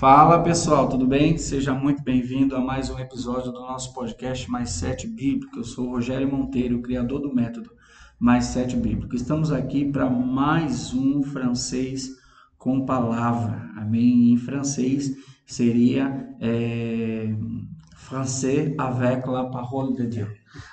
Fala 0.00 0.42
pessoal, 0.42 0.88
tudo 0.88 1.06
bem? 1.06 1.36
Seja 1.36 1.74
muito 1.74 2.02
bem-vindo 2.02 2.56
a 2.56 2.58
mais 2.58 2.88
um 2.88 2.98
episódio 2.98 3.52
do 3.52 3.60
nosso 3.60 3.92
podcast 3.92 4.50
Mais 4.50 4.70
Sete 4.70 5.06
Bíblico. 5.06 5.58
Eu 5.58 5.62
sou 5.62 5.88
o 5.88 5.90
Rogério 5.90 6.26
Monteiro, 6.26 6.80
criador 6.80 7.20
do 7.20 7.34
método 7.34 7.70
Mais 8.18 8.46
Sete 8.46 8.74
Bíblico. 8.76 9.14
Estamos 9.14 9.52
aqui 9.52 9.84
para 9.84 10.08
mais 10.08 10.94
um 10.94 11.22
francês 11.22 12.08
com 12.56 12.86
palavra, 12.86 13.70
amém? 13.76 14.32
Em 14.32 14.38
francês 14.38 15.14
seria 15.44 16.34
é, 16.40 17.34
français 17.94 18.74
avec 18.78 19.28
la 19.28 19.50
parole 19.50 19.96
de 19.96 20.06
Dieu. 20.06 20.28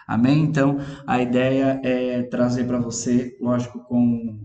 Amém? 0.08 0.40
Então, 0.40 0.78
a 1.06 1.22
ideia 1.22 1.82
é 1.84 2.24
trazer 2.24 2.64
para 2.64 2.80
você, 2.80 3.38
lógico, 3.42 3.80
com 3.80 4.40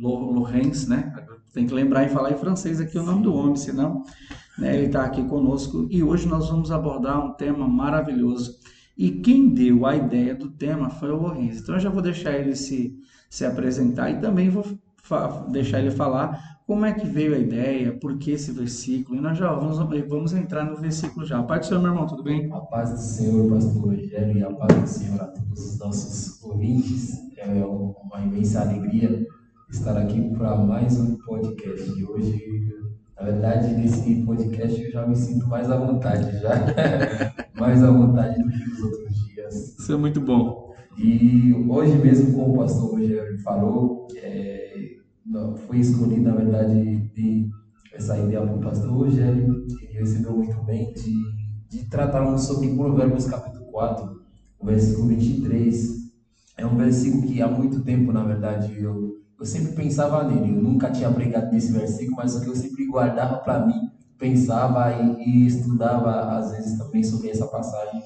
Lorenz, 0.00 0.88
né? 0.88 1.12
Tem 1.52 1.66
que 1.66 1.74
lembrar 1.74 2.04
e 2.04 2.08
falar 2.08 2.32
em 2.32 2.36
francês 2.36 2.80
aqui 2.80 2.98
o 2.98 3.02
nome 3.02 3.22
do 3.22 3.34
homem, 3.34 3.56
senão 3.56 4.04
né, 4.58 4.76
ele 4.76 4.86
está 4.86 5.04
aqui 5.04 5.24
conosco. 5.24 5.86
E 5.90 6.02
hoje 6.02 6.28
nós 6.28 6.48
vamos 6.48 6.70
abordar 6.70 7.24
um 7.24 7.32
tema 7.32 7.66
maravilhoso. 7.66 8.58
E 8.96 9.10
quem 9.10 9.48
deu 9.48 9.86
a 9.86 9.96
ideia 9.96 10.34
do 10.34 10.50
tema 10.50 10.90
foi 10.90 11.10
o 11.10 11.16
Lorenz. 11.16 11.60
Então, 11.60 11.74
eu 11.74 11.80
já 11.80 11.88
vou 11.88 12.02
deixar 12.02 12.32
ele 12.32 12.54
se, 12.54 12.94
se 13.28 13.44
apresentar 13.44 14.10
e 14.10 14.20
também 14.20 14.50
vou 14.50 14.64
deixar 15.50 15.80
ele 15.80 15.90
falar 15.90 16.60
como 16.66 16.84
é 16.84 16.92
que 16.92 17.04
veio 17.04 17.34
a 17.34 17.38
ideia, 17.38 17.92
por 17.92 18.16
que 18.16 18.30
esse 18.30 18.52
versículo, 18.52 19.18
e 19.18 19.20
nós 19.20 19.36
já 19.36 19.52
vamos, 19.52 19.78
vamos 20.06 20.32
entrar 20.32 20.64
no 20.64 20.76
versículo 20.76 21.26
já. 21.26 21.40
A 21.40 21.42
paz 21.42 21.62
do 21.62 21.66
Senhor, 21.66 21.82
meu 21.82 21.90
irmão, 21.90 22.06
tudo 22.06 22.22
bem? 22.22 22.48
A 22.52 22.60
paz 22.60 22.90
do 22.90 22.98
Senhor, 22.98 23.50
pastor 23.50 23.82
Rogério, 23.82 24.38
e 24.38 24.44
a 24.44 24.50
paz 24.52 24.80
do 24.80 24.86
Senhor 24.86 25.20
a 25.20 25.24
todos 25.24 25.72
os 25.72 25.78
nossos 25.80 26.44
ouvintes. 26.44 27.18
É 27.38 27.64
uma 27.64 28.20
imensa 28.20 28.60
alegria 28.60 29.26
estar 29.70 29.96
aqui 29.96 30.20
para 30.36 30.56
mais 30.56 30.98
um 30.98 31.16
podcast 31.16 31.94
de 31.94 32.04
hoje. 32.04 32.44
Na 33.16 33.26
verdade, 33.26 33.72
nesse 33.74 34.22
podcast 34.22 34.82
eu 34.82 34.90
já 34.90 35.06
me 35.06 35.14
sinto 35.14 35.46
mais 35.46 35.70
à 35.70 35.76
vontade, 35.76 36.38
já. 36.40 36.50
mais 37.58 37.82
à 37.82 37.90
vontade 37.90 38.42
do 38.42 38.50
que 38.50 38.70
os 38.70 38.82
outros 38.82 39.28
dias. 39.28 39.78
Isso 39.78 39.92
é 39.92 39.96
muito 39.96 40.20
bom. 40.20 40.74
E 40.98 41.54
hoje 41.68 41.96
mesmo, 41.98 42.32
como 42.34 42.54
o 42.54 42.58
pastor 42.58 42.90
Rogério 42.90 43.38
falou, 43.42 44.08
é, 44.16 44.96
não, 45.24 45.56
foi 45.56 45.78
escolhido, 45.78 46.22
na 46.22 46.34
verdade, 46.34 46.96
de 47.14 47.48
essa 47.92 48.18
ideia 48.18 48.42
para 48.42 48.56
o 48.56 48.60
pastor 48.60 48.90
Rogério, 48.90 49.66
ele 49.82 49.98
recebeu 49.98 50.36
muito 50.36 50.60
bem, 50.64 50.92
de, 50.92 51.14
de 51.68 51.88
tratarmos 51.88 52.42
sobre 52.42 52.74
Provérbios 52.74 53.26
capítulo 53.26 53.66
4, 53.66 54.20
o 54.58 54.66
versículo 54.66 55.08
23. 55.08 56.10
É 56.58 56.66
um 56.66 56.76
versículo 56.76 57.22
que 57.22 57.40
há 57.40 57.48
muito 57.48 57.80
tempo, 57.82 58.12
na 58.12 58.24
verdade, 58.24 58.74
eu, 58.78 59.19
eu 59.40 59.46
sempre 59.46 59.72
pensava 59.72 60.22
nele. 60.22 60.54
Eu 60.54 60.62
nunca 60.62 60.90
tinha 60.90 61.10
pregado 61.10 61.50
nesse 61.50 61.72
versículo, 61.72 62.18
mas 62.18 62.36
o 62.36 62.42
que 62.42 62.48
eu 62.48 62.54
sempre 62.54 62.86
guardava 62.86 63.38
para 63.38 63.66
mim, 63.66 63.90
pensava 64.18 64.92
e, 64.92 65.24
e, 65.24 65.46
estudava, 65.46 66.36
às 66.38 66.52
vezes, 66.52 66.78
também 66.78 67.02
sobre 67.02 67.30
essa 67.30 67.46
passagem 67.46 68.02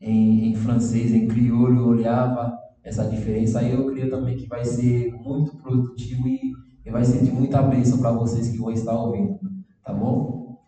em, 0.00 0.50
em 0.50 0.54
francês, 0.54 1.12
em 1.12 1.26
crioulo, 1.26 1.80
eu 1.80 1.86
olhava 1.86 2.56
essa 2.84 3.04
diferença. 3.04 3.60
Aí 3.60 3.72
eu 3.72 3.86
creio 3.86 4.10
também 4.10 4.36
que 4.36 4.46
vai 4.46 4.64
ser 4.64 5.12
muito 5.14 5.56
produtivo 5.56 6.28
e 6.28 6.54
e 6.84 6.90
vai 6.90 7.04
ser 7.04 7.24
de 7.24 7.30
muita 7.30 7.62
bênção 7.62 7.98
para 7.98 8.12
vocês 8.12 8.50
que 8.50 8.58
vão 8.58 8.70
estar 8.70 8.92
ouvindo, 8.92 9.38
tá 9.82 9.92
bom? 9.92 10.58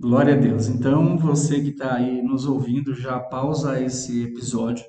Glória 0.00 0.34
a 0.34 0.36
Deus. 0.36 0.68
Então, 0.68 1.18
você 1.18 1.60
que 1.60 1.70
está 1.70 1.96
aí 1.96 2.22
nos 2.22 2.46
ouvindo, 2.46 2.94
já 2.94 3.18
pausa 3.18 3.82
esse 3.82 4.22
episódio, 4.22 4.84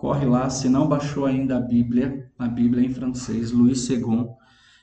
corre 0.00 0.24
lá, 0.24 0.48
se 0.48 0.66
não 0.66 0.88
baixou 0.88 1.26
ainda 1.26 1.58
a 1.58 1.60
Bíblia, 1.60 2.32
a 2.38 2.48
Bíblia 2.48 2.86
em 2.86 2.88
francês, 2.88 3.52
Luiz 3.52 3.82
Segon, 3.82 4.34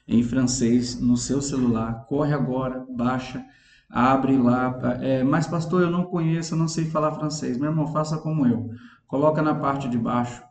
em 0.08 0.22
francês, 0.22 1.02
no 1.02 1.18
seu 1.18 1.42
celular, 1.42 2.06
corre 2.08 2.36
agora, 2.36 2.86
baixa, 2.96 3.44
abre 3.90 4.38
lá. 4.38 4.78
É, 5.02 5.24
mas, 5.24 5.48
pastor, 5.48 5.82
eu 5.82 5.90
não 5.90 6.06
conheço, 6.06 6.54
eu 6.54 6.58
não 6.60 6.68
sei 6.68 6.86
falar 6.86 7.14
francês. 7.14 7.58
Meu 7.58 7.72
irmão, 7.72 7.88
faça 7.88 8.20
como 8.20 8.46
eu. 8.46 8.70
Coloca 9.08 9.42
na 9.42 9.56
parte 9.56 9.90
de 9.90 9.98
baixo 9.98 10.44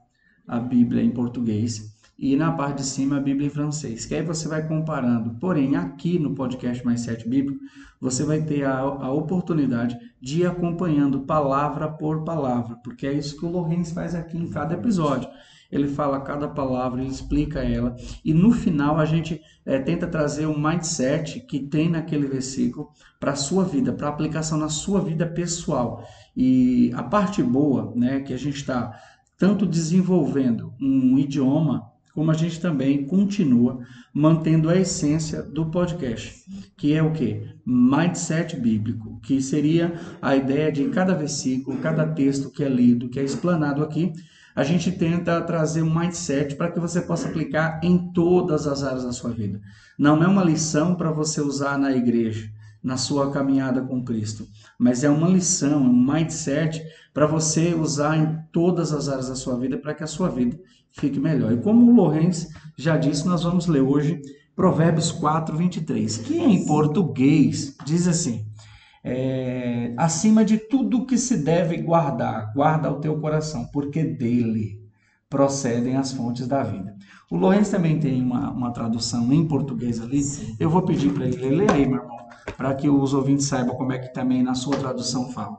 a 0.49 0.59
Bíblia 0.59 1.01
em 1.01 1.11
português 1.13 1.96
e 2.19 2.35
na 2.35 2.51
parte 2.53 2.79
de 2.79 2.85
cima 2.85 3.17
a 3.17 3.21
Bíblia 3.21 3.47
em 3.47 3.51
francês, 3.51 4.07
que 4.07 4.15
aí 4.15 4.23
você 4.23 4.49
vai 4.49 4.67
comparando. 4.67 5.39
Porém, 5.39 5.77
aqui 5.77 6.19
no 6.19 6.35
podcast 6.35 6.85
Mais 6.85 7.03
Sete 7.03 7.29
Bíblico, 7.29 7.61
você 8.01 8.25
vai 8.25 8.41
ter 8.43 8.65
a, 8.65 8.79
a 8.79 9.11
oportunidade 9.11 9.97
de 10.21 10.41
ir 10.41 10.47
acompanhando 10.47 11.21
palavra 11.21 11.89
por 11.89 12.25
palavra, 12.25 12.77
porque 12.83 13.07
é 13.07 13.13
isso 13.13 13.37
que 13.37 13.45
o 13.45 13.51
Lorenz 13.51 13.91
faz 13.91 14.15
aqui 14.15 14.39
em 14.39 14.49
cada 14.49 14.75
episódio. 14.75 15.29
Ele 15.71 15.89
fala 15.89 16.21
cada 16.21 16.49
palavra, 16.49 17.03
ele 17.03 17.11
explica 17.11 17.61
ela, 17.61 17.97
e 18.25 18.33
no 18.33 18.53
final 18.53 18.99
a 18.99 19.05
gente 19.05 19.41
é, 19.65 19.79
tenta 19.79 20.07
trazer 20.07 20.47
um 20.47 20.59
mindset 20.59 21.41
que 21.41 21.59
tem 21.59 21.91
naquele 21.91 22.27
versículo 22.27 22.91
para 23.19 23.33
a 23.33 23.37
sua 23.37 23.65
vida, 23.65 23.93
para 23.93 24.09
aplicação 24.09 24.57
na 24.57 24.69
sua 24.69 25.01
vida 25.01 25.27
pessoal. 25.27 26.07
E 26.37 26.93
a 26.95 27.03
parte 27.03 27.43
boa, 27.43 27.93
né, 27.97 28.21
que 28.21 28.33
a 28.33 28.39
gente 28.39 28.57
está 28.57 28.97
tanto 29.37 29.67
desenvolvendo 29.67 30.73
um 30.81 31.19
idioma 31.19 31.96
como 32.17 32.31
a 32.31 32.35
gente 32.35 32.59
também 32.59 33.05
continua 33.05 33.81
mantendo 34.11 34.71
a 34.71 34.77
essência 34.77 35.43
do 35.43 35.67
podcast, 35.67 36.47
que 36.75 36.95
é 36.95 37.03
o 37.03 37.13
que? 37.13 37.47
Mindset 37.67 38.57
bíblico, 38.57 39.21
que 39.21 39.43
seria 39.43 39.93
a 40.23 40.35
ideia 40.35 40.73
de 40.73 40.89
cada 40.89 41.13
versículo, 41.15 41.77
cada 41.77 42.07
texto 42.07 42.51
que 42.51 42.65
é 42.65 42.71
lido, 42.71 43.11
que 43.11 43.21
é 43.21 43.23
explanado 43.23 43.83
aqui, 43.83 44.15
a 44.55 44.65
gente 44.65 44.91
tenta 44.93 45.43
trazer 45.43 45.83
um 45.83 45.95
mindset 45.95 46.55
para 46.55 46.73
que 46.73 46.81
você 46.81 47.03
possa 47.03 47.29
aplicar 47.29 47.81
em 47.85 48.11
todas 48.15 48.67
as 48.67 48.83
áreas 48.83 49.05
da 49.05 49.13
sua 49.13 49.33
vida. 49.33 49.61
Não 49.99 50.25
é 50.25 50.27
uma 50.27 50.43
lição 50.43 50.95
para 50.95 51.13
você 51.13 51.43
usar 51.43 51.77
na 51.77 51.93
igreja, 51.93 52.51
na 52.83 52.97
sua 52.97 53.31
caminhada 53.31 53.83
com 53.83 54.03
Cristo, 54.03 54.47
mas 54.79 55.05
é 55.05 55.11
uma 55.11 55.29
lição, 55.29 55.83
um 55.83 56.13
mindset 56.13 56.83
para 57.13 57.27
você 57.27 57.75
usar 57.75 58.17
em 58.17 58.39
todas 58.51 58.95
as 58.95 59.07
áreas 59.07 59.29
da 59.29 59.35
sua 59.35 59.59
vida 59.59 59.77
para 59.77 59.93
que 59.93 60.05
a 60.05 60.07
sua 60.07 60.31
vida 60.31 60.59
fique 60.97 61.21
melhor. 61.21 61.53
E 61.53 61.59
como 61.59 61.91
o 61.91 61.95
Lorenz 61.95 62.49
já 62.77 62.97
disse, 62.97 63.27
nós 63.27 63.43
vamos 63.43 63.67
ler 63.67 63.83
hoje 63.83 64.21
Provérbios 64.55 65.13
4, 65.13 65.57
23, 65.57 66.17
que 66.19 66.39
em 66.39 66.65
português 66.65 67.77
diz 67.85 68.09
assim: 68.09 68.47
é, 69.05 69.93
acima 69.97 70.45
de 70.45 70.57
tudo 70.57 71.05
que 71.05 71.19
se 71.19 71.37
deve 71.45 71.77
guardar, 71.79 72.53
guarda 72.55 72.91
o 72.91 73.01
teu 73.01 73.21
coração, 73.21 73.67
porque 73.67 74.03
dele 74.03 74.83
procedem 75.29 75.97
as 75.97 76.13
fontes 76.13 76.47
da 76.47 76.63
vida. 76.63 76.97
O 77.31 77.37
Lorenz 77.37 77.69
também 77.69 77.99
tem 77.99 78.23
uma, 78.23 78.51
uma 78.51 78.73
tradução 78.73 79.33
em 79.33 79.47
português 79.47 80.01
ali. 80.01 80.23
Eu 80.59 80.71
vou 80.71 80.83
pedir 80.83 81.13
para 81.13 81.27
ele 81.27 81.51
ler. 81.51 81.71
Aí, 81.73 81.87
meu 81.87 82.01
irmão, 82.01 82.17
para 82.57 82.75
que 82.75 82.89
os 82.89 83.13
ouvintes 83.13 83.47
saibam 83.47 83.77
como 83.77 83.93
é 83.93 83.99
que 83.99 84.13
também 84.13 84.43
na 84.43 84.55
sua 84.55 84.77
tradução 84.77 85.31
fala. 85.31 85.59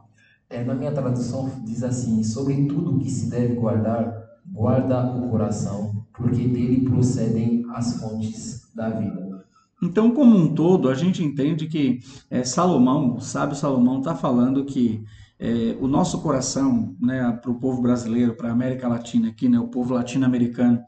É, 0.49 0.63
na 0.63 0.73
minha 0.73 0.91
tradução 0.91 1.51
diz 1.63 1.83
assim: 1.83 2.23
sobre 2.23 2.65
tudo 2.65 2.97
que 2.97 3.11
se 3.11 3.29
deve 3.29 3.55
guardar, 3.55 4.16
guarda 4.57 5.05
o 5.15 5.29
coração, 5.29 6.03
porque 6.11 6.47
dele 6.47 6.89
procedem 6.89 7.63
as 7.75 8.01
fontes 8.01 8.71
da 8.73 8.89
vida. 8.89 9.45
Então, 9.81 10.09
como 10.09 10.35
um 10.35 10.55
todo, 10.55 10.89
a 10.89 10.95
gente 10.95 11.23
entende 11.23 11.67
que 11.67 11.99
é, 12.31 12.43
Salomão, 12.43 13.15
o 13.15 13.21
sábio 13.21 13.55
Salomão, 13.55 13.99
está 13.99 14.15
falando 14.15 14.65
que 14.65 15.03
é, 15.39 15.77
o 15.79 15.87
nosso 15.87 16.19
coração, 16.23 16.95
né, 16.99 17.31
para 17.39 17.51
o 17.51 17.59
povo 17.59 17.83
brasileiro, 17.83 18.33
para 18.33 18.49
a 18.49 18.51
América 18.51 18.87
Latina 18.87 19.29
aqui, 19.29 19.47
né, 19.47 19.59
o 19.59 19.67
povo 19.67 19.93
latino-americano, 19.93 20.81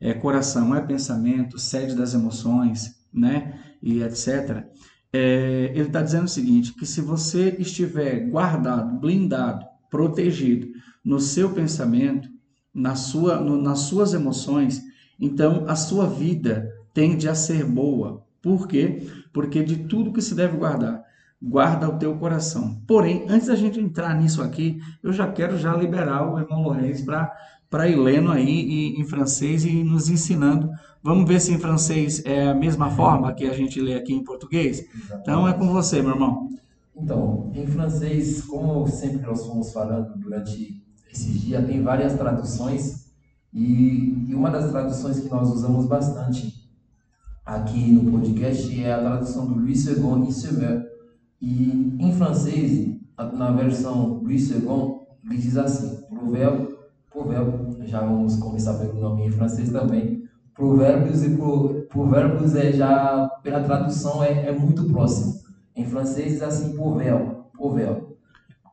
é, 0.00 0.14
coração 0.14 0.72
é 0.72 0.80
pensamento, 0.80 1.58
sede 1.58 1.96
das 1.96 2.14
emoções, 2.14 2.94
né, 3.12 3.58
e 3.82 4.00
etc. 4.04 4.64
É, 5.12 5.72
ele 5.74 5.88
está 5.88 6.00
dizendo 6.00 6.26
o 6.26 6.28
seguinte, 6.28 6.72
que 6.74 6.86
se 6.86 7.00
você 7.00 7.56
estiver 7.58 8.30
guardado, 8.30 9.00
blindado, 9.00 9.66
protegido 9.90 10.68
no 11.04 11.18
seu 11.18 11.50
pensamento, 11.50 12.35
na 12.76 12.94
sua, 12.94 13.40
no, 13.40 13.60
nas 13.60 13.80
suas 13.80 14.12
emoções, 14.12 14.82
então 15.18 15.64
a 15.66 15.74
sua 15.74 16.06
vida 16.06 16.70
tende 16.92 17.26
a 17.26 17.34
ser 17.34 17.64
boa. 17.64 18.22
Por 18.42 18.68
quê? 18.68 19.08
Porque 19.32 19.64
de 19.64 19.84
tudo 19.84 20.12
que 20.12 20.20
se 20.20 20.34
deve 20.34 20.58
guardar, 20.58 21.02
guarda 21.42 21.88
o 21.88 21.98
teu 21.98 22.14
coração. 22.16 22.80
Porém, 22.86 23.24
antes 23.28 23.46
da 23.48 23.56
gente 23.56 23.80
entrar 23.80 24.14
nisso 24.14 24.42
aqui, 24.42 24.78
eu 25.02 25.10
já 25.10 25.26
quero 25.26 25.58
já 25.58 25.74
liberar 25.74 26.30
o 26.30 26.38
irmão 26.38 26.62
Lourenço 26.62 27.04
para 27.04 27.32
para 27.68 27.88
ir 27.88 27.96
lendo 27.96 28.30
aí 28.30 28.46
e, 28.46 29.00
em 29.00 29.04
francês 29.04 29.64
e 29.64 29.82
nos 29.82 30.08
ensinando. 30.08 30.70
Vamos 31.02 31.28
ver 31.28 31.40
se 31.40 31.52
em 31.52 31.58
francês 31.58 32.22
é 32.24 32.48
a 32.48 32.54
mesma 32.54 32.90
forma 32.90 33.32
que 33.34 33.44
a 33.44 33.52
gente 33.52 33.80
lê 33.80 33.94
aqui 33.94 34.12
em 34.12 34.22
português? 34.22 34.84
Exatamente. 34.94 35.20
Então 35.22 35.48
é 35.48 35.52
com 35.52 35.72
você, 35.72 36.00
meu 36.00 36.12
irmão. 36.12 36.48
Então, 36.96 37.50
em 37.54 37.66
francês, 37.66 38.42
como 38.42 38.86
sempre 38.86 39.26
nós 39.26 39.44
fomos 39.44 39.72
falando 39.72 40.16
durante 40.16 40.80
esses 41.16 41.40
dias, 41.40 41.66
tem 41.66 41.82
várias 41.82 42.14
traduções 42.14 43.06
e, 43.52 44.26
e 44.28 44.34
uma 44.34 44.50
das 44.50 44.70
traduções 44.70 45.18
que 45.18 45.30
nós 45.30 45.50
usamos 45.50 45.86
bastante 45.86 46.70
aqui 47.44 47.90
no 47.90 48.10
podcast 48.10 48.82
é 48.82 48.92
a 48.92 48.98
tradução 48.98 49.46
do 49.46 49.54
Louis 49.54 49.86
II 49.86 50.28
Issemer. 50.28 50.84
E 51.40 51.96
em 51.98 52.12
francês, 52.12 52.96
na 53.32 53.50
versão 53.52 54.20
Louis 54.22 54.50
II, 54.50 54.60
ele 55.24 55.38
diz 55.38 55.56
assim: 55.56 56.02
provérbio, 56.06 56.78
provérbio, 57.10 57.76
já 57.86 58.00
vamos 58.00 58.36
começar 58.36 58.74
pelo 58.74 59.00
nome 59.00 59.26
em 59.26 59.30
francês 59.30 59.70
também. 59.70 60.24
Provérbios 60.54 61.22
e 61.22 61.30
pro, 61.36 61.86
provérbios 61.90 62.54
é 62.54 62.72
já 62.72 63.28
pela 63.42 63.62
tradução 63.62 64.22
é, 64.22 64.48
é 64.48 64.52
muito 64.52 64.84
próximo. 64.84 65.40
Em 65.74 65.84
francês 65.84 66.32
diz 66.32 66.42
assim, 66.42 66.74
proverbe, 66.74 67.36
proverbe 67.52 68.06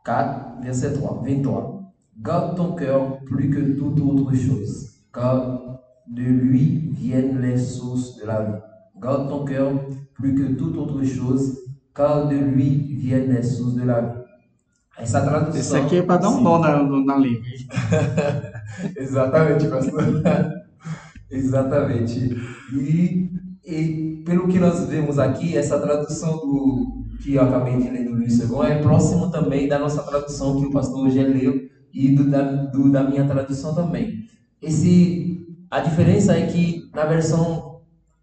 4, 0.03 0.61
verset 0.61 0.97
3, 0.97 1.21
23. 1.23 1.72
Garde 2.21 2.55
ton 2.55 2.73
cœur 2.73 3.19
plus 3.25 3.49
que 3.49 3.73
toute 3.77 3.99
autre 3.99 4.35
chose, 4.35 4.91
car 5.11 5.81
de 6.07 6.21
lui 6.21 6.89
viennent 6.91 7.41
les 7.41 7.57
sources 7.57 8.15
de 8.17 8.25
la 8.25 8.41
vie. 8.41 8.61
Garde 9.01 9.29
ton 9.29 9.43
cœur 9.45 9.71
plus 10.13 10.35
que 10.35 10.53
toute 10.53 10.77
autre 10.77 11.03
chose, 11.03 11.59
car 11.93 12.27
de 12.27 12.35
lui 12.35 12.95
viennent 12.95 13.33
les 13.33 13.43
sources 13.43 13.75
de 13.75 13.83
la 13.83 14.01
vie. 14.01 14.23
Essa 14.97 15.21
tradução. 15.21 15.59
Esse 15.59 15.75
aqui 15.75 15.97
é 15.97 16.03
para 16.03 16.17
dar 16.17 16.29
um 16.29 16.41
nó 16.41 16.59
na, 16.59 16.83
na 16.83 17.17
língua. 17.17 17.41
Exatamente, 18.95 19.67
pastor. 19.67 20.03
Exatamente. 21.31 22.37
E, 22.73 23.31
e 23.65 24.23
pelo 24.23 24.47
que 24.47 24.59
nós 24.59 24.87
vemos 24.87 25.17
aqui, 25.17 25.57
essa 25.57 25.79
tradução 25.79 26.37
do 26.37 27.03
que 27.23 27.33
eu 27.33 27.41
acabei 27.41 27.77
de 27.77 27.89
ler 27.89 28.05
do 28.05 28.11
Luiz 28.11 28.33
Segon 28.33 28.63
é 28.63 28.81
próximo 28.81 29.31
também 29.31 29.67
da 29.67 29.79
nossa 29.79 30.03
tradução 30.03 30.59
que 30.59 30.67
o 30.67 30.71
pastor 30.71 31.07
hoje 31.07 31.23
leu 31.23 31.72
e 31.93 32.15
do 32.15 32.29
da, 32.29 32.41
do, 32.41 32.91
da 32.91 33.03
minha 33.03 33.25
tradução 33.25 33.75
também. 33.75 34.23
Esse, 34.61 35.45
a 35.69 35.79
diferença 35.79 36.37
é 36.37 36.45
que 36.47 36.89
na 36.93 37.05
versão, 37.05 37.81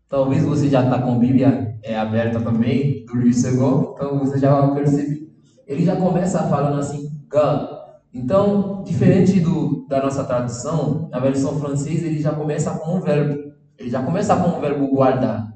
talvez 0.08 0.44
você 0.44 0.69
já 0.69 0.82
está 0.82 1.00
com 1.00 1.12
a 1.12 1.19
Bíblia 1.19 1.78
é, 1.82 1.96
aberta 1.96 2.40
também, 2.40 3.05
do 3.06 3.14
Luiz 3.14 3.38
Segon, 3.38 3.94
então 3.94 4.19
você 4.19 4.38
já 4.38 4.69
percebe. 4.69 5.31
Ele 5.67 5.84
já 5.84 5.96
começa 5.96 6.43
falando 6.49 6.81
assim, 6.81 7.11
God. 7.31 7.78
Então, 8.12 8.82
diferente 8.82 9.38
do, 9.38 9.87
da 9.88 10.02
nossa 10.02 10.25
tradução, 10.25 11.08
na 11.12 11.20
versão 11.20 11.61
francesa 11.61 12.06
ele 12.06 12.20
já 12.20 12.32
começa 12.32 12.72
com 12.72 12.96
um 12.96 13.00
verbo. 13.00 13.52
Ele 13.78 13.88
já 13.88 14.02
começa 14.02 14.37
com 14.37 14.58
o 14.58 14.61
verbo 14.61 14.88
guardar. 14.88 15.49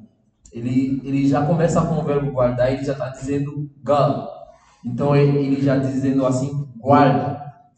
Ele, 0.52 1.02
ele 1.04 1.26
já 1.26 1.44
começa 1.44 1.82
com 1.82 1.98
o 1.98 2.04
verbo 2.04 2.30
guardar, 2.30 2.72
ele 2.72 2.84
já 2.84 2.92
está 2.92 3.08
dizendo 3.08 3.68
God. 3.82 4.28
Então 4.84 5.16
ele, 5.16 5.36
ele 5.38 5.60
já 5.60 5.76
dizendo 5.76 6.24
assim, 6.24 6.68
guarda. 6.78 7.33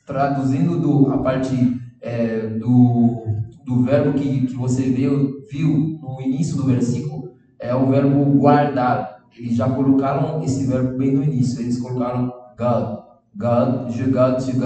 Traduzindo 0.06 0.78
do, 0.78 1.12
a 1.12 1.18
parte 1.18 1.80
é, 2.00 2.46
do, 2.46 3.24
do 3.64 3.82
verbo 3.82 4.16
que, 4.16 4.46
que 4.46 4.54
você 4.54 4.82
viu, 4.82 5.44
viu 5.50 5.98
no 6.00 6.22
início 6.22 6.56
do 6.56 6.64
versículo, 6.64 7.32
é 7.58 7.74
o 7.74 7.86
verbo 7.86 8.24
guardar. 8.38 9.26
Eles 9.36 9.56
já 9.56 9.68
colocaram 9.68 10.42
esse 10.42 10.64
verbo 10.64 10.96
bem 10.96 11.12
no 11.12 11.24
início. 11.24 11.60
Eles 11.60 11.78
colocaram 11.80 12.32
God. 12.56 13.06
God, 13.34 13.90
je 13.90 14.04
garde, 14.04 14.46
tu 14.46 14.58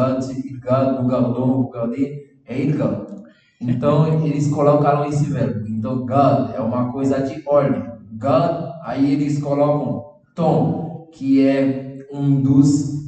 vous 1.02 1.70
gardez, 1.72 2.08
é 2.46 2.62
il 2.62 2.76
garde. 2.76 3.20
Então 3.60 4.24
eles 4.24 4.48
colocaram 4.48 5.06
esse 5.06 5.24
verbo. 5.24 5.66
Então 5.68 6.06
God 6.06 6.54
é 6.54 6.60
uma 6.60 6.92
coisa 6.92 7.20
de 7.20 7.42
ordem. 7.46 7.82
God, 8.12 8.74
aí 8.84 9.12
eles 9.12 9.40
colocam 9.42 10.04
tom, 10.34 11.08
que 11.12 11.44
é 11.44 12.06
um 12.12 12.40
dos 12.40 12.99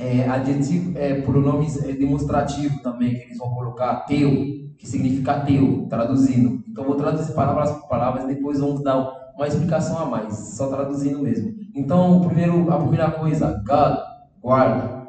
é, 0.00 0.26
adjetivos, 0.26 0.96
é, 0.96 1.20
pronomes 1.20 1.84
é, 1.84 1.92
demonstrativos 1.92 2.80
também, 2.80 3.14
que 3.14 3.24
eles 3.24 3.38
vão 3.38 3.50
colocar 3.50 4.06
teu, 4.06 4.30
que 4.78 4.86
significa 4.86 5.40
teu, 5.40 5.86
traduzindo. 5.88 6.64
Então 6.66 6.84
vou 6.84 6.96
traduzir 6.96 7.34
palavras 7.34 7.70
por 7.72 7.86
palavras, 7.86 8.26
depois 8.26 8.58
vamos 8.58 8.82
dar 8.82 8.96
uma 9.36 9.46
explicação 9.46 9.98
a 9.98 10.06
mais, 10.06 10.34
só 10.56 10.68
traduzindo 10.68 11.18
mesmo. 11.20 11.54
Então, 11.74 12.18
o 12.18 12.26
primeiro, 12.26 12.72
a 12.72 12.78
primeira 12.78 13.10
coisa, 13.10 13.62
God, 13.66 13.98
guarda. 14.42 15.08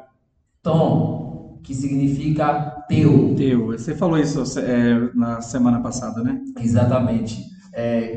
Tom, 0.62 1.58
que 1.62 1.74
significa 1.74 2.84
teu. 2.88 3.34
Teu. 3.34 3.66
Você 3.68 3.94
falou 3.94 4.18
isso 4.18 4.42
é, 4.60 5.10
na 5.14 5.40
semana 5.40 5.80
passada, 5.80 6.22
né? 6.22 6.40
Exatamente. 6.60 7.42
É, 7.74 8.16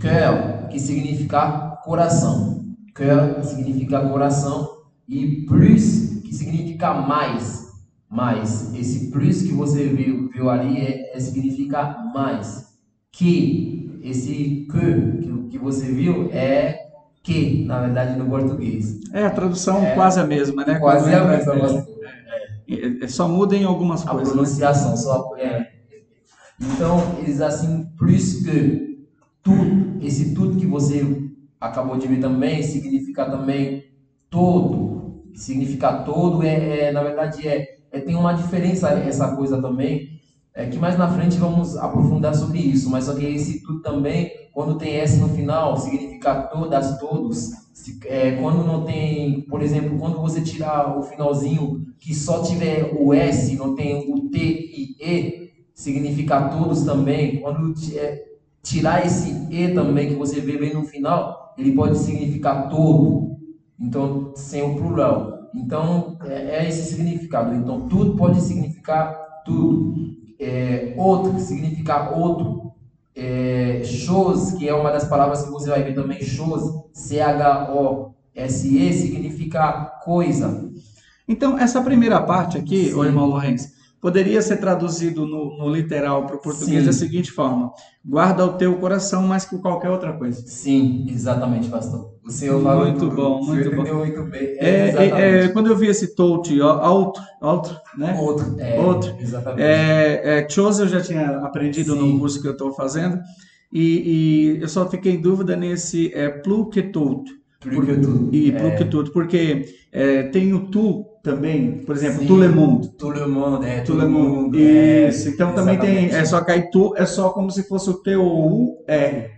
cœur, 0.00 0.68
que 0.68 0.78
significa 0.78 1.78
coração. 1.84 2.64
Cœur 2.94 3.42
significa 3.42 4.08
coração. 4.08 4.79
E 5.10 5.44
plus, 5.44 6.20
que 6.22 6.32
significa 6.32 6.94
mais. 6.94 7.68
Mais. 8.08 8.72
Esse 8.74 9.10
plus 9.10 9.42
que 9.42 9.52
você 9.52 9.88
viu, 9.88 10.28
viu 10.28 10.48
ali 10.48 10.78
é, 10.78 11.16
é, 11.16 11.20
significa 11.20 11.98
mais. 12.14 12.78
Que, 13.10 14.00
esse 14.02 14.66
que, 14.70 15.22
que 15.22 15.30
que 15.50 15.58
você 15.58 15.86
viu 15.86 16.30
é 16.32 16.90
que, 17.22 17.64
na 17.64 17.80
verdade, 17.80 18.16
no 18.16 18.26
português. 18.26 19.00
É, 19.12 19.26
a 19.26 19.30
tradução 19.30 19.84
É, 19.84 19.94
quase 19.94 20.20
a 20.20 20.24
mesma, 20.24 20.64
né? 20.64 20.78
Quase 20.78 21.12
a 21.12 21.24
mesma, 21.24 21.54
é, 22.68 22.74
é, 22.74 23.04
é, 23.04 23.08
só 23.08 23.26
muda 23.26 23.56
em 23.56 23.64
algumas 23.64 24.06
a 24.06 24.10
coisas. 24.10 24.28
né? 24.28 24.32
pronunciação 24.34 24.96
só 24.96 25.36
é. 25.36 25.72
Então 26.60 27.16
eles 27.18 27.40
assim 27.40 27.90
plus 27.98 28.44
que 28.44 29.06
tudo 29.42 29.98
esse 30.00 30.34
tudo 30.34 30.56
que 30.56 30.66
você 30.66 31.04
acabou 31.60 31.98
de 31.98 32.06
ver 32.06 32.20
também 32.20 32.62
significa 32.62 33.28
também 33.28 33.84
todo 34.28 34.79
significa 35.40 35.92
todo 36.04 36.42
é, 36.42 36.88
é, 36.88 36.92
na 36.92 37.02
verdade 37.02 37.46
é, 37.46 37.64
é 37.90 38.00
tem 38.00 38.14
uma 38.16 38.32
diferença 38.32 38.90
essa 38.90 39.34
coisa 39.36 39.60
também 39.60 40.08
é 40.54 40.66
que 40.66 40.78
mais 40.78 40.96
na 40.96 41.08
frente 41.08 41.38
vamos 41.38 41.76
aprofundar 41.76 42.34
sobre 42.34 42.58
isso 42.58 42.90
mas 42.90 43.04
só 43.04 43.14
que 43.14 43.24
esse 43.24 43.62
tudo 43.62 43.80
também 43.80 44.30
quando 44.52 44.76
tem 44.76 44.96
s 44.96 45.18
no 45.18 45.28
final 45.28 45.76
significa 45.76 46.34
todas 46.52 46.98
todos 46.98 47.50
Se- 47.72 47.98
é, 48.04 48.32
quando 48.32 48.64
não 48.64 48.84
tem 48.84 49.42
por 49.42 49.62
exemplo 49.62 49.96
quando 49.98 50.20
você 50.20 50.40
tirar 50.42 50.98
o 50.98 51.02
finalzinho 51.02 51.86
que 51.98 52.14
só 52.14 52.42
tiver 52.42 52.90
o 52.92 53.12
S, 53.14 53.54
não 53.56 53.74
tem 53.74 53.94
o 54.12 54.28
T 54.30 54.38
e 54.38 54.96
E, 55.00 55.50
significa 55.74 56.48
todos 56.48 56.82
também. 56.82 57.40
Quando 57.40 57.74
é, 57.94 58.22
tirar 58.62 59.04
esse 59.04 59.46
E 59.50 59.68
também, 59.74 60.08
que 60.08 60.14
você 60.14 60.40
vê 60.40 60.56
bem 60.56 60.72
no 60.72 60.82
final, 60.84 61.54
ele 61.58 61.72
pode 61.74 61.98
significar 61.98 62.68
todo. 62.68 63.29
Então, 63.80 64.32
sem 64.36 64.62
o 64.62 64.76
plural. 64.76 65.50
Então, 65.54 66.18
é, 66.24 66.58
é 66.58 66.68
esse 66.68 66.90
significado. 66.90 67.54
Então, 67.54 67.88
tudo 67.88 68.16
pode 68.16 68.40
significar 68.40 69.42
tudo. 69.44 70.16
É, 70.38 70.94
outro, 70.96 71.34
que 71.34 71.40
significa 71.40 72.10
outro. 72.10 72.72
É, 73.14 73.82
chose, 73.84 74.56
que 74.56 74.68
é 74.68 74.74
uma 74.74 74.90
das 74.90 75.04
palavras 75.04 75.42
que 75.42 75.50
você 75.50 75.68
vai 75.68 75.82
ver 75.82 75.94
também, 75.94 76.22
chose, 76.22 76.72
C-H-O-S-E, 76.92 78.92
significa 78.92 79.98
coisa. 80.02 80.70
Então, 81.26 81.58
essa 81.58 81.82
primeira 81.82 82.22
parte 82.22 82.56
aqui, 82.56 82.86
Sim. 82.86 82.94
o 82.94 83.04
irmão 83.04 83.26
Lourenço, 83.26 83.68
poderia 84.00 84.40
ser 84.40 84.56
traduzido 84.56 85.26
no, 85.26 85.58
no 85.58 85.68
literal 85.68 86.26
para 86.26 86.36
o 86.36 86.40
português 86.40 86.80
Sim. 86.80 86.86
da 86.86 86.92
seguinte 86.92 87.30
forma: 87.30 87.72
guarda 88.04 88.44
o 88.44 88.54
teu 88.54 88.74
coração 88.76 89.22
mais 89.22 89.44
que 89.44 89.58
qualquer 89.58 89.90
outra 89.90 90.12
coisa. 90.12 90.42
Sim, 90.46 91.06
exatamente, 91.08 91.68
pastor. 91.68 92.14
O 92.24 92.30
senhor 92.30 92.62
falou 92.62 92.86
Muito 92.86 93.00
tudo. 93.00 93.16
bom, 93.16 93.42
muito 93.44 93.70
bom. 93.74 93.82
bem. 93.82 94.40
É, 94.40 94.58
é, 94.58 94.88
exatamente. 94.88 95.22
é, 95.22 95.48
quando 95.48 95.66
eu 95.68 95.76
vi 95.76 95.86
esse 95.88 96.14
touch, 96.14 96.60
outro, 96.60 97.22
outro, 97.40 97.76
né? 97.96 98.16
Outro. 98.18 98.60
É, 98.60 98.78
Outro. 98.80 99.16
Exatamente. 99.20 99.62
É, 99.62 100.38
é, 100.38 100.48
chose 100.48 100.82
eu 100.82 100.88
já 100.88 101.00
tinha 101.00 101.38
aprendido 101.38 101.94
Sim. 101.94 102.12
no 102.12 102.18
curso 102.18 102.40
que 102.40 102.48
eu 102.48 102.52
estou 102.52 102.72
fazendo, 102.72 103.18
e, 103.72 104.56
e 104.58 104.62
eu 104.62 104.68
só 104.68 104.88
fiquei 104.88 105.14
em 105.14 105.20
dúvida 105.20 105.56
nesse 105.56 106.12
é. 106.14 106.28
Por 106.28 106.70
que 106.70 106.82
tudo. 106.82 108.30
E 108.32 108.50
é, 108.50 108.58
pluquetout, 108.58 109.10
porque 109.10 109.66
é, 109.92 110.22
tem 110.24 110.54
o 110.54 110.70
tu 110.70 111.04
também, 111.22 111.78
por 111.84 111.94
exemplo, 111.96 112.20
Sim. 112.20 112.26
tout 112.26 112.36
le 112.40 112.48
monde. 112.48 112.88
Tout 112.98 113.10
le 113.10 113.26
monde, 113.26 113.64
é. 113.66 113.80
Tout 113.82 113.96
le 113.96 114.08
monde. 114.08 114.56
é, 114.62 115.08
Isso, 115.08 115.28
então 115.28 115.52
também 115.54 115.78
tem, 115.78 115.90
exatamente. 116.06 116.14
é 116.16 116.24
só 116.24 116.40
cair 116.44 116.70
tu, 116.70 116.94
é 116.96 117.04
só 117.06 117.30
como 117.30 117.50
se 117.50 117.62
fosse 117.64 117.90
o 117.90 117.94
T-O-U-R. 117.94 119.30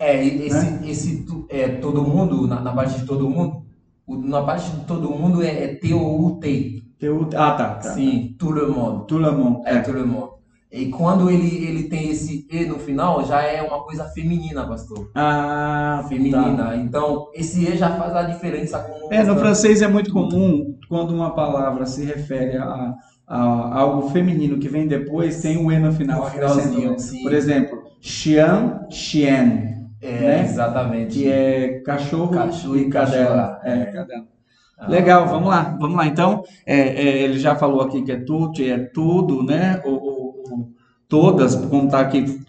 É, 0.00 0.24
esse, 0.24 0.70
né? 0.70 0.80
esse 0.86 1.24
é, 1.48 1.68
todo 1.68 2.02
mundo, 2.02 2.46
na, 2.46 2.60
na 2.60 2.72
parte 2.72 3.00
de 3.00 3.04
todo 3.04 3.28
mundo, 3.28 3.62
na 4.08 4.42
parte 4.42 4.70
de 4.70 4.84
todo 4.86 5.10
mundo 5.10 5.42
é, 5.42 5.64
é 5.64 5.74
T-O-U-T. 5.74 6.82
T-O- 6.98 7.28
Ah, 7.34 7.52
tá, 7.52 7.74
tá. 7.74 7.94
Sim, 7.94 8.34
tout 8.38 8.52
le 8.52 8.66
monde. 8.68 9.06
Tout 9.06 9.18
le 9.20 9.30
monde. 9.32 9.60
É, 9.66 9.74
É. 9.76 9.80
tout 9.80 9.92
le 9.92 10.04
monde. 10.06 10.30
E 10.70 10.86
quando 10.90 11.30
ele, 11.30 11.64
ele 11.66 11.84
tem 11.84 12.10
esse 12.10 12.46
E 12.50 12.66
no 12.66 12.78
final, 12.78 13.24
já 13.24 13.42
é 13.42 13.62
uma 13.62 13.82
coisa 13.84 14.04
feminina, 14.04 14.66
pastor. 14.66 15.10
Ah, 15.14 16.04
Feminina. 16.08 16.56
tá. 16.56 16.76
Então, 16.76 17.28
esse 17.34 17.64
E 17.64 17.76
já 17.76 17.96
faz 17.96 18.14
a 18.14 18.22
diferença 18.24 18.78
com 18.80 19.06
o 19.08 19.12
É, 19.12 19.22
no 19.24 19.36
francês 19.36 19.80
é 19.80 19.88
muito 19.88 20.12
comum 20.12 20.76
quando 20.88 21.14
uma 21.14 21.34
palavra 21.34 21.86
se 21.86 22.04
refere 22.04 22.56
a, 22.58 22.94
a 23.26 23.78
algo 23.78 24.10
feminino 24.10 24.58
que 24.58 24.68
vem 24.68 24.86
depois, 24.86 25.40
tem 25.40 25.56
o 25.56 25.72
E 25.72 25.78
no 25.78 25.92
final. 25.92 26.20
No 26.20 26.26
finalzinho, 26.26 26.98
sim. 26.98 27.22
Por 27.22 27.32
exemplo, 27.32 27.82
chien, 28.00 28.78
chienne, 28.90 29.76
É, 30.02 30.20
né? 30.20 30.44
exatamente. 30.44 31.14
que 31.18 31.28
é 31.28 31.80
cachorro, 31.80 32.30
Cachorro 32.32 32.76
e 32.76 32.90
cadela. 32.90 33.58
É, 33.64 33.86
cadela. 33.86 34.26
Ah, 34.80 34.88
Legal, 34.88 35.26
vamos 35.26 35.48
lá, 35.48 35.76
vamos 35.80 35.96
lá. 35.96 36.06
Então, 36.06 36.42
é, 36.64 36.78
é, 36.78 37.22
ele 37.22 37.38
já 37.38 37.56
falou 37.56 37.80
aqui 37.80 38.02
que 38.02 38.12
é 38.12 38.16
tudo, 38.20 38.62
é 38.62 38.78
tudo, 38.78 39.42
né? 39.42 39.82
O- 39.84 40.07
todas, 41.08 41.54
como 41.54 41.86
está 41.86 42.00
aqui 42.00 42.40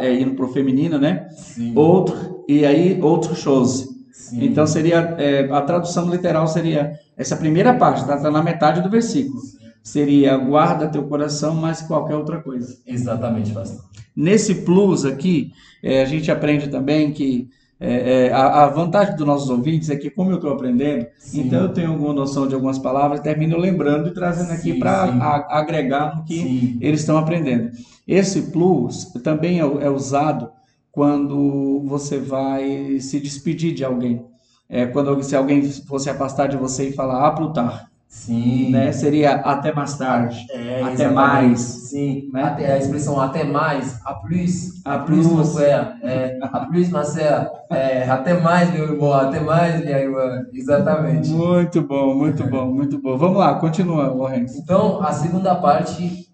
é, 0.00 0.14
indo 0.20 0.34
para 0.34 0.44
o 0.44 0.52
feminino, 0.52 0.98
né? 0.98 1.28
Sim. 1.30 1.72
Outro, 1.76 2.44
e 2.48 2.64
aí 2.66 3.00
outro 3.00 3.34
chose. 3.34 3.88
Sim. 4.12 4.44
Então 4.44 4.66
seria 4.66 5.14
é, 5.18 5.48
a 5.50 5.62
tradução 5.62 6.10
literal 6.10 6.46
seria 6.46 6.98
essa 7.16 7.36
primeira 7.36 7.74
parte, 7.74 8.00
está 8.00 8.30
na 8.30 8.42
metade 8.42 8.82
do 8.82 8.90
versículo. 8.90 9.40
Seria 9.82 10.36
guarda 10.36 10.88
teu 10.88 11.04
coração 11.04 11.54
mais 11.54 11.80
que 11.80 11.88
qualquer 11.88 12.14
outra 12.14 12.38
coisa. 12.40 12.76
Exatamente, 12.86 13.52
pastor. 13.52 13.84
Nesse 14.14 14.56
plus 14.56 15.04
aqui, 15.04 15.52
é, 15.82 16.02
a 16.02 16.04
gente 16.04 16.30
aprende 16.30 16.68
também 16.68 17.12
que 17.12 17.48
é, 17.80 18.26
é, 18.26 18.32
a, 18.32 18.64
a 18.64 18.68
vantagem 18.68 19.16
dos 19.16 19.26
nossos 19.26 19.48
ouvintes 19.48 19.88
é 19.88 19.96
que, 19.96 20.10
como 20.10 20.30
eu 20.30 20.34
estou 20.34 20.52
aprendendo, 20.52 21.06
Sim. 21.18 21.46
então 21.46 21.62
eu 21.62 21.72
tenho 21.72 21.90
alguma 21.90 22.12
noção 22.12 22.46
de 22.46 22.54
algumas 22.54 22.78
palavras, 22.78 23.20
termino 23.20 23.56
lembrando 23.56 24.08
e 24.08 24.12
trazendo 24.12 24.52
aqui 24.52 24.74
para 24.74 25.46
agregar 25.48 26.14
no 26.14 26.24
que 26.24 26.36
Sim. 26.36 26.78
eles 26.78 27.00
estão 27.00 27.16
aprendendo. 27.16 27.70
Esse 28.06 28.42
plus 28.52 29.06
também 29.24 29.60
é, 29.60 29.62
é 29.62 29.88
usado 29.88 30.50
quando 30.92 31.82
você 31.86 32.18
vai 32.18 33.00
se 33.00 33.18
despedir 33.18 33.72
de 33.72 33.82
alguém. 33.82 34.26
É, 34.68 34.84
quando 34.84 35.22
se 35.22 35.34
alguém 35.34 35.62
fosse 35.62 36.10
afastar 36.10 36.48
de 36.48 36.58
você 36.58 36.90
e 36.90 36.92
falar 36.92 37.26
a 37.26 37.30
plutar, 37.30 37.89
Sim. 38.10 38.72
né? 38.72 38.90
Seria 38.90 39.36
até 39.36 39.72
mais 39.72 39.96
tarde, 39.96 40.44
É, 40.50 40.82
até 40.82 40.92
exatamente. 40.94 41.14
mais. 41.14 41.60
Sim, 41.60 42.28
né? 42.32 42.42
até, 42.42 42.72
a 42.72 42.76
expressão 42.78 43.20
até 43.20 43.44
mais, 43.44 44.00
a 44.04 44.14
plus, 44.14 44.84
A 44.84 44.94
a 44.94 44.98
plus, 44.98 45.28
plus. 45.28 45.52
frère, 45.54 45.94
é, 46.02 46.38
a 46.42 46.66
plus, 46.66 46.88
ma 46.90 47.04
sœur, 47.04 47.48
é, 47.70 48.10
até 48.10 48.34
mais, 48.40 48.68
meu 48.72 48.82
irmão, 48.94 49.12
até 49.12 49.38
mais, 49.38 49.80
minha 49.80 49.96
irmã, 49.96 50.44
exatamente. 50.52 51.30
Muito 51.30 51.82
bom, 51.82 52.12
muito 52.16 52.44
bom, 52.44 52.66
muito 52.72 53.00
bom. 53.00 53.16
Vamos 53.16 53.38
lá, 53.38 53.54
continua, 53.54 54.08
Lourenço. 54.08 54.58
Então, 54.58 55.00
a 55.00 55.12
segunda 55.12 55.54
parte, 55.54 56.26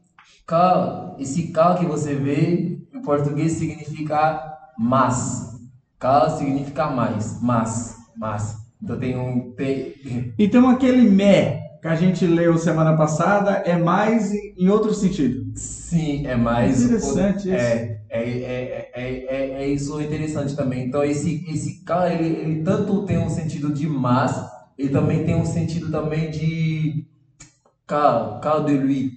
cal, 0.47 1.15
esse 1.19 1.49
cal 1.49 1.75
que 1.77 1.85
você 1.85 2.15
vê, 2.15 2.79
em 2.95 3.03
português 3.03 3.53
significa 3.53 4.43
mas. 4.79 5.55
Cal 5.99 6.31
significa 6.31 6.87
mais, 6.87 7.39
mas, 7.43 7.97
mas. 8.17 8.57
Então 8.83 8.99
tem 8.99 9.17
um, 9.19 9.53
tem, 9.53 9.95
Então, 10.39 10.69
aquele 10.69 11.09
mé 11.09 11.66
que 11.87 11.93
a 11.93 11.95
gente 11.95 12.27
leu 12.27 12.59
semana 12.59 12.97
passada 12.97 13.63
é 13.65 13.77
mais 13.77 14.33
em 14.33 14.69
outro 14.69 14.93
sentido. 14.93 15.53
Sim, 15.55 16.27
é 16.27 16.35
mais. 16.35 16.85
Interessante 16.85 17.49
é, 17.49 18.01
é, 18.11 18.29
é, 18.29 18.91
é, 18.93 19.27
é, 19.29 19.63
é 19.63 19.69
isso 19.69 20.01
interessante 20.01 20.57
também. 20.57 20.87
Então, 20.87 21.05
esse, 21.05 21.45
esse 21.49 21.85
cara, 21.85 22.13
ele, 22.13 22.41
ele 22.41 22.63
tanto 22.65 23.05
tem 23.05 23.19
um 23.19 23.29
sentido 23.29 23.73
de 23.73 23.87
mas, 23.87 24.35
ele 24.77 24.89
também 24.89 25.25
tem 25.25 25.37
um 25.37 25.45
sentido 25.45 25.91
também 25.91 26.29
de. 26.31 27.07
Car, 27.87 28.41
car 28.41 28.65
de 28.65 28.77
lui. 28.77 29.13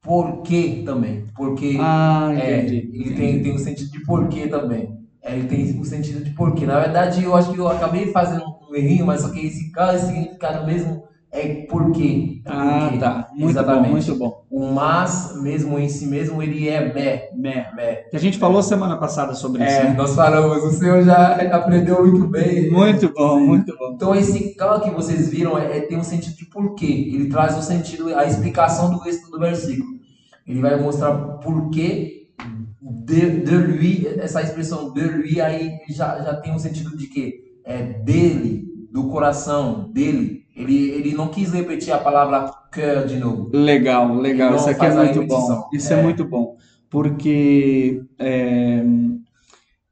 Por 0.00 0.42
quê 0.42 0.82
também? 0.86 1.26
Porque. 1.36 1.76
Ah, 1.78 2.32
é, 2.34 2.62
entendi. 2.62 2.90
ele 2.94 3.14
tem, 3.14 3.42
tem 3.42 3.54
um 3.54 3.58
sentido 3.58 3.90
de 3.90 4.00
porquê 4.02 4.48
também. 4.48 4.98
É, 5.20 5.36
ele 5.36 5.46
tem 5.46 5.78
um 5.78 5.84
sentido 5.84 6.24
de 6.24 6.30
porquê. 6.30 6.64
Na 6.64 6.80
verdade, 6.80 7.22
eu 7.22 7.36
acho 7.36 7.52
que 7.52 7.58
eu 7.58 7.68
acabei 7.68 8.10
fazendo 8.10 8.44
um 8.66 8.74
errinho, 8.74 9.04
mas 9.04 9.20
só 9.20 9.28
que 9.28 9.46
esse 9.46 9.70
cara, 9.70 9.94
esse 9.94 10.06
significado 10.06 10.66
mesmo 10.66 11.11
é 11.32 11.66
porquê. 11.66 12.42
É 12.44 12.50
Ah, 12.50 12.80
porquê. 12.82 12.98
tá. 12.98 13.28
Muito 13.34 13.50
Exatamente. 13.50 13.84
bom, 13.86 13.90
muito 13.90 14.14
bom. 14.16 14.44
O 14.50 14.72
mas, 14.72 15.40
mesmo 15.40 15.78
em 15.78 15.88
si 15.88 16.06
mesmo, 16.06 16.42
ele 16.42 16.68
é 16.68 16.92
mé. 16.92 17.30
Mé. 17.34 17.70
mé. 17.74 17.94
Que 18.10 18.16
a 18.16 18.20
gente 18.20 18.36
falou 18.38 18.62
semana 18.62 18.98
passada 18.98 19.32
sobre 19.34 19.64
isso. 19.64 19.74
É, 19.74 19.84
né? 19.84 19.94
nós 19.96 20.14
falamos, 20.14 20.62
o 20.62 20.70
senhor 20.78 21.02
já 21.02 21.34
aprendeu 21.54 22.06
muito 22.06 22.26
bem. 22.28 22.70
Muito 22.70 23.12
bom, 23.14 23.40
muito 23.40 23.74
bom. 23.78 23.92
Então 23.94 24.14
esse 24.14 24.54
cal 24.54 24.80
que 24.82 24.90
vocês 24.90 25.30
viram 25.30 25.56
é, 25.58 25.78
é- 25.78 25.80
tem 25.80 25.96
um 25.98 26.04
sentido 26.04 26.36
de 26.36 26.44
porquê. 26.44 27.10
Ele 27.14 27.28
traz 27.28 27.56
o 27.56 27.62
sentido, 27.62 28.14
a 28.14 28.26
explicação 28.26 28.90
do 28.90 28.98
resto 28.98 29.30
do 29.30 29.38
versículo. 29.38 29.92
Ele 30.46 30.60
vai 30.60 30.78
mostrar 30.78 31.12
porquê 31.38 32.28
de, 32.82 33.40
de 33.40 33.56
lui, 33.56 34.06
essa 34.18 34.42
expressão 34.42 34.92
de 34.92 35.00
lui 35.02 35.40
aí 35.40 35.78
já, 35.88 36.20
já 36.20 36.34
tem 36.34 36.52
um 36.52 36.58
sentido 36.58 36.94
de 36.96 37.06
quê? 37.06 37.54
É 37.64 37.82
dele, 37.82 38.64
do 38.92 39.08
coração, 39.08 39.90
dele. 39.92 40.41
Ele, 40.54 40.90
ele 40.90 41.14
não 41.14 41.28
quis 41.28 41.52
repetir 41.52 41.92
a 41.92 41.98
palavra 41.98 42.52
cœur 42.70 43.06
de 43.06 43.16
novo. 43.16 43.50
Legal, 43.52 44.14
legal. 44.14 44.56
Isso 44.56 44.68
aqui 44.68 44.84
é 44.84 44.90
muito 44.94 45.26
bom. 45.26 45.68
Isso 45.72 45.92
é, 45.92 45.98
É. 45.98 46.02
muito 46.02 46.24
bom. 46.24 46.56
Porque 46.90 48.02
é, 48.18 48.82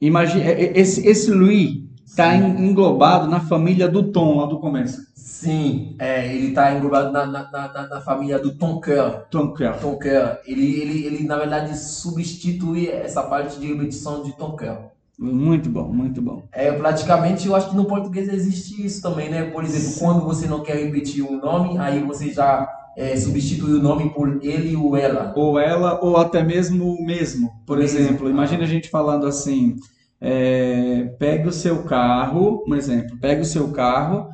imagine, 0.00 0.44
esse, 0.74 1.06
esse 1.06 1.30
Louis 1.30 1.82
está 2.04 2.36
englobado 2.36 3.26
na 3.26 3.40
família 3.40 3.88
do 3.88 4.12
Tom 4.12 4.36
lá 4.36 4.46
do 4.46 4.58
começo. 4.58 5.08
Sim, 5.14 5.96
é, 5.98 6.34
ele 6.34 6.48
está 6.48 6.74
englobado 6.74 7.10
na, 7.10 7.24
na, 7.24 7.50
na, 7.50 7.88
na 7.88 8.00
família 8.02 8.38
do 8.38 8.54
ton 8.54 8.78
cœur. 8.78 9.24
Tom 9.30 9.52
Cruise. 9.54 9.80
Ton 9.80 9.96
cœur. 9.96 10.38
Ele, 10.44 10.80
ele, 10.80 11.06
ele, 11.06 11.24
na 11.24 11.38
verdade, 11.38 11.74
substitui 11.78 12.88
essa 12.90 13.22
parte 13.22 13.58
de 13.58 13.66
repetição 13.66 14.22
de 14.22 14.36
ton 14.36 14.50
cœur. 14.50 14.89
Muito 15.20 15.68
bom, 15.68 15.92
muito 15.92 16.22
bom. 16.22 16.42
É, 16.50 16.72
praticamente, 16.72 17.46
eu 17.46 17.54
acho 17.54 17.68
que 17.68 17.76
no 17.76 17.84
português 17.84 18.26
existe 18.32 18.84
isso 18.84 19.02
também, 19.02 19.28
né? 19.28 19.50
Por 19.50 19.62
exemplo, 19.62 19.98
quando 19.98 20.24
você 20.24 20.46
não 20.46 20.62
quer 20.62 20.76
repetir 20.82 21.22
um 21.22 21.38
nome, 21.38 21.76
aí 21.76 22.02
você 22.02 22.30
já 22.32 22.66
é, 22.96 23.14
substitui 23.16 23.74
o 23.74 23.82
nome 23.82 24.08
por 24.14 24.38
ele 24.42 24.74
ou 24.74 24.96
ela. 24.96 25.30
Ou 25.36 25.58
ela, 25.58 26.02
ou 26.02 26.16
até 26.16 26.42
mesmo 26.42 26.94
o 26.94 27.04
mesmo. 27.04 27.50
Por 27.66 27.76
Mesmo. 27.76 27.98
exemplo, 27.98 28.30
imagina 28.30 28.62
a 28.62 28.66
gente 28.66 28.88
falando 28.88 29.26
assim: 29.26 29.74
é, 30.18 31.04
pegue 31.18 31.48
o 31.48 31.52
seu 31.52 31.82
carro, 31.84 32.64
um 32.66 32.74
exemplo, 32.74 33.18
pegue 33.20 33.42
o 33.42 33.44
seu 33.44 33.70
carro, 33.72 34.26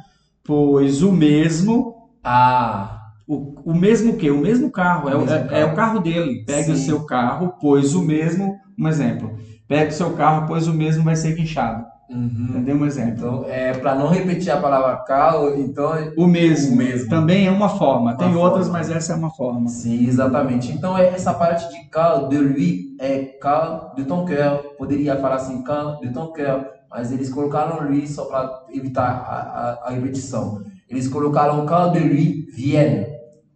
pois 0.44 1.02
o 1.02 1.10
mesmo, 1.10 1.94
Ah, 2.22 3.00
o, 3.26 3.72
o 3.72 3.74
mesmo 3.74 4.12
o 4.12 4.16
quê? 4.16 4.30
O 4.30 4.38
mesmo 4.38 4.70
carro, 4.70 5.08
é, 5.08 5.16
o- 5.16 5.18
O 5.18 5.20
mesmo 5.22 5.34
é- 5.34 5.38
carro. 5.48 5.56
é 5.56 5.64
o 5.64 5.74
carro 5.74 5.98
dele. 6.00 6.44
Pegue 6.46 6.70
o 6.70 6.76
Sim. 6.76 6.84
seu 6.84 7.04
carro, 7.04 7.52
pois 7.60 7.92
o 7.96 8.02
mesmo, 8.02 8.54
um 8.78 8.86
exemplo. 8.88 9.36
Pegue 9.68 9.90
o 9.90 9.94
seu 9.94 10.12
carro, 10.12 10.46
pois 10.46 10.68
o 10.68 10.72
mesmo 10.74 11.02
vai 11.04 11.16
ser 11.16 11.34
guinchado. 11.34 11.84
uhum. 12.08 12.46
Entendeu? 12.50 12.76
Um 12.76 12.86
exemplo. 12.86 13.14
Então, 13.18 13.44
é, 13.48 13.72
para 13.74 13.94
não 13.96 14.08
repetir 14.08 14.50
a 14.52 14.60
palavra 14.60 14.96
cal, 14.98 15.56
então 15.58 15.92
O 16.16 16.26
mesmo, 16.26 16.74
O 16.74 16.76
mesmo. 16.76 17.08
também 17.08 17.46
é 17.46 17.50
uma 17.50 17.68
forma. 17.68 18.16
Tem 18.16 18.28
Uma 18.28 18.38
outras, 18.40 18.66
forma. 18.66 18.78
mas 18.78 18.90
essa 18.90 19.12
é 19.12 19.16
uma 19.16 19.30
forma. 19.30 19.68
Sim, 19.68 20.06
exatamente. 20.06 20.70
Então, 20.72 20.96
é 20.96 21.08
essa 21.08 21.34
parte 21.34 21.68
de 21.72 21.88
cal 21.90 22.28
de 22.28 22.38
lui 22.38 22.96
é 23.00 23.18
cal 23.40 23.92
de 23.96 24.04
ton 24.04 24.24
cœur. 24.24 24.58
Poderia 24.78 25.16
falar 25.16 25.36
assim, 25.36 25.62
cal 25.62 25.98
de 26.00 26.10
ton 26.12 26.28
cœur, 26.28 26.64
mas 26.88 27.10
eles 27.10 27.28
colocaram 27.28 27.82
lui 27.88 28.06
só 28.06 28.26
para 28.26 28.64
evitar 28.72 29.02
a, 29.10 29.34
a, 29.34 29.88
a 29.88 29.90
repetição. 29.90 30.62
Eles 30.88 31.08
colocaram 31.08 31.66
cal 31.66 31.90
de 31.90 31.98
lui 31.98 32.46
vienne. 32.54 33.04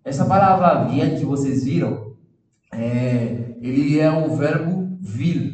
Essa 0.04 0.24
palavra 0.24 0.84
vienne 0.88 1.18
que 1.18 1.24
vocês 1.24 1.62
viram, 1.64 2.14
é, 2.72 3.54
ele 3.60 3.98
é 4.00 4.10
o 4.10 4.34
verbo 4.34 4.98
vil. 5.00 5.49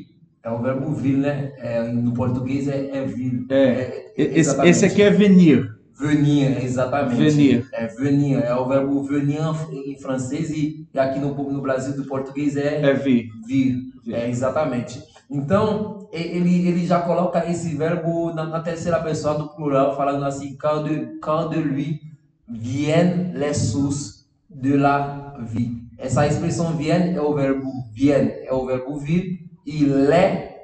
É 0.46 0.50
o 0.52 0.62
verbo 0.62 0.92
vil, 0.92 1.18
né? 1.18 1.52
É, 1.58 1.82
no 1.82 2.14
português 2.14 2.68
é, 2.68 2.96
é 2.96 3.04
vil. 3.04 3.46
É. 3.50 4.12
Esse, 4.16 4.38
exatamente. 4.38 4.70
esse 4.70 4.84
aqui 4.86 5.02
é 5.02 5.10
venir. 5.10 5.76
Venir, 5.98 6.62
exatamente. 6.64 7.16
Venir. 7.16 7.68
É 7.72 7.86
venir, 7.88 8.34
é 8.36 8.54
o 8.54 8.64
verbo 8.68 9.02
venir 9.02 9.40
em 9.72 9.98
francês 9.98 10.50
e, 10.50 10.86
aqui 10.96 11.18
no, 11.18 11.34
no 11.34 11.60
Brasil 11.60 11.96
do 11.96 12.04
português 12.04 12.56
é, 12.56 12.80
É 12.80 12.94
vir. 12.94 13.28
vir. 13.44 13.76
Vir. 14.04 14.14
É, 14.14 14.30
exatamente. 14.30 15.02
Então, 15.28 16.08
ele, 16.12 16.68
ele 16.68 16.86
já 16.86 17.00
coloca 17.00 17.44
esse 17.50 17.74
verbo 17.74 18.32
na, 18.32 18.44
na 18.44 18.60
terceira 18.60 19.00
pessoa 19.00 19.34
do 19.34 19.48
plural, 19.48 19.96
falando 19.96 20.24
assim, 20.26 20.56
quand 20.56 20.84
de, 20.84 21.18
quand 21.18 21.50
de 21.50 21.60
lui 21.60 22.00
viennent 22.48 23.32
les 23.34 23.56
sources 23.56 24.28
de 24.48 24.76
la 24.76 25.34
vie. 25.40 25.82
Essa 25.98 26.24
expressão 26.24 26.76
vienne 26.76 27.16
é 27.16 27.20
o 27.20 27.34
verbo 27.34 27.68
vienne, 27.92 28.30
é 28.44 28.52
o 28.52 28.64
verbo 28.64 28.96
vir, 28.96 29.45
e 29.66 29.84
les 29.84 30.56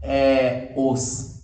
é 0.00 0.72
os. 0.76 1.42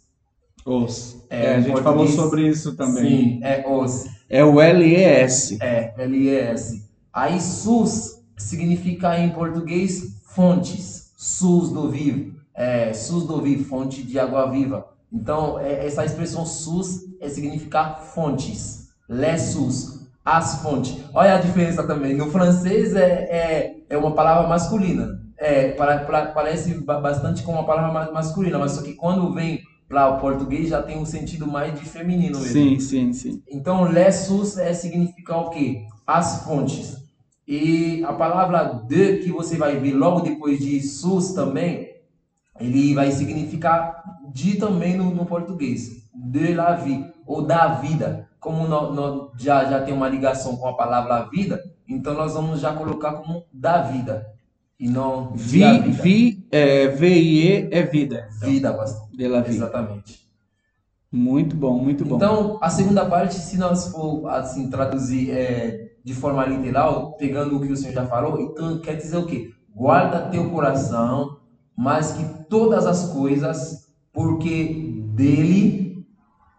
Os. 0.65 1.17
É, 1.29 1.47
É, 1.47 1.55
a 1.57 1.61
gente 1.61 1.83
falou 1.83 2.07
sobre 2.07 2.49
isso 2.49 2.77
também. 2.77 3.05
Sim, 3.05 3.41
é 3.43 3.65
os. 3.69 4.07
É 4.31 4.45
o 4.45 4.55
LES. 4.55 5.61
É, 5.61 5.93
LES. 5.99 6.85
Aí 7.13 7.41
SUS 7.41 8.21
significa 8.37 9.19
em 9.19 9.31
português 9.31 10.21
fontes. 10.25 11.13
SUS 11.17 11.71
do 11.71 11.91
vivo. 11.91 12.35
É, 12.55 12.93
SUS 12.93 13.27
do 13.27 13.41
vivo, 13.41 13.65
fonte 13.65 14.03
de 14.03 14.19
água 14.19 14.51
viva. 14.51 14.87
Então, 15.13 15.59
é, 15.59 15.87
essa 15.87 16.05
expressão 16.05 16.45
SUS 16.47 17.05
é 17.21 17.29
significar 17.29 18.01
fontes. 18.01 18.89
Les 19.09 19.41
SUS, 19.43 20.01
as 20.25 20.63
fontes. 20.63 20.97
Olha 21.13 21.35
a 21.35 21.41
diferença 21.41 21.83
também. 21.87 22.15
No 22.15 22.31
francês 22.31 22.95
é, 22.95 23.09
é, 23.09 23.77
é 23.89 23.97
uma 23.97 24.13
palavra 24.15 24.49
masculina. 24.49 25.24
É, 25.45 25.73
parece 25.73 26.75
ba- 26.75 27.01
bastante 27.01 27.43
com 27.43 27.53
uma 27.53 27.67
palavra 27.67 27.93
ma- 27.93 28.13
masculina, 28.13 28.59
mas 28.59 28.73
só 28.73 28.83
que 28.83 28.95
quando 28.95 29.33
vem 29.33 29.61
para 29.89 30.09
o 30.09 30.19
português 30.19 30.69
já 30.71 30.83
tem 30.83 30.97
um 30.99 31.05
sentido 31.05 31.47
mais 31.47 31.79
de 31.79 31.85
feminino 31.85 32.39
mesmo. 32.39 32.53
Sim, 32.55 32.81
sim, 32.81 33.13
sim. 33.13 33.43
Então, 33.51 33.85
lessus 33.85 34.57
é 34.57 34.73
significar 34.73 35.39
o 35.39 35.51
quê? 35.51 35.85
As 36.07 36.45
fontes. 36.45 36.97
E 37.47 38.03
a 38.05 38.13
palavra 38.15 38.65
de 38.89 39.19
que 39.19 39.31
você 39.31 39.57
vai 39.59 39.77
ver 39.77 39.93
logo 39.93 40.21
depois 40.21 40.59
de 40.59 40.81
sus 40.81 41.33
também, 41.35 41.91
ele 42.59 42.95
vai 42.95 43.11
significar 43.13 44.03
de 44.33 44.57
também 44.57 44.97
no, 44.97 45.11
no 45.15 45.27
português. 45.27 46.05
De 46.15 46.55
la 46.55 46.75
vie, 46.75 47.05
ou 47.27 47.43
da 47.43 47.75
vida. 47.75 48.29
Como 48.41 48.67
nó- 48.69 48.93
nó- 48.93 49.31
já, 49.39 49.65
já 49.65 49.81
tem 49.83 49.95
uma 49.95 50.09
ligação 50.09 50.57
com 50.57 50.69
a 50.69 50.77
palavra 50.77 51.23
vida, 51.31 51.61
então 51.89 52.15
nós 52.15 52.35
vamos 52.35 52.61
já 52.61 52.73
colocar 52.75 53.13
como 53.15 53.45
da 53.53 53.83
vida. 53.83 54.27
E 54.79 54.89
não 54.89 55.33
Vi, 55.35 55.61
vida. 55.61 56.03
vi, 56.03 56.47
é, 56.51 56.89
VIE 56.89 57.69
é 57.71 57.83
vida. 57.83 58.29
Então, 58.37 58.49
Vida, 58.51 58.75
pastor. 58.75 59.09
vie. 59.17 59.55
Exatamente. 59.55 60.25
Muito 61.11 61.55
bom, 61.55 61.79
muito 61.79 62.05
bom. 62.05 62.17
Então, 62.17 62.59
a 62.61 62.69
segunda 62.69 63.05
parte, 63.07 63.35
se 63.37 63.57
nós 63.57 63.89
for 63.89 64.29
assim 64.29 64.69
traduzir 64.69 65.31
é, 65.31 65.93
de 66.05 66.13
forma 66.13 66.45
literal, 66.45 67.13
pegando 67.17 67.57
o 67.57 67.61
que 67.61 67.73
o 67.73 67.77
senhor 67.77 67.95
já 67.95 68.05
falou, 68.07 68.41
então 68.41 68.81
quer 68.81 68.97
dizer 68.97 69.17
o 69.17 69.27
quê? 69.27 69.53
Guarda 69.75 70.29
teu 70.29 70.51
coração, 70.51 71.39
mais 71.77 72.13
que 72.13 72.25
todas 72.49 72.85
as 72.85 73.13
coisas, 73.13 73.89
porque 74.13 74.93
dele 75.15 76.05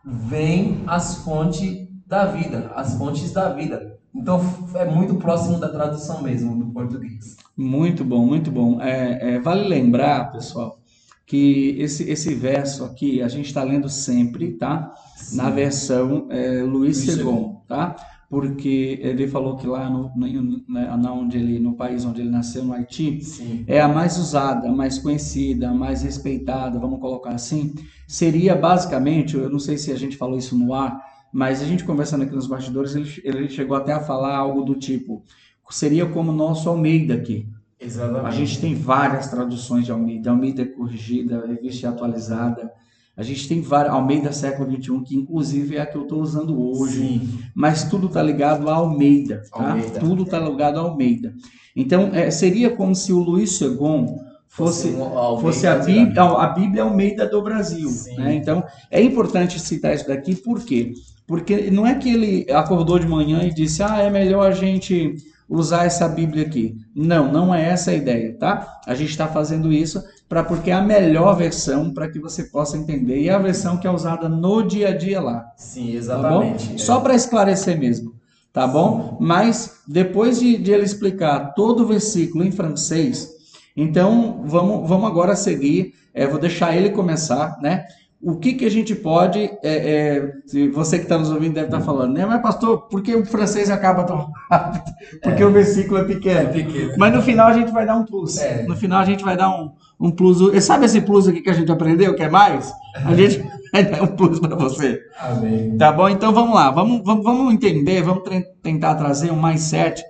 vem 0.05 0.83
as 0.87 1.15
fontes 1.17 1.85
da 2.07 2.25
vida, 2.25 2.71
as 2.75 2.97
fontes 2.97 3.31
da 3.33 3.49
vida. 3.49 3.94
Então 4.15 4.41
é 4.75 4.85
muito 4.85 5.15
próximo 5.15 5.59
da 5.59 5.67
tradução 5.67 6.21
mesmo 6.21 6.55
do 6.57 6.65
português. 6.71 7.35
Muito 7.55 8.03
bom, 8.03 8.25
muito 8.25 8.49
bom. 8.49 8.81
É, 8.81 9.35
é, 9.35 9.39
vale 9.39 9.67
lembrar, 9.67 10.31
pessoal, 10.31 10.79
que 11.25 11.75
esse, 11.79 12.09
esse 12.09 12.33
verso 12.33 12.85
aqui 12.85 13.21
a 13.21 13.27
gente 13.27 13.47
está 13.47 13.63
lendo 13.63 13.89
sempre, 13.89 14.53
tá? 14.53 14.93
Sim. 15.17 15.37
Na 15.37 15.49
versão 15.49 16.27
é, 16.29 16.63
Luiz 16.63 16.97
Segon, 16.97 17.61
tá? 17.67 17.95
Porque 18.29 18.99
ele 19.01 19.27
falou 19.27 19.55
que 19.55 19.67
lá 19.67 19.89
no, 19.89 20.11
no, 20.15 20.63
na 20.67 21.13
onde 21.13 21.37
ele, 21.37 21.59
no 21.59 21.73
país 21.73 22.05
onde 22.05 22.21
ele 22.21 22.29
nasceu, 22.29 22.63
no 22.63 22.73
Haiti, 22.73 23.21
Sim. 23.23 23.63
é 23.67 23.79
a 23.79 23.87
mais 23.87 24.17
usada, 24.17 24.67
a 24.67 24.71
mais 24.71 24.97
conhecida, 24.97 25.69
a 25.69 25.73
mais 25.73 26.01
respeitada, 26.01 26.79
vamos 26.79 26.99
colocar 26.99 27.31
assim. 27.31 27.73
Seria 28.07 28.55
basicamente, 28.55 29.35
eu 29.35 29.49
não 29.49 29.59
sei 29.59 29.77
se 29.77 29.91
a 29.91 29.95
gente 29.95 30.17
falou 30.17 30.37
isso 30.37 30.57
no 30.57 30.73
ar, 30.73 31.14
mas 31.35 31.61
a 31.61 31.65
gente 31.65 31.83
conversando 31.83 32.23
aqui 32.23 32.33
nos 32.33 32.47
bastidores, 32.47 32.95
ele, 32.95 33.21
ele 33.25 33.49
chegou 33.49 33.75
até 33.75 33.91
a 33.91 33.99
falar 33.99 34.37
algo 34.37 34.61
do 34.61 34.73
tipo, 34.73 35.21
seria 35.69 36.05
como 36.05 36.31
o 36.31 36.33
nosso 36.33 36.69
Almeida 36.69 37.13
aqui. 37.13 37.45
Exatamente. 37.77 38.25
A 38.25 38.31
gente 38.31 38.61
tem 38.61 38.73
várias 38.73 39.27
traduções 39.27 39.83
de 39.83 39.91
Almeida, 39.91 40.29
Almeida 40.29 40.65
corrigida, 40.65 41.45
revista 41.45 41.89
atualizada. 41.89 42.71
A 43.17 43.21
gente 43.21 43.49
tem 43.49 43.59
várias, 43.59 43.93
Almeida 43.93 44.31
século 44.31 44.81
XXI, 44.81 45.01
que 45.01 45.15
inclusive 45.17 45.75
é 45.75 45.81
a 45.81 45.85
que 45.85 45.97
eu 45.97 46.03
estou 46.03 46.21
usando 46.21 46.57
hoje. 46.57 47.01
Sim. 47.01 47.29
Mas 47.53 47.83
tudo 47.89 48.07
está 48.07 48.23
ligado 48.23 48.69
a 48.69 48.75
Almeida, 48.75 49.43
tá? 49.51 49.71
Almeida. 49.71 49.99
Tudo 49.99 50.23
está 50.23 50.39
ligado 50.39 50.79
a 50.79 50.83
Almeida. 50.83 51.35
Então, 51.75 52.11
é, 52.13 52.31
seria 52.31 52.69
como 52.69 52.95
se 52.95 53.11
o 53.11 53.19
Luiz 53.19 53.57
Segon 53.57 54.24
fosse, 54.55 54.93
fosse, 54.93 55.41
fosse 55.41 55.67
a, 55.67 55.75
Bíblia, 55.75 56.23
a 56.23 56.47
Bíblia 56.47 56.83
Almeida 56.83 57.27
do 57.27 57.41
Brasil. 57.41 57.89
Né? 58.17 58.35
Então, 58.35 58.63
é 58.89 59.01
importante 59.01 59.59
citar 59.59 59.93
isso 59.93 60.07
daqui, 60.07 60.33
por 60.35 60.63
quê? 60.63 60.93
Porque 61.27 61.69
não 61.69 61.85
é 61.85 61.95
que 61.95 62.09
ele 62.09 62.51
acordou 62.51 62.97
de 62.97 63.07
manhã 63.07 63.43
e 63.43 63.53
disse, 63.53 63.83
ah, 63.83 63.99
é 63.99 64.09
melhor 64.09 64.47
a 64.47 64.55
gente 64.55 65.15
usar 65.49 65.85
essa 65.85 66.07
Bíblia 66.07 66.45
aqui. 66.45 66.77
Não, 66.95 67.31
não 67.31 67.53
é 67.53 67.65
essa 67.65 67.91
a 67.91 67.93
ideia, 67.95 68.35
tá? 68.37 68.79
A 68.85 68.95
gente 68.95 69.09
está 69.09 69.27
fazendo 69.27 69.73
isso 69.73 70.01
para 70.29 70.43
porque 70.43 70.71
é 70.71 70.73
a 70.73 70.81
melhor 70.81 71.35
versão 71.35 71.93
para 71.93 72.09
que 72.09 72.19
você 72.19 72.45
possa 72.45 72.77
entender 72.77 73.19
e 73.19 73.29
é 73.29 73.33
a 73.33 73.39
versão 73.39 73.77
que 73.77 73.85
é 73.85 73.91
usada 73.91 74.29
no 74.29 74.63
dia 74.63 74.89
a 74.89 74.97
dia 74.97 75.19
lá. 75.19 75.45
Sim, 75.57 75.95
exatamente. 75.95 76.67
Tá 76.67 76.73
é. 76.75 76.77
Só 76.77 76.99
para 76.99 77.13
esclarecer 77.13 77.77
mesmo, 77.77 78.13
tá 78.53 78.65
bom? 78.65 79.17
Mas 79.19 79.81
depois 79.87 80.39
de, 80.39 80.57
de 80.57 80.71
ele 80.71 80.83
explicar 80.83 81.53
todo 81.53 81.83
o 81.83 81.87
versículo 81.87 82.43
em 82.43 82.51
francês, 82.51 83.34
então 83.75 84.43
vamos, 84.45 84.87
vamos 84.87 85.09
agora 85.09 85.35
seguir. 85.35 85.93
É, 86.13 86.25
vou 86.25 86.39
deixar 86.39 86.75
ele 86.75 86.91
começar, 86.91 87.59
né? 87.61 87.85
o 88.25 88.37
que, 88.37 88.53
que 88.53 88.65
a 88.65 88.71
gente 88.71 88.95
pode. 88.95 89.39
É, 89.61 90.31
é, 90.53 90.67
você 90.69 90.97
que 90.97 91.03
está 91.03 91.15
nos 91.15 91.29
ouvindo 91.29 91.53
deve 91.53 91.67
estar 91.67 91.77
tá 91.77 91.85
falando, 91.85 92.13
né? 92.13 92.25
Mas, 92.25 92.41
pastor, 92.41 92.87
por 92.87 93.03
que 93.03 93.15
o 93.15 93.23
francês 93.23 93.69
acaba 93.69 94.03
tão 94.03 94.31
rápido? 94.49 94.91
Porque 95.21 95.43
é. 95.43 95.45
o 95.45 95.51
versículo 95.51 95.99
é 95.99 96.03
pequeno. 96.05 96.39
é 96.39 96.45
pequeno. 96.45 96.93
Mas 96.97 97.13
no 97.13 97.21
final 97.21 97.47
a 97.47 97.53
gente 97.53 97.71
vai 97.71 97.85
dar 97.85 97.95
um 97.95 98.03
plus. 98.03 98.39
É. 98.39 98.63
No 98.63 98.75
final 98.75 98.99
a 98.99 99.05
gente 99.05 99.23
vai 99.23 99.37
dar 99.37 99.49
um, 99.49 99.71
um 99.99 100.09
plus. 100.09 100.39
Sabe 100.63 100.85
esse 100.85 101.01
plus 101.01 101.27
aqui 101.27 101.41
que 101.41 101.49
a 101.51 101.53
gente 101.53 101.71
aprendeu, 101.71 102.15
que 102.15 102.23
é 102.23 102.29
mais? 102.29 102.73
A 102.95 103.13
gente 103.13 103.45
vai 103.71 103.85
dar 103.85 104.01
um 104.01 104.07
plus 104.07 104.39
para 104.39 104.55
você. 104.55 104.99
Amém. 105.19 105.77
Tá 105.77 105.91
bom? 105.91 106.09
Então 106.09 106.33
vamos 106.33 106.55
lá. 106.55 106.71
Vamos, 106.71 107.03
vamos, 107.03 107.23
vamos 107.23 107.53
entender, 107.53 108.01
vamos 108.01 108.23
tentar 108.63 108.95
trazer 108.95 109.31
um 109.31 109.39
mindset 109.39 110.03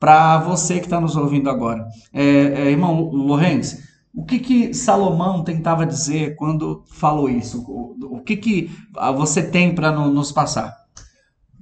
para 0.00 0.38
você 0.38 0.78
que 0.78 0.86
está 0.86 0.98
nos 0.98 1.14
ouvindo 1.14 1.50
agora. 1.50 1.86
É, 2.12 2.24
é, 2.24 2.70
irmão 2.70 3.10
Lourenço. 3.10 3.78
O 4.12 4.24
que 4.24 4.40
que 4.40 4.74
Salomão 4.74 5.44
tentava 5.44 5.86
dizer 5.86 6.34
quando 6.34 6.82
falou 6.90 7.28
isso? 7.28 7.64
O 7.68 8.20
que 8.24 8.36
que 8.36 8.70
ah, 8.96 9.12
você 9.12 9.42
tem 9.42 9.72
para 9.72 9.92
nos 9.92 10.32
passar? 10.32 10.74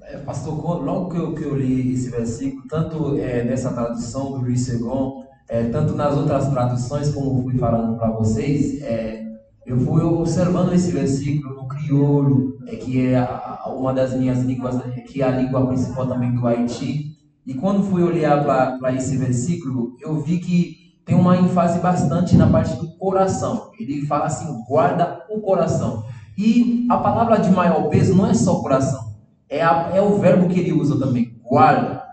É, 0.03 0.17
pastor, 0.19 0.83
logo 0.83 1.11
que 1.11 1.19
eu, 1.19 1.35
que 1.35 1.43
eu 1.43 1.55
li 1.55 1.93
esse 1.93 2.09
versículo, 2.09 2.63
tanto 2.67 3.19
é, 3.19 3.45
nessa 3.45 3.71
tradução 3.71 4.33
do 4.33 4.39
Luiz 4.39 4.63
Segon, 4.63 5.25
é, 5.49 5.65
tanto 5.65 5.95
nas 5.95 6.17
outras 6.17 6.49
traduções, 6.49 7.13
como 7.13 7.43
fui 7.43 7.59
falando 7.59 7.99
para 7.99 8.11
vocês, 8.13 8.81
é, 8.81 9.27
eu 9.67 9.79
fui 9.81 10.03
observando 10.03 10.73
esse 10.73 10.91
versículo 10.91 11.55
no 11.55 11.69
crioulo, 11.69 12.57
é, 12.67 12.77
que 12.77 13.07
é 13.07 13.19
a, 13.19 13.65
uma 13.67 13.93
das 13.93 14.15
minhas 14.15 14.39
línguas, 14.39 14.81
que 15.07 15.21
é 15.21 15.27
a 15.27 15.31
língua 15.31 15.67
principal 15.67 16.07
também 16.07 16.35
do 16.35 16.47
Haiti. 16.47 17.18
E 17.49 17.55
quando 17.55 17.83
fui 17.83 18.03
olhar 18.03 18.45
para 18.45 18.93
esse 18.93 19.17
versículo, 19.17 19.97
eu 20.03 20.21
vi 20.21 20.39
que 20.39 21.01
tem 21.07 21.17
uma 21.17 21.35
ênfase 21.35 21.81
bastante 21.81 22.37
na 22.37 22.47
parte 22.47 22.77
do 22.77 22.89
coração. 22.99 23.71
Ele 23.81 24.07
fala 24.07 24.27
assim: 24.27 24.45
guarda 24.69 25.25
o 25.31 25.41
coração. 25.41 26.05
E 26.37 26.87
a 26.91 26.99
palavra 26.99 27.39
de 27.39 27.51
maior 27.51 27.89
peso 27.89 28.15
não 28.15 28.27
é 28.27 28.35
só 28.35 28.61
coração, 28.61 29.15
é, 29.49 29.63
a, 29.63 29.93
é 29.95 30.03
o 30.03 30.19
verbo 30.19 30.47
que 30.47 30.61
ele 30.61 30.75
usa 30.75 30.99
também, 30.99 31.41
guarda. 31.43 32.05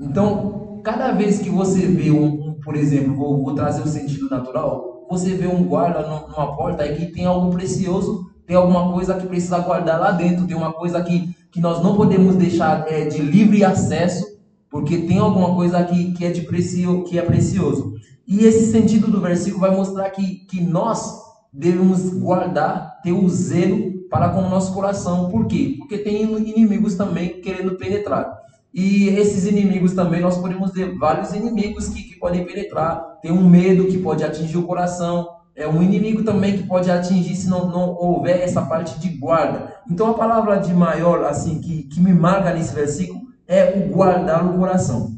Então, 0.00 0.80
cada 0.82 1.12
vez 1.12 1.38
que 1.38 1.48
você 1.48 1.86
vê 1.86 2.10
um, 2.10 2.24
um 2.24 2.60
por 2.60 2.74
exemplo, 2.74 3.14
vou, 3.14 3.40
vou, 3.40 3.54
trazer 3.54 3.82
o 3.82 3.86
sentido 3.86 4.28
natural, 4.28 5.06
você 5.08 5.30
vê 5.36 5.46
um 5.46 5.62
guarda 5.62 6.02
numa 6.02 6.56
porta 6.56 6.84
e 6.84 6.96
que 6.96 7.06
tem 7.12 7.24
algo 7.24 7.50
precioso, 7.50 8.32
tem 8.44 8.56
alguma 8.56 8.92
coisa 8.92 9.14
que 9.14 9.28
precisa 9.28 9.60
guardar 9.60 10.00
lá 10.00 10.10
dentro, 10.10 10.44
tem 10.44 10.56
uma 10.56 10.72
coisa 10.72 11.00
que, 11.02 11.32
que 11.52 11.60
nós 11.60 11.80
não 11.82 11.96
podemos 11.96 12.34
deixar 12.34 12.84
é, 12.92 13.04
de 13.04 13.22
livre 13.22 13.64
acesso, 13.64 14.35
porque 14.76 14.98
tem 14.98 15.16
alguma 15.16 15.54
coisa 15.54 15.82
que, 15.84 16.12
que 16.12 16.22
é 16.22 16.30
de 16.30 16.42
precio, 16.42 17.02
que 17.04 17.18
é 17.18 17.22
precioso. 17.22 17.94
E 18.28 18.44
esse 18.44 18.70
sentido 18.70 19.10
do 19.10 19.22
versículo 19.22 19.62
vai 19.62 19.74
mostrar 19.74 20.10
que, 20.10 20.44
que 20.44 20.60
nós 20.60 21.18
devemos 21.50 22.10
guardar, 22.10 23.00
ter 23.02 23.12
o 23.12 23.26
zelo 23.26 24.06
para 24.10 24.28
com 24.28 24.40
o 24.42 24.50
nosso 24.50 24.74
coração. 24.74 25.30
Por 25.30 25.46
quê? 25.46 25.76
Porque 25.78 25.96
tem 25.96 26.24
inimigos 26.24 26.94
também 26.94 27.40
querendo 27.40 27.76
penetrar. 27.76 28.38
E 28.74 29.08
esses 29.08 29.46
inimigos 29.46 29.94
também, 29.94 30.20
nós 30.20 30.36
podemos 30.36 30.72
ter 30.72 30.94
vários 30.98 31.32
inimigos 31.32 31.88
que, 31.88 32.02
que 32.02 32.18
podem 32.18 32.44
penetrar. 32.44 33.18
Tem 33.22 33.32
um 33.32 33.48
medo 33.48 33.86
que 33.86 33.96
pode 33.96 34.22
atingir 34.22 34.58
o 34.58 34.66
coração. 34.66 35.26
É 35.54 35.66
um 35.66 35.82
inimigo 35.82 36.22
também 36.22 36.58
que 36.58 36.64
pode 36.64 36.90
atingir 36.90 37.34
se 37.34 37.48
não, 37.48 37.66
não 37.66 37.94
houver 37.94 38.42
essa 38.42 38.60
parte 38.60 39.00
de 39.00 39.08
guarda. 39.16 39.72
Então 39.90 40.10
a 40.10 40.14
palavra 40.14 40.58
de 40.58 40.74
maior, 40.74 41.24
assim, 41.24 41.62
que, 41.62 41.84
que 41.84 41.98
me 41.98 42.12
marca 42.12 42.52
nesse 42.52 42.74
versículo, 42.74 43.25
é 43.48 43.78
o 43.78 43.92
guardar 43.92 44.44
o 44.44 44.58
coração. 44.58 45.16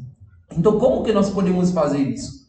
Então 0.57 0.79
como 0.79 1.03
que 1.03 1.11
nós 1.11 1.29
podemos 1.29 1.71
fazer 1.71 1.99
isso? 1.99 2.39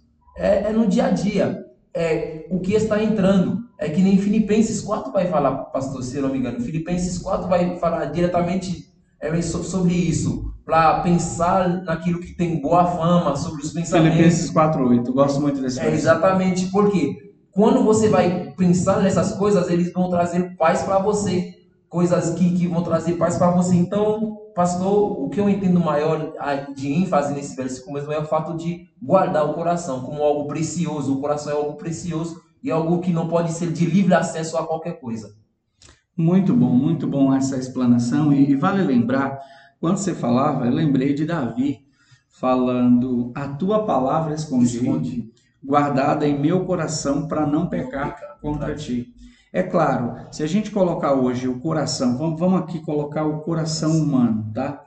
é, 0.41 0.71
é 0.71 0.73
no 0.73 0.87
dia 0.87 1.07
a 1.07 1.11
dia. 1.11 1.67
É 1.93 2.47
o 2.51 2.59
que 2.61 2.73
está 2.73 3.03
entrando. 3.03 3.61
É 3.79 3.89
que 3.89 4.03
nem 4.03 4.19
Filipenses 4.19 4.81
4 4.81 5.13
vai 5.13 5.29
falar, 5.29 5.53
pastor, 5.67 6.03
se 6.03 6.17
eu 6.17 6.23
não 6.23 6.31
me 6.31 6.39
engano. 6.39 6.61
Filipenses 6.61 7.19
4 7.19 7.49
vai 7.49 7.79
falar 7.79 8.07
diretamente 8.07 8.87
é, 9.21 9.43
sobre 9.43 9.95
isso. 9.95 10.51
Para 10.65 11.01
pensar 11.01 11.83
naquilo 11.83 12.21
que 12.21 12.35
tem 12.35 12.61
boa 12.61 12.85
fama, 12.85 13.37
sobre 13.37 13.63
os 13.63 13.73
pensamentos. 13.73 14.17
Filipenses 14.17 14.53
4,8. 14.53 15.13
Gosto 15.13 15.41
muito 15.41 15.61
desse 15.61 15.81
É, 15.81 15.91
exatamente. 15.93 16.67
Porque 16.67 17.17
quando 17.51 17.83
você 17.83 18.09
vai 18.09 18.53
pensar 18.57 19.03
nessas 19.03 19.33
coisas, 19.33 19.69
eles 19.69 19.93
vão 19.93 20.09
trazer 20.09 20.57
paz 20.57 20.83
para 20.83 20.99
você. 20.99 21.55
Coisas 21.91 22.31
que, 22.31 22.57
que 22.57 22.67
vão 22.67 22.83
trazer 22.83 23.19
paz 23.19 23.37
para 23.37 23.51
você. 23.51 23.75
Então, 23.75 24.39
pastor, 24.55 25.21
o 25.21 25.29
que 25.29 25.41
eu 25.41 25.51
entendo 25.51 25.81
maior 25.81 26.33
de 26.75 26.91
ênfase 26.91 27.35
nesse 27.35 27.55
versículo 27.57 27.95
mesmo 27.95 28.13
é 28.13 28.19
o 28.19 28.25
fato 28.25 28.57
de 28.57 28.89
guardar 29.03 29.45
o 29.45 29.55
coração 29.55 30.01
como 30.01 30.23
algo 30.23 30.47
precioso. 30.47 31.13
O 31.13 31.21
coração 31.21 31.53
é 31.53 31.57
algo 31.57 31.75
precioso 31.75 32.41
e 32.63 32.71
algo 32.71 33.01
que 33.01 33.13
não 33.13 33.29
pode 33.29 33.53
ser 33.53 33.73
de 33.73 33.85
livre 33.85 34.15
acesso 34.15 34.57
a 34.57 34.67
qualquer 34.67 35.01
coisa. 35.01 35.35
Muito 36.17 36.55
bom, 36.55 36.71
muito 36.71 37.07
bom 37.07 37.35
essa 37.35 37.57
explanação. 37.57 38.33
E, 38.33 38.51
e 38.51 38.55
vale 38.55 38.83
lembrar, 38.83 39.39
quando 39.81 39.97
você 39.97 40.15
falava, 40.15 40.67
eu 40.67 40.73
lembrei 40.73 41.13
de 41.13 41.27
Davi 41.27 41.81
falando: 42.29 43.33
A 43.35 43.49
tua 43.49 43.85
palavra 43.85 44.35
escondi, 44.35 44.77
escondi. 44.77 45.31
guardada 45.63 46.27
em 46.27 46.39
meu 46.39 46.65
coração 46.65 47.27
para 47.27 47.47
não 47.47 47.69
pecar 47.69 48.39
contra 48.41 48.75
ti. 48.75 49.13
É 49.53 49.63
claro, 49.63 50.15
se 50.31 50.45
a 50.45 50.47
gente 50.47 50.71
colocar 50.71 51.13
hoje 51.13 51.49
o 51.49 51.59
coração, 51.59 52.17
vamos, 52.17 52.39
vamos 52.39 52.61
aqui 52.61 52.81
colocar 52.81 53.25
o 53.25 53.41
coração 53.41 53.91
humano, 53.99 54.51
tá? 54.55 54.85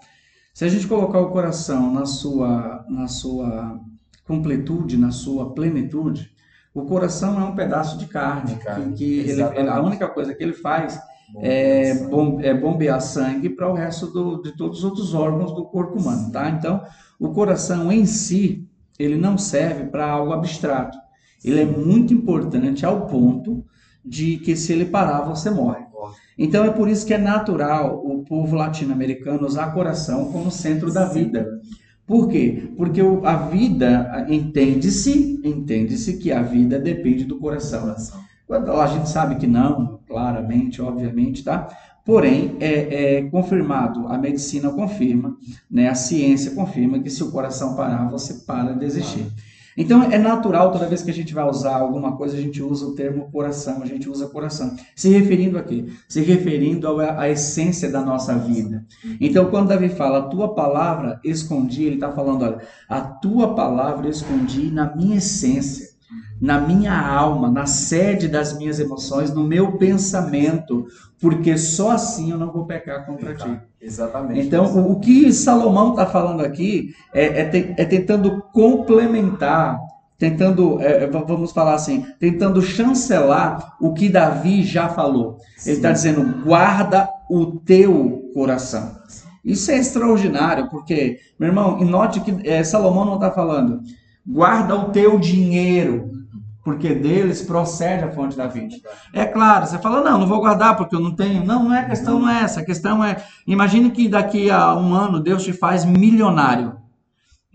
Se 0.53 0.63
a 0.63 0.69
gente 0.69 0.87
colocar 0.87 1.19
o 1.19 1.31
coração 1.31 1.91
na 1.93 2.05
sua, 2.05 2.85
na 2.87 3.07
sua 3.07 3.79
completude, 4.25 4.97
na 4.97 5.11
sua 5.11 5.53
plenitude, 5.53 6.31
o 6.73 6.85
coração 6.85 7.39
é 7.39 7.43
um 7.43 7.55
pedaço 7.55 7.97
de 7.97 8.05
carne, 8.05 8.55
de 8.55 8.63
carne 8.63 8.93
que, 8.93 9.23
que 9.23 9.29
ele, 9.31 9.41
a 9.41 9.81
única 9.81 10.07
coisa 10.07 10.33
que 10.33 10.41
ele 10.41 10.53
faz 10.53 10.97
é, 11.41 11.95
bom, 12.07 12.39
é, 12.41 12.53
bombear 12.53 13.01
sangue 13.01 13.49
para 13.49 13.69
o 13.69 13.73
resto 13.73 14.07
do, 14.07 14.41
de 14.41 14.55
todos 14.55 14.79
os 14.79 14.83
outros 14.83 15.13
órgãos 15.13 15.53
do 15.53 15.65
corpo 15.65 15.99
humano, 15.99 16.31
tá? 16.31 16.49
Então, 16.49 16.81
o 17.19 17.33
coração 17.33 17.91
em 17.91 18.05
si, 18.05 18.67
ele 18.97 19.17
não 19.17 19.37
serve 19.37 19.85
para 19.85 20.09
algo 20.09 20.31
abstrato. 20.31 20.97
Ele 21.43 21.61
é 21.61 21.65
muito 21.65 22.13
importante 22.13 22.85
ao 22.85 23.07
ponto 23.07 23.65
de 24.03 24.37
que 24.37 24.55
se 24.55 24.73
ele 24.73 24.85
parar, 24.85 25.21
você 25.21 25.49
morre. 25.49 25.83
Então 26.37 26.65
é 26.65 26.69
por 26.69 26.89
isso 26.89 27.05
que 27.05 27.13
é 27.13 27.17
natural 27.17 28.01
o 28.03 28.23
povo 28.23 28.55
latino-americano 28.55 29.45
usar 29.45 29.73
coração 29.73 30.31
como 30.31 30.51
centro 30.51 30.91
da 30.91 31.05
vida. 31.05 31.47
Por 32.05 32.27
quê? 32.27 32.71
Porque 32.75 33.01
a 33.23 33.35
vida 33.35 34.25
entende-se, 34.27 35.39
entende-se 35.43 36.17
que 36.17 36.31
a 36.31 36.41
vida 36.41 36.79
depende 36.79 37.23
do 37.23 37.39
coração. 37.39 37.95
A 38.49 38.87
gente 38.87 39.09
sabe 39.09 39.35
que 39.35 39.47
não, 39.47 39.99
claramente, 40.07 40.81
obviamente, 40.81 41.43
tá? 41.43 41.69
Porém, 42.05 42.57
é, 42.59 43.17
é, 43.17 43.21
confirmado, 43.29 44.07
a 44.07 44.17
medicina 44.17 44.69
confirma, 44.69 45.37
né, 45.71 45.87
a 45.87 45.95
ciência 45.95 46.51
confirma 46.51 46.99
que 46.99 47.09
se 47.09 47.23
o 47.23 47.31
coração 47.31 47.75
parar, 47.75 48.09
você 48.09 48.45
para 48.45 48.73
de 48.73 48.79
desistir. 48.79 49.25
Então 49.77 50.03
é 50.03 50.17
natural 50.17 50.71
toda 50.71 50.87
vez 50.87 51.01
que 51.01 51.11
a 51.11 51.13
gente 51.13 51.33
vai 51.33 51.47
usar 51.47 51.77
alguma 51.77 52.15
coisa, 52.15 52.37
a 52.37 52.41
gente 52.41 52.61
usa 52.61 52.85
o 52.85 52.95
termo 52.95 53.29
coração, 53.31 53.81
a 53.81 53.85
gente 53.85 54.09
usa 54.09 54.27
coração. 54.27 54.75
Se 54.95 55.09
referindo 55.09 55.57
a 55.57 55.63
quê? 55.63 55.85
Se 56.07 56.21
referindo 56.21 56.99
à 57.01 57.29
essência 57.29 57.89
da 57.89 58.01
nossa 58.01 58.35
vida. 58.35 58.85
Então 59.19 59.45
quando 59.49 59.69
Davi 59.69 59.89
fala, 59.89 60.19
a 60.19 60.23
tua 60.23 60.53
palavra 60.53 61.19
escondi, 61.23 61.83
ele 61.83 61.95
está 61.95 62.11
falando, 62.11 62.43
olha, 62.43 62.59
a 62.87 63.01
tua 63.01 63.55
palavra 63.55 64.09
escondi 64.09 64.69
na 64.69 64.95
minha 64.95 65.17
essência 65.17 65.92
na 66.43 66.59
minha 66.59 66.93
alma, 66.93 67.49
na 67.49 67.65
sede 67.65 68.27
das 68.27 68.57
minhas 68.57 68.77
emoções, 68.77 69.33
no 69.33 69.45
meu 69.45 69.77
pensamento, 69.77 70.85
porque 71.17 71.57
só 71.57 71.91
assim 71.91 72.31
eu 72.31 72.37
não 72.37 72.51
vou 72.51 72.65
pecar 72.65 73.05
contra 73.05 73.33
ti. 73.33 73.61
Exatamente. 73.81 74.45
Então, 74.45 74.65
o, 74.65 74.91
o 74.91 74.99
que 74.99 75.31
Salomão 75.31 75.91
está 75.91 76.05
falando 76.05 76.43
aqui 76.43 76.93
é, 77.13 77.39
é, 77.39 77.45
te, 77.45 77.73
é, 77.77 77.85
tentando 77.85 78.43
complementar, 78.51 79.79
tentando, 80.19 80.81
é, 80.81 81.05
é 81.05 81.07
vamos 81.07 81.53
falar 81.53 81.75
assim, 81.75 82.05
tentando 82.19 82.61
chancelar 82.61 83.77
o 83.79 83.93
que 83.93 84.09
Davi 84.09 84.63
já 84.63 84.89
falou. 84.89 85.37
Sim. 85.55 85.69
Ele 85.69 85.77
está 85.77 85.93
dizendo: 85.93 86.43
guarda 86.43 87.07
o 87.29 87.45
teu 87.59 88.29
coração. 88.33 88.97
Isso 89.45 89.71
é 89.71 89.77
extraordinário, 89.77 90.69
porque, 90.69 91.19
meu 91.39 91.47
irmão, 91.47 91.79
note 91.85 92.19
que 92.19 92.35
é, 92.45 92.65
Salomão 92.65 93.05
não 93.05 93.15
está 93.15 93.31
falando, 93.31 93.79
guarda 94.27 94.75
o 94.75 94.89
teu 94.89 95.17
dinheiro, 95.17 96.12
porque 96.63 96.95
deles 96.95 97.41
procede 97.41 98.05
a 98.05 98.11
fonte 98.11 98.37
da 98.37 98.47
vida. 98.47 98.75
É 99.13 99.25
claro, 99.25 99.65
você 99.65 99.77
fala, 99.77 100.01
não, 100.01 100.19
não 100.19 100.27
vou 100.27 100.39
guardar 100.39 100.77
porque 100.77 100.95
eu 100.95 100.99
não 100.99 101.13
tenho. 101.13 101.45
Não, 101.45 101.65
não 101.65 101.73
é 101.73 101.81
a 101.81 101.89
questão, 101.89 102.19
não 102.19 102.29
é 102.29 102.43
essa. 102.43 102.61
A 102.61 102.65
questão 102.65 103.03
é, 103.03 103.21
imagine 103.45 103.91
que 103.91 104.07
daqui 104.07 104.49
a 104.49 104.73
um 104.73 104.93
ano 104.93 105.19
Deus 105.19 105.43
te 105.43 105.51
faz 105.51 105.83
milionário. 105.83 106.77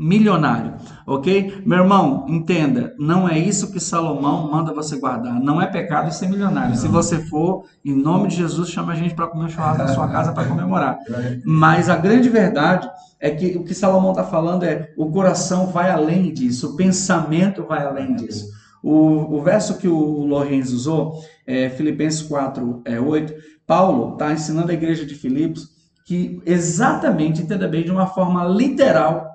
Milionário, 0.01 0.75
ok? 1.05 1.61
Meu 1.67 1.79
irmão, 1.79 2.25
entenda, 2.29 2.95
não 3.01 3.29
é 3.29 3.37
isso 3.37 3.73
que 3.73 3.81
Salomão 3.81 4.49
manda 4.49 4.73
você 4.73 4.97
guardar. 4.97 5.41
Não 5.41 5.61
é 5.61 5.67
pecado 5.67 6.13
ser 6.13 6.29
milionário. 6.29 6.71
Não. 6.71 6.77
Se 6.77 6.87
você 6.87 7.19
for, 7.19 7.65
em 7.85 7.97
nome 7.97 8.29
de 8.29 8.37
Jesus, 8.37 8.69
chama 8.69 8.93
a 8.93 8.95
gente 8.95 9.17
para 9.17 9.27
comer 9.27 9.51
churrasco 9.51 9.83
na 9.83 9.89
sua 9.89 10.07
casa 10.07 10.31
para 10.31 10.47
comemorar. 10.47 10.99
Mas 11.45 11.89
a 11.89 11.97
grande 11.97 12.29
verdade 12.29 12.89
é 13.19 13.31
que 13.31 13.57
o 13.57 13.65
que 13.65 13.75
Salomão 13.75 14.13
está 14.13 14.23
falando 14.23 14.63
é 14.63 14.93
o 14.97 15.11
coração 15.11 15.67
vai 15.67 15.91
além 15.91 16.33
disso, 16.33 16.75
o 16.75 16.77
pensamento 16.77 17.65
vai 17.65 17.85
além 17.85 18.15
disso. 18.15 18.57
O, 18.83 19.37
o 19.37 19.43
verso 19.43 19.79
que 19.79 19.89
o 19.89 20.25
Lorenz 20.25 20.73
usou, 20.73 21.21
é, 21.47 21.69
Filipenses 21.71 22.23
4, 22.23 22.83
é, 22.85 23.01
8, 23.01 23.35
Paulo 23.67 24.13
está 24.13 24.33
ensinando 24.33 24.71
a 24.71 24.75
igreja 24.75 25.05
de 25.05 25.15
Filipos 25.15 25.77
que 26.05 26.41
exatamente, 26.47 27.43
entenda 27.43 27.69
bem, 27.69 27.85
de 27.85 27.91
uma 27.91 28.07
forma 28.07 28.43
literal, 28.45 29.29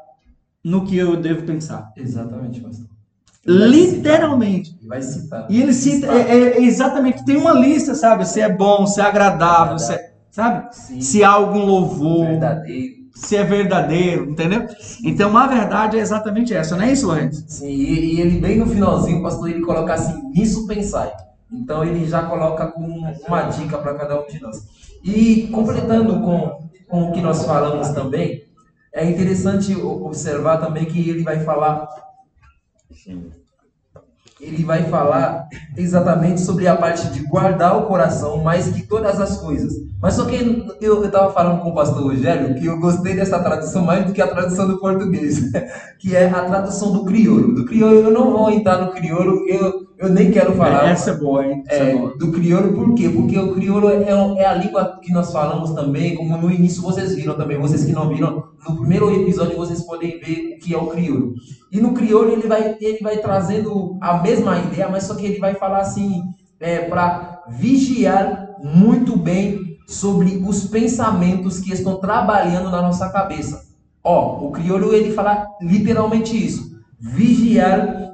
no 0.63 0.86
que 0.86 0.97
eu 0.97 1.15
devo 1.15 1.43
pensar. 1.43 1.91
Exatamente, 1.95 2.62
pastor. 2.62 2.88
Literalmente. 3.45 4.75
E 4.82 4.88
vai 4.88 5.01
citar. 5.01 5.45
E 5.51 5.62
ele 5.62 5.73
cita, 5.73 6.08
é, 6.08 6.32
é, 6.32 6.63
exatamente, 6.63 7.25
tem 7.25 7.38
uma 7.38 7.53
lista, 7.53 7.93
sabe? 7.93 8.25
Se 8.25 8.41
é 8.41 8.51
bom, 8.51 8.88
se 8.88 9.01
é 9.01 9.03
agradável, 9.03 9.77
se 9.77 9.93
é, 9.93 10.13
sabe? 10.32 10.73
Sim. 10.73 11.01
Se 11.01 11.23
há 11.23 11.29
algum 11.29 11.63
louvor. 11.65 12.25
Verdadeiro 12.25 13.03
se 13.13 13.36
é 13.36 13.43
verdadeiro, 13.43 14.32
entendeu? 14.32 14.67
Então 15.04 15.36
a 15.38 15.47
verdade 15.47 15.97
é 15.97 16.02
exatamente 16.02 16.54
essa, 16.54 16.76
não 16.76 16.84
é 16.84 16.91
isso, 16.91 17.06
Lourenço? 17.06 17.43
Sim, 17.47 17.67
e, 17.69 18.19
ele 18.19 18.39
bem 18.39 18.58
no 18.58 18.65
finalzinho, 18.65 19.19
o 19.19 19.23
pastor, 19.23 19.49
ele 19.49 19.62
coloca 19.62 19.93
assim, 19.93 20.30
nisso 20.30 20.65
pensai. 20.65 21.13
Então 21.52 21.84
ele 21.84 22.08
já 22.08 22.23
coloca 22.23 22.67
com 22.67 22.82
uma 23.28 23.41
dica 23.43 23.78
para 23.78 23.93
cada 23.93 24.19
um 24.19 24.28
de 24.28 24.41
nós. 24.41 24.65
E 25.04 25.47
completando 25.52 26.19
com, 26.21 26.69
com 26.88 27.10
o 27.10 27.12
que 27.12 27.21
nós 27.21 27.45
falamos 27.45 27.89
também, 27.89 28.43
é 28.91 29.06
interessante 29.06 29.76
observar 29.76 30.58
também 30.58 30.86
que 30.86 31.10
ele 31.10 31.23
vai 31.23 31.39
falar 31.43 31.88
ele 34.45 34.63
vai 34.63 34.84
falar 34.84 35.47
exatamente 35.75 36.41
sobre 36.41 36.67
a 36.67 36.75
parte 36.75 37.08
de 37.10 37.23
guardar 37.25 37.77
o 37.77 37.88
coração 37.88 38.43
mais 38.43 38.67
que 38.67 38.84
todas 38.84 39.19
as 39.19 39.38
coisas. 39.38 39.73
Mas 40.01 40.15
só 40.15 40.25
que 40.25 40.67
eu 40.82 41.06
estava 41.06 41.32
falando 41.32 41.62
com 41.62 41.69
o 41.69 41.75
pastor 41.75 42.03
Rogério 42.03 42.56
que 42.56 42.65
eu 42.65 42.79
gostei 42.79 43.15
dessa 43.15 43.39
tradução 43.39 43.86
mais 43.86 44.06
do 44.06 44.12
que 44.12 44.21
a 44.21 44.27
tradução 44.27 44.67
do 44.67 44.77
português, 44.77 45.49
que 45.97 46.15
é 46.15 46.29
a 46.29 46.43
tradução 46.43 46.91
do 46.91 47.06
crioulo. 47.06 47.56
Do 47.56 47.65
crioulo 47.65 47.95
eu 47.95 48.12
não 48.12 48.32
vou 48.32 48.51
entrar 48.51 48.79
no 48.79 48.91
crioulo, 48.91 49.47
eu, 49.47 49.83
eu 49.97 50.10
nem 50.10 50.32
quero 50.32 50.53
falar. 50.53 50.89
Essa 50.89 51.12
é 51.12 51.17
boa, 51.17 51.45
hein? 51.45 51.63
É, 51.67 51.77
é 51.77 51.95
boa. 51.95 52.17
Do 52.17 52.32
crioulo, 52.32 52.73
por 52.73 52.93
quê? 52.95 53.10
Porque 53.10 53.38
o 53.38 53.53
crioulo 53.53 53.89
é, 53.89 54.03
é 54.39 54.45
a 54.45 54.53
língua 54.53 54.99
que 55.01 55.12
nós 55.12 55.32
falamos 55.32 55.71
também, 55.71 56.15
como 56.15 56.38
no 56.38 56.51
início 56.51 56.82
vocês 56.82 57.15
viram 57.15 57.36
também, 57.36 57.58
vocês 57.58 57.86
que 57.86 57.91
não 57.91 58.10
viram, 58.10 58.43
no 58.67 58.77
primeiro 58.77 59.13
episódio 59.21 59.56
vocês 59.56 59.82
podem 59.84 60.19
ver 60.19 60.56
o 60.56 60.60
que 60.60 60.73
é 60.73 60.77
o 60.77 60.88
crioulo. 60.88 61.34
E 61.71 61.79
no 61.79 61.93
crioulo 61.93 62.32
ele 62.32 62.47
vai, 62.47 62.75
ele 62.79 62.99
vai 63.01 63.17
trazendo 63.17 63.97
a 64.01 64.21
mesma 64.21 64.60
ideia, 64.60 64.89
mas 64.89 65.03
só 65.03 65.15
que 65.15 65.25
ele 65.25 65.39
vai 65.39 65.56
falar 65.56 65.79
assim, 65.79 66.23
é, 66.60 66.79
para 66.79 67.43
vigiar 67.49 68.56
muito 68.63 69.17
bem 69.17 69.77
sobre 69.88 70.41
os 70.45 70.65
pensamentos 70.67 71.60
que 71.60 71.73
estão 71.73 71.97
trabalhando 71.97 72.69
na 72.69 72.82
nossa 72.82 73.10
cabeça. 73.10 73.63
Ó, 74.03 74.47
o 74.47 74.51
crioulo 74.51 74.93
ele 74.93 75.13
fala 75.13 75.47
literalmente 75.62 76.36
isso. 76.36 76.73
Vigiar 76.99 78.12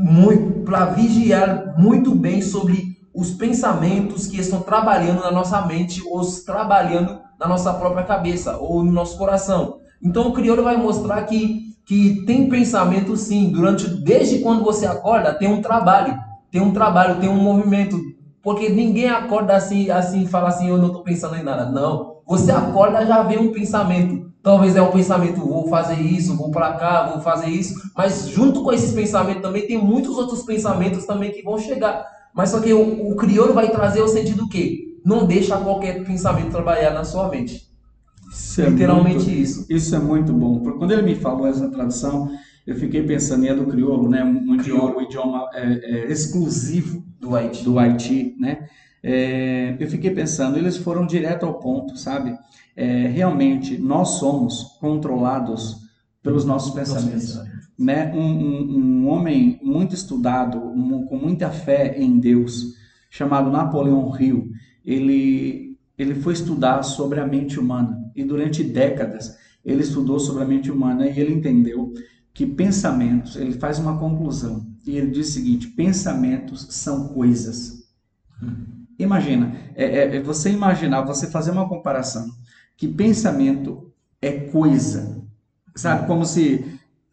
muito 0.00 0.60
para 0.64 0.86
vigiar 0.86 1.74
muito 1.78 2.14
bem 2.14 2.40
sobre 2.40 2.96
os 3.14 3.32
pensamentos 3.32 4.26
que 4.26 4.40
estão 4.40 4.60
trabalhando 4.60 5.20
na 5.20 5.30
nossa 5.30 5.64
mente 5.66 6.00
ou 6.10 6.24
trabalhando 6.44 7.20
na 7.38 7.46
nossa 7.46 7.72
própria 7.74 8.04
cabeça 8.04 8.56
ou 8.56 8.82
no 8.82 8.90
nosso 8.90 9.18
coração. 9.18 9.78
Então 10.02 10.28
o 10.28 10.32
crioulo 10.32 10.62
vai 10.62 10.76
mostrar 10.76 11.22
que 11.24 11.68
que 11.84 12.24
tem 12.24 12.48
pensamento 12.48 13.16
sim, 13.16 13.50
durante 13.50 13.88
desde 13.88 14.38
quando 14.38 14.62
você 14.62 14.86
acorda, 14.86 15.34
tem 15.34 15.52
um 15.52 15.60
trabalho, 15.60 16.16
tem 16.48 16.60
um 16.60 16.72
trabalho, 16.72 17.18
tem 17.18 17.28
um 17.28 17.42
movimento 17.42 17.98
porque 18.42 18.68
ninguém 18.68 19.08
acorda 19.08 19.54
assim, 19.54 19.90
assim, 19.90 20.26
fala 20.26 20.48
assim, 20.48 20.68
eu 20.68 20.78
não 20.78 20.86
estou 20.86 21.02
pensando 21.02 21.36
em 21.36 21.42
nada. 21.42 21.70
Não. 21.70 22.20
Você 22.26 22.50
acorda 22.50 23.04
já 23.04 23.22
vem 23.22 23.38
um 23.38 23.52
pensamento. 23.52 24.29
Talvez 24.42 24.74
é 24.74 24.80
um 24.80 24.90
pensamento, 24.90 25.40
vou 25.40 25.68
fazer 25.68 26.00
isso, 26.00 26.36
vou 26.36 26.50
para 26.50 26.72
cá, 26.74 27.10
vou 27.10 27.20
fazer 27.20 27.48
isso. 27.48 27.74
Mas 27.94 28.28
junto 28.28 28.62
com 28.62 28.72
esses 28.72 28.92
pensamentos 28.92 29.42
também 29.42 29.66
tem 29.66 29.76
muitos 29.76 30.16
outros 30.16 30.42
pensamentos 30.42 31.04
também 31.04 31.30
que 31.30 31.42
vão 31.42 31.58
chegar. 31.58 32.06
Mas 32.34 32.50
só 32.50 32.60
que 32.60 32.72
o, 32.72 33.10
o 33.10 33.16
crioulo 33.16 33.52
vai 33.52 33.70
trazer 33.70 34.00
o 34.00 34.08
sentido 34.08 34.48
que 34.48 34.98
não 35.04 35.26
deixa 35.26 35.58
qualquer 35.58 36.04
pensamento 36.04 36.50
trabalhar 36.50 36.92
na 36.92 37.04
sua 37.04 37.28
mente. 37.28 37.68
Isso 38.30 38.62
é 38.62 38.70
Literalmente 38.70 39.26
muito, 39.26 39.30
isso. 39.30 39.66
Isso 39.68 39.94
é 39.94 39.98
muito 39.98 40.32
bom. 40.32 40.60
Porque 40.60 40.78
quando 40.78 40.92
ele 40.92 41.02
me 41.02 41.14
falou 41.16 41.46
essa 41.46 41.68
tradução, 41.68 42.30
eu 42.66 42.76
fiquei 42.76 43.02
pensando, 43.02 43.44
e 43.44 43.48
é 43.48 43.54
do 43.54 43.66
crioulo, 43.66 44.08
né? 44.08 44.22
Um, 44.24 44.54
idioma, 44.54 44.96
um 44.96 45.02
idioma 45.02 45.48
é, 45.52 45.64
é, 45.82 46.12
exclusivo 46.12 47.04
do 47.18 47.34
Haiti, 47.34 47.64
do 47.64 47.78
Haiti 47.78 48.36
né? 48.38 48.68
É, 49.02 49.76
eu 49.80 49.88
fiquei 49.88 50.10
pensando, 50.10 50.58
eles 50.58 50.76
foram 50.76 51.06
direto 51.06 51.46
ao 51.46 51.54
ponto, 51.54 51.98
sabe? 51.98 52.36
É, 52.80 53.08
realmente, 53.08 53.76
nós 53.76 54.18
somos 54.18 54.78
controlados 54.80 55.82
pelos 56.22 56.46
nossos 56.46 56.72
pensamentos. 56.72 57.38
Né? 57.78 58.10
Um, 58.14 58.22
um, 58.22 58.78
um, 58.78 59.08
homem 59.08 59.60
muito 59.62 59.94
estudado, 59.94 60.58
um, 60.58 61.04
com 61.04 61.18
muita 61.18 61.50
fé 61.50 61.98
em 61.98 62.18
Deus, 62.18 62.72
chamado 63.10 63.50
Napoleão 63.50 64.18
Hill, 64.18 64.48
ele, 64.82 65.76
ele 65.98 66.14
foi 66.14 66.32
estudar 66.32 66.82
sobre 66.82 67.20
a 67.20 67.26
mente 67.26 67.60
humana. 67.60 68.10
E 68.16 68.24
durante 68.24 68.64
décadas, 68.64 69.36
ele 69.62 69.82
estudou 69.82 70.18
sobre 70.18 70.42
a 70.42 70.46
mente 70.46 70.70
humana 70.70 71.06
e 71.06 71.20
ele 71.20 71.34
entendeu 71.34 71.92
que 72.32 72.46
pensamentos, 72.46 73.36
ele 73.36 73.52
faz 73.52 73.78
uma 73.78 73.98
conclusão 73.98 74.66
e 74.86 74.96
ele 74.96 75.10
diz 75.10 75.28
o 75.28 75.32
seguinte: 75.32 75.68
pensamentos 75.68 76.66
são 76.70 77.08
coisas. 77.08 77.90
Imagina, 78.98 79.52
é, 79.74 79.84
é, 79.84 80.16
é, 80.16 80.22
você 80.22 80.50
imaginar, 80.50 81.02
você 81.02 81.26
fazer 81.26 81.50
uma 81.50 81.68
comparação 81.68 82.26
que 82.80 82.88
pensamento 82.88 83.92
é 84.22 84.32
coisa, 84.32 85.22
sabe? 85.76 86.06
Como 86.06 86.24
se, 86.24 86.64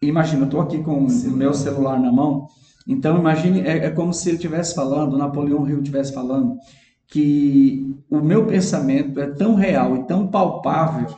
imagina, 0.01 0.43
eu 0.43 0.45
estou 0.45 0.61
aqui 0.61 0.81
com 0.81 0.97
o 0.97 1.31
meu 1.31 1.53
celular 1.53 1.99
na 1.99 2.09
mão, 2.09 2.47
então 2.87 3.17
imagine, 3.17 3.59
é, 3.59 3.87
é 3.87 3.89
como 3.89 4.13
se 4.13 4.29
ele 4.29 4.37
estivesse 4.37 4.73
falando, 4.73 5.17
Napoleão 5.17 5.67
Hill 5.67 5.79
estivesse 5.79 6.13
falando 6.13 6.57
que 7.05 7.93
o 8.09 8.21
meu 8.21 8.45
pensamento 8.45 9.19
é 9.19 9.27
tão 9.27 9.55
real 9.55 9.97
e 9.97 10.07
tão 10.07 10.27
palpável 10.27 11.13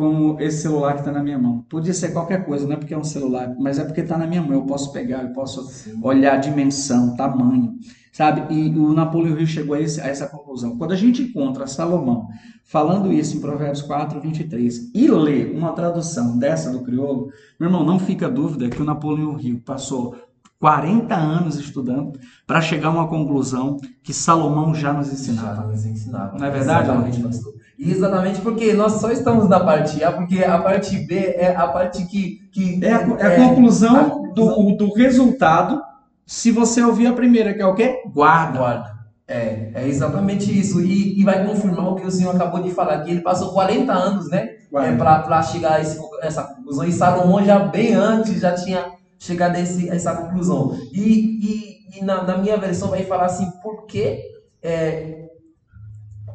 como 0.00 0.40
esse 0.40 0.62
celular 0.62 0.94
que 0.94 1.00
está 1.00 1.12
na 1.12 1.22
minha 1.22 1.38
mão. 1.38 1.62
Podia 1.68 1.92
ser 1.92 2.12
qualquer 2.14 2.46
coisa, 2.46 2.66
não 2.66 2.72
é 2.72 2.76
porque 2.76 2.94
é 2.94 2.98
um 2.98 3.04
celular, 3.04 3.54
mas 3.58 3.78
é 3.78 3.84
porque 3.84 4.00
está 4.00 4.16
na 4.16 4.26
minha 4.26 4.40
mão. 4.40 4.54
Eu 4.54 4.62
posso 4.62 4.90
pegar, 4.92 5.22
eu 5.22 5.32
posso 5.34 5.62
Sim. 5.68 6.00
olhar 6.02 6.34
a 6.34 6.38
dimensão, 6.38 7.14
tamanho, 7.14 7.74
sabe? 8.10 8.54
E 8.54 8.70
o 8.78 8.94
Napoleão 8.94 9.38
Hill 9.38 9.46
chegou 9.46 9.74
a, 9.74 9.80
esse, 9.80 10.00
a, 10.00 10.06
essa 10.06 10.26
conclusão. 10.26 10.78
Quando 10.78 10.92
a 10.92 10.96
gente 10.96 11.20
encontra 11.22 11.66
Salomão 11.66 12.28
falando 12.64 13.12
isso 13.12 13.36
em 13.36 13.40
Provérbios 13.40 13.82
4, 13.82 14.18
23 14.22 14.90
e 14.94 15.06
lê 15.06 15.52
uma 15.52 15.72
tradução 15.72 16.38
dessa 16.38 16.70
do 16.70 16.80
crioulo, 16.80 17.30
meu 17.58 17.68
irmão, 17.68 17.84
não 17.84 17.98
fica 17.98 18.26
dúvida 18.26 18.70
que 18.70 18.80
o 18.80 18.84
Napoleão 18.86 19.38
Hill 19.38 19.60
passou 19.66 20.16
40 20.58 21.14
anos 21.14 21.56
estudando 21.58 22.18
para 22.46 22.60
chegar 22.62 22.88
a 22.88 22.92
uma 22.92 23.08
conclusão 23.08 23.76
que 24.02 24.14
Salomão 24.14 24.74
já 24.74 24.92
nos 24.92 25.08
Já 25.08 25.12
ensinava. 25.12 25.66
nos 25.66 25.84
ensinava. 25.84 26.38
Não 26.38 26.46
é 26.46 26.50
verdade, 26.50 26.88
Exatamente, 26.90 27.20
pastor. 27.20 27.59
Exatamente 27.80 28.40
porque 28.40 28.74
nós 28.74 28.94
só 28.94 29.10
estamos 29.10 29.48
na 29.48 29.58
parte 29.58 30.04
A, 30.04 30.12
porque 30.12 30.44
a 30.44 30.58
parte 30.58 30.98
B 30.98 31.34
é 31.36 31.56
a 31.56 31.66
parte 31.66 32.04
que. 32.04 32.40
que 32.52 32.78
É 32.84 32.92
a, 32.92 33.00
é 33.18 33.36
a 33.36 33.48
conclusão, 33.48 33.96
a 33.96 34.04
conclusão. 34.04 34.76
Do, 34.76 34.76
do 34.76 34.94
resultado 34.94 35.80
se 36.30 36.52
você 36.52 36.80
ouvir 36.80 37.08
a 37.08 37.12
primeira, 37.12 37.52
que 37.52 37.60
é 37.60 37.66
o 37.66 37.74
quê? 37.74 38.04
Guarda. 38.06 38.58
Guarda. 38.58 39.00
É, 39.26 39.72
é 39.74 39.88
exatamente 39.88 40.56
isso. 40.56 40.80
E, 40.80 41.18
e, 41.20 41.24
vai 41.24 41.44
confirmar 41.44 41.88
o 41.88 41.96
que 41.96 42.06
o 42.06 42.10
senhor 42.10 42.36
acabou 42.36 42.62
de 42.62 42.70
falar, 42.70 43.00
que 43.00 43.10
ele 43.10 43.20
passou 43.20 43.52
40 43.52 43.92
anos, 43.92 44.30
né? 44.30 44.50
É, 44.72 44.92
para 44.96 45.42
chegar 45.42 45.72
a 45.72 45.80
esse, 45.80 45.98
essa 46.22 46.44
conclusão. 46.44 46.84
E 46.84 46.92
Salomão 46.92 47.44
já 47.44 47.58
bem 47.58 47.94
antes 47.94 48.40
já 48.40 48.54
tinha 48.54 48.92
chegado 49.18 49.56
a, 49.56 49.60
esse, 49.60 49.90
a 49.90 49.94
essa 49.96 50.14
conclusão. 50.14 50.78
E, 50.92 51.00
e, 51.02 51.98
e 51.98 52.04
na, 52.04 52.22
na, 52.22 52.38
minha 52.38 52.56
versão 52.56 52.90
vai 52.90 53.02
falar 53.02 53.26
assim, 53.26 53.50
porque 53.60 54.22
é, 54.62 55.19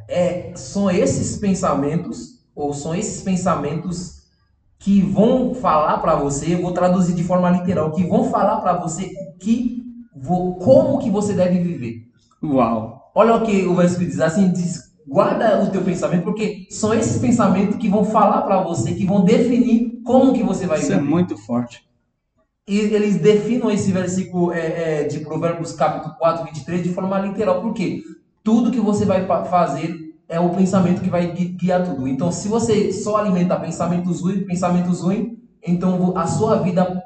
é, 0.08 0.52
são 0.56 0.90
esses 0.90 1.38
pensamentos, 1.38 2.40
ou 2.56 2.74
são 2.74 2.96
esses 2.96 3.22
pensamentos 3.22 4.24
que 4.80 5.02
vão 5.02 5.54
falar 5.54 5.98
para 6.00 6.16
você, 6.16 6.54
eu 6.54 6.62
vou 6.62 6.72
traduzir 6.72 7.16
de 7.16 7.24
forma 7.24 7.50
literal, 7.50 7.92
que 7.92 8.06
vão 8.06 8.30
falar 8.30 8.62
para 8.62 8.74
você 8.74 9.10
que 9.40 9.84
como 10.60 11.00
que 11.00 11.10
você 11.10 11.34
deve 11.34 11.60
viver. 11.60 12.04
Uau! 12.44 13.12
Olha 13.14 13.36
o 13.36 13.46
que 13.46 13.66
o 13.66 13.76
versículo 13.76 14.08
diz, 14.08 14.20
assim, 14.20 14.52
diz, 14.52 14.94
guarda 15.08 15.64
o 15.64 15.72
teu 15.72 15.82
pensamento, 15.82 16.24
porque 16.24 16.68
são 16.70 16.94
esses 16.94 17.18
pensamentos 17.20 17.78
que 17.78 17.90
vão 17.90 18.04
falar 18.04 18.42
para 18.42 18.62
você, 18.62 18.94
que 18.94 19.06
vão 19.06 19.24
definir 19.24 20.02
como 20.04 20.34
que 20.34 20.44
você 20.44 20.68
vai 20.68 20.80
Isso 20.80 20.88
viver. 20.88 21.02
Isso 21.02 21.08
é 21.08 21.12
muito 21.12 21.38
forte. 21.38 21.86
E 22.68 22.80
eles 22.80 23.18
definam 23.18 23.70
esse 23.70 23.92
versículo 23.92 24.52
é, 24.52 25.02
é, 25.02 25.04
de 25.04 25.20
Provérbios 25.20 25.74
capítulo 25.74 26.16
4, 26.18 26.46
23 26.46 26.84
de 26.84 26.90
forma 26.90 27.20
literal, 27.20 27.62
porque 27.62 28.04
tudo 28.46 28.72
que 28.72 28.80
você 28.80 29.04
vai 29.04 29.26
fazer 29.26 30.14
é 30.30 30.40
o 30.40 30.52
pensamento 30.52 31.02
que 31.02 31.10
vai 31.10 31.32
guiar 31.34 31.84
tudo. 31.84 32.08
Então, 32.08 32.32
se 32.32 32.48
você 32.48 32.94
só 32.94 33.18
alimenta 33.18 33.60
pensamentos 33.60 34.22
ruins, 34.22 34.46
pensamentos 34.46 35.02
ruins, 35.02 35.34
então 35.66 36.16
a 36.16 36.28
sua 36.28 36.58
vida, 36.60 37.04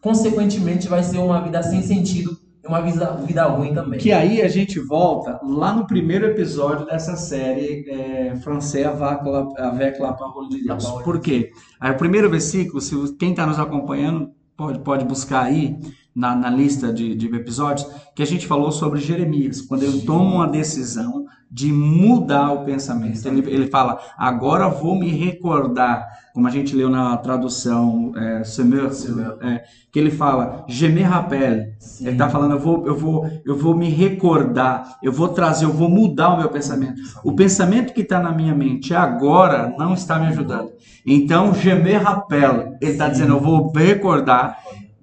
consequentemente, 0.00 0.88
vai 0.88 1.02
ser 1.02 1.18
uma 1.18 1.42
vida 1.42 1.62
sem 1.62 1.82
sentido 1.82 2.38
uma 2.68 2.82
vida, 2.82 3.16
vida 3.26 3.44
ruim 3.44 3.72
também. 3.72 3.98
Que 3.98 4.12
aí 4.12 4.42
a 4.42 4.48
gente 4.48 4.78
volta 4.78 5.40
lá 5.42 5.72
no 5.72 5.86
primeiro 5.86 6.26
episódio 6.26 6.84
dessa 6.84 7.16
série 7.16 7.88
é, 7.88 8.36
Francês 8.36 8.86
avec 8.86 9.98
la 9.98 10.12
parole 10.12 10.50
de 10.50 10.64
Deus. 10.64 10.84
Por 11.02 11.18
quê? 11.18 11.50
Aí 11.80 11.92
o 11.92 11.96
primeiro 11.96 12.28
versículo, 12.28 12.80
se 12.80 12.94
quem 13.16 13.30
está 13.30 13.46
nos 13.46 13.58
acompanhando 13.58 14.30
pode, 14.54 14.78
pode 14.80 15.04
buscar 15.06 15.44
aí 15.44 15.78
na, 16.18 16.34
na 16.34 16.50
lista 16.50 16.92
de, 16.92 17.14
de 17.14 17.32
episódios, 17.32 17.88
que 18.12 18.22
a 18.24 18.26
gente 18.26 18.44
falou 18.44 18.72
sobre 18.72 18.98
Jeremias, 18.98 19.62
quando 19.62 19.84
ele 19.84 20.00
toma 20.00 20.34
uma 20.34 20.48
decisão 20.48 21.26
de 21.48 21.72
mudar 21.72 22.50
o 22.50 22.64
pensamento. 22.64 23.24
Ele, 23.26 23.48
ele 23.48 23.66
fala, 23.68 24.00
agora 24.18 24.68
vou 24.68 24.98
me 24.98 25.08
recordar, 25.10 26.06
como 26.34 26.48
a 26.48 26.50
gente 26.50 26.74
leu 26.74 26.90
na 26.90 27.16
tradução 27.16 28.12
é, 28.16 28.42
é, 28.42 29.62
que 29.92 29.98
ele 29.98 30.10
fala, 30.10 30.64
je 30.66 30.88
me 30.88 31.02
rappelle. 31.02 31.72
Ele 32.00 32.10
está 32.10 32.28
falando, 32.28 32.54
eu 32.54 32.58
vou, 32.58 32.86
eu, 32.86 32.96
vou, 32.96 33.30
eu 33.46 33.56
vou 33.56 33.76
me 33.76 33.88
recordar, 33.88 34.98
eu 35.00 35.12
vou 35.12 35.28
trazer, 35.28 35.66
eu 35.66 35.72
vou 35.72 35.88
mudar 35.88 36.30
o 36.30 36.38
meu 36.38 36.48
pensamento. 36.48 37.00
O 37.22 37.32
pensamento 37.32 37.94
que 37.94 38.00
está 38.00 38.20
na 38.20 38.32
minha 38.32 38.54
mente 38.56 38.92
agora 38.92 39.72
não 39.78 39.94
está 39.94 40.18
me 40.18 40.26
ajudando. 40.26 40.72
Então, 41.06 41.54
je 41.54 41.72
me 41.74 41.92
rappelle. 41.92 42.76
Ele 42.82 42.92
está 42.92 43.08
dizendo, 43.08 43.34
eu 43.34 43.40
vou 43.40 43.72
recordar 43.72 44.58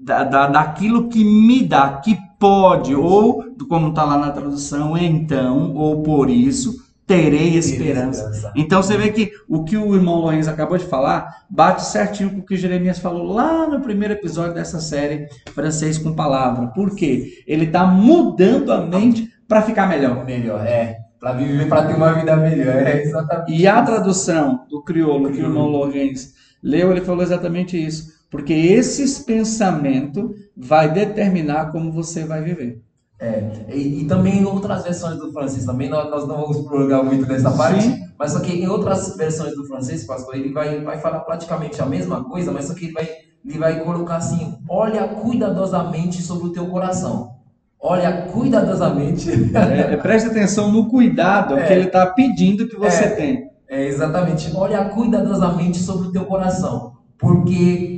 da, 0.05 0.23
da, 0.23 0.47
daquilo 0.47 1.09
que 1.09 1.25
me 1.25 1.63
dá, 1.63 1.97
que 1.97 2.15
pode, 2.39 2.93
ou 2.93 3.43
como 3.67 3.89
está 3.89 4.03
lá 4.03 4.19
na 4.19 4.29
tradução, 4.29 4.95
então, 4.95 5.73
ou 5.73 6.03
por 6.03 6.29
isso, 6.29 6.75
terei 7.07 7.55
esperança. 7.55 8.51
Então 8.55 8.81
você 8.81 8.97
vê 8.97 9.11
que 9.11 9.31
o 9.49 9.63
que 9.63 9.75
o 9.75 9.95
irmão 9.95 10.19
Lorenzo 10.19 10.49
acabou 10.49 10.77
de 10.77 10.85
falar 10.85 11.45
bate 11.49 11.83
certinho 11.83 12.29
com 12.31 12.39
o 12.39 12.45
que 12.45 12.55
Jeremias 12.55 12.99
falou 12.99 13.23
lá 13.33 13.67
no 13.67 13.81
primeiro 13.81 14.13
episódio 14.13 14.53
dessa 14.53 14.79
série 14.79 15.27
Francês 15.53 15.97
com 15.97 16.13
Palavra. 16.13 16.67
Por 16.67 16.95
quê? 16.95 17.43
Ele 17.47 17.65
está 17.65 17.85
mudando 17.85 18.71
a 18.71 18.81
mente 18.81 19.29
para 19.47 19.61
ficar 19.61 19.87
melhor. 19.87 20.23
Melhor, 20.23 20.65
é. 20.65 20.97
Para 21.19 21.33
viver, 21.33 21.67
para 21.67 21.85
ter 21.85 21.95
uma 21.95 22.13
vida 22.13 22.35
melhor. 22.35 22.75
É 22.75 23.01
exatamente. 23.01 23.53
E 23.53 23.67
a 23.67 23.81
tradução 23.81 24.65
do 24.69 24.83
crioulo 24.83 25.31
que 25.31 25.41
o 25.41 25.45
irmão 25.45 25.67
Lorenzo 25.67 26.29
leu, 26.61 26.91
ele 26.91 27.01
falou 27.01 27.23
exatamente 27.23 27.83
isso. 27.83 28.14
Porque 28.35 28.53
esses 28.53 29.19
pensamentos 29.19 30.31
vai 30.55 30.91
determinar 30.91 31.71
como 31.71 31.89
você 31.89 32.25
vai 32.25 32.41
viver. 32.41 32.81
É, 33.17 33.41
e, 33.73 34.01
e, 34.01 34.07
também 34.07 34.39
em 34.39 34.45
outras 34.45 34.83
versões 34.83 35.17
do 35.17 35.31
francês 35.31 35.65
também, 35.65 35.87
nós, 35.87 36.09
nós 36.09 36.27
não 36.27 36.35
vamos 36.35 36.67
prolongar 36.67 37.01
muito 37.01 37.25
nessa 37.25 37.49
parte, 37.49 37.83
Sim. 37.83 38.03
mas 38.19 38.33
só 38.33 38.41
que 38.41 38.51
em 38.51 38.67
outras 38.67 39.15
versões 39.15 39.55
do 39.55 39.65
francês, 39.65 40.03
pastor, 40.03 40.35
ele 40.35 40.51
vai, 40.51 40.81
vai 40.81 40.99
falar 40.99 41.21
praticamente 41.21 41.81
a 41.81 41.85
mesma 41.85 42.25
coisa, 42.25 42.51
mas 42.51 42.65
só 42.65 42.73
que 42.73 42.85
ele 42.85 42.93
vai, 42.93 43.07
ele 43.45 43.57
vai 43.57 43.81
colocar 43.85 44.17
assim, 44.17 44.57
olha 44.67 45.07
cuidadosamente 45.07 46.21
sobre 46.21 46.47
o 46.47 46.51
teu 46.51 46.65
coração. 46.67 47.35
Olha 47.79 48.23
cuidadosamente. 48.33 49.29
É, 49.55 49.93
é, 49.93 49.97
preste 49.97 50.27
atenção 50.27 50.69
no 50.69 50.89
cuidado 50.89 51.57
é, 51.57 51.67
que 51.67 51.71
ele 51.71 51.85
está 51.85 52.07
pedindo 52.07 52.67
que 52.67 52.75
você 52.75 53.05
é, 53.05 53.09
tenha. 53.11 53.43
É, 53.69 53.87
exatamente. 53.87 54.51
Olha 54.55 54.83
cuidadosamente 54.85 55.77
sobre 55.77 56.07
o 56.07 56.11
teu 56.11 56.25
coração, 56.25 56.93
porque 57.17 57.94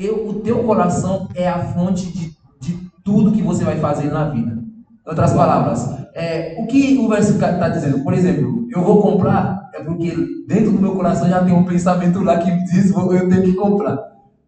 eu, 0.00 0.26
o 0.26 0.34
teu 0.40 0.64
coração 0.64 1.28
é 1.34 1.46
a 1.46 1.58
fonte 1.58 2.10
de, 2.10 2.34
de 2.58 2.90
tudo 3.04 3.32
que 3.32 3.42
você 3.42 3.62
vai 3.62 3.76
fazer 3.76 4.10
na 4.10 4.30
vida. 4.30 4.52
Em 4.52 5.08
outras 5.08 5.32
palavras, 5.32 5.88
é, 6.14 6.56
o 6.58 6.66
que 6.66 6.96
o 6.98 7.08
versículo 7.08 7.44
está 7.44 7.68
dizendo? 7.68 8.02
Por 8.02 8.14
exemplo, 8.14 8.66
eu 8.74 8.82
vou 8.82 9.02
comprar, 9.02 9.68
é 9.74 9.82
porque 9.82 10.12
dentro 10.46 10.72
do 10.72 10.80
meu 10.80 10.94
coração 10.94 11.28
já 11.28 11.44
tem 11.44 11.54
um 11.54 11.64
pensamento 11.64 12.22
lá 12.22 12.38
que 12.38 12.50
diz 12.64 12.90
eu 12.90 13.28
tenho 13.28 13.42
que 13.42 13.54
comprar. 13.54 13.98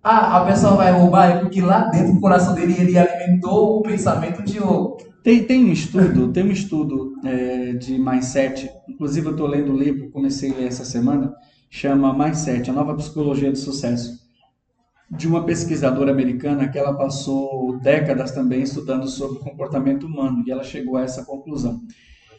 Ah, 0.03 0.39
a 0.39 0.45
pessoa 0.47 0.75
vai 0.75 0.91
roubar, 0.91 1.31
é 1.31 1.39
porque 1.41 1.61
lá 1.61 1.83
dentro 1.91 2.15
do 2.15 2.21
coração 2.21 2.55
dele 2.55 2.75
ele 2.79 2.99
alimentou 2.99 3.79
o 3.79 3.83
pensamento 3.83 4.43
de 4.43 4.59
roubo. 4.59 4.97
Tem, 5.23 5.45
tem 5.45 5.65
um 5.65 5.73
estudo, 5.73 6.33
tem 6.33 6.45
um 6.45 6.51
estudo 6.51 7.13
é, 7.25 7.75
de 7.75 7.97
mindset, 7.97 8.69
inclusive 8.89 9.27
eu 9.29 9.33
estou 9.33 9.47
lendo 9.47 9.73
o 9.73 9.79
livro, 9.79 10.11
comecei 10.11 10.51
a 10.51 10.55
ler 10.57 10.67
essa 10.67 10.85
semana, 10.85 11.33
chama 11.71 12.13
Mindset, 12.13 12.69
a 12.69 12.73
nova 12.73 12.95
psicologia 12.95 13.53
do 13.53 13.57
sucesso 13.57 14.22
de 15.17 15.29
uma 15.29 15.45
pesquisadora 15.45 16.11
americana 16.11 16.69
que 16.69 16.79
ela 16.79 16.95
passou 16.95 17.79
décadas 17.81 18.31
também 18.31 18.63
estudando 18.63 19.07
sobre 19.07 19.39
o 19.39 19.41
comportamento 19.41 20.07
humano 20.07 20.43
e 20.47 20.51
ela 20.51 20.65
chegou 20.65 20.97
a 20.97 21.03
essa 21.03 21.25
conclusão. 21.25 21.83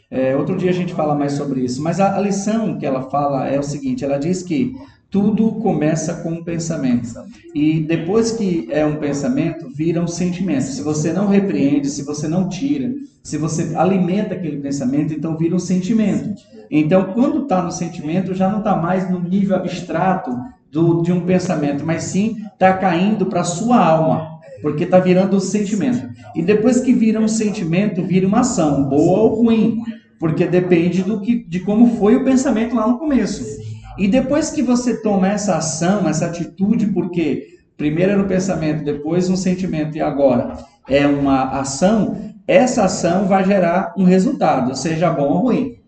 É, 0.09 0.35
outro 0.35 0.57
dia 0.57 0.71
a 0.71 0.73
gente 0.73 0.93
fala 0.93 1.15
mais 1.15 1.33
sobre 1.33 1.61
isso, 1.61 1.81
mas 1.81 1.99
a, 1.99 2.15
a, 2.15 2.19
lição 2.19 2.77
que 2.77 2.85
ela 2.85 3.09
fala 3.09 3.47
é 3.47 3.59
o 3.59 3.63
seguinte: 3.63 4.03
ela 4.03 4.17
diz 4.17 4.43
que 4.43 4.73
tudo 5.13 5.51
começa 5.51 6.15
com 6.15 6.31
um 6.31 6.43
pensamento 6.43 7.13
e 7.53 7.81
depois 7.81 8.31
que 8.31 8.67
é 8.71 8.83
um 8.83 8.95
pensamento 8.95 9.69
vira 9.69 10.01
um 10.01 10.07
sentimento. 10.07 10.63
Se 10.63 10.81
você 10.81 11.13
não 11.13 11.27
repreende, 11.27 11.87
se 11.87 12.01
você 12.01 12.27
não 12.27 12.49
tira, 12.49 12.91
se 13.21 13.37
você 13.37 13.75
alimenta 13.75 14.33
aquele 14.33 14.57
pensamento, 14.57 15.13
então 15.13 15.37
vira 15.37 15.55
um 15.55 15.59
sentimento. 15.59 16.33
Então, 16.69 17.13
quando 17.13 17.43
está 17.43 17.61
no 17.61 17.71
sentimento, 17.71 18.33
já 18.33 18.49
não 18.49 18.57
está 18.57 18.75
mais 18.75 19.07
no 19.07 19.19
nível 19.19 19.55
abstrato 19.55 20.31
do, 20.71 21.03
de 21.03 21.11
um 21.11 21.21
pensamento, 21.21 21.85
mas 21.85 22.05
sim 22.05 22.37
está 22.51 22.75
caindo 22.75 23.27
para 23.27 23.41
a 23.41 23.45
sua 23.45 23.77
alma, 23.77 24.39
porque 24.63 24.83
está 24.83 24.97
virando 24.97 25.37
um 25.37 25.39
sentimento. 25.39 26.09
E 26.35 26.41
depois 26.41 26.79
que 26.79 26.91
vira 26.91 27.19
um 27.19 27.27
sentimento, 27.27 28.01
vira 28.01 28.27
uma 28.27 28.39
ação, 28.39 28.89
boa 28.89 29.19
ou 29.19 29.43
ruim, 29.43 29.77
porque 30.19 30.47
depende 30.47 31.03
do 31.03 31.21
que, 31.21 31.43
de 31.47 31.59
como 31.59 31.99
foi 31.99 32.15
o 32.15 32.23
pensamento 32.23 32.75
lá 32.75 32.87
no 32.87 32.97
começo. 32.97 33.61
E 33.97 34.07
depois 34.07 34.49
que 34.49 34.61
você 34.61 35.01
toma 35.01 35.29
essa 35.29 35.55
ação, 35.57 36.07
essa 36.07 36.25
atitude, 36.25 36.87
porque 36.87 37.47
primeiro 37.77 38.13
era 38.13 38.21
o 38.21 38.27
pensamento, 38.27 38.83
depois 38.83 39.29
um 39.29 39.35
sentimento 39.35 39.97
e 39.97 40.01
agora 40.01 40.57
é 40.87 41.07
uma 41.07 41.59
ação, 41.59 42.33
essa 42.47 42.83
ação 42.83 43.25
vai 43.25 43.43
gerar 43.45 43.93
um 43.97 44.03
resultado, 44.03 44.75
seja 44.75 45.09
bom 45.09 45.29
ou 45.29 45.37
ruim. 45.39 45.83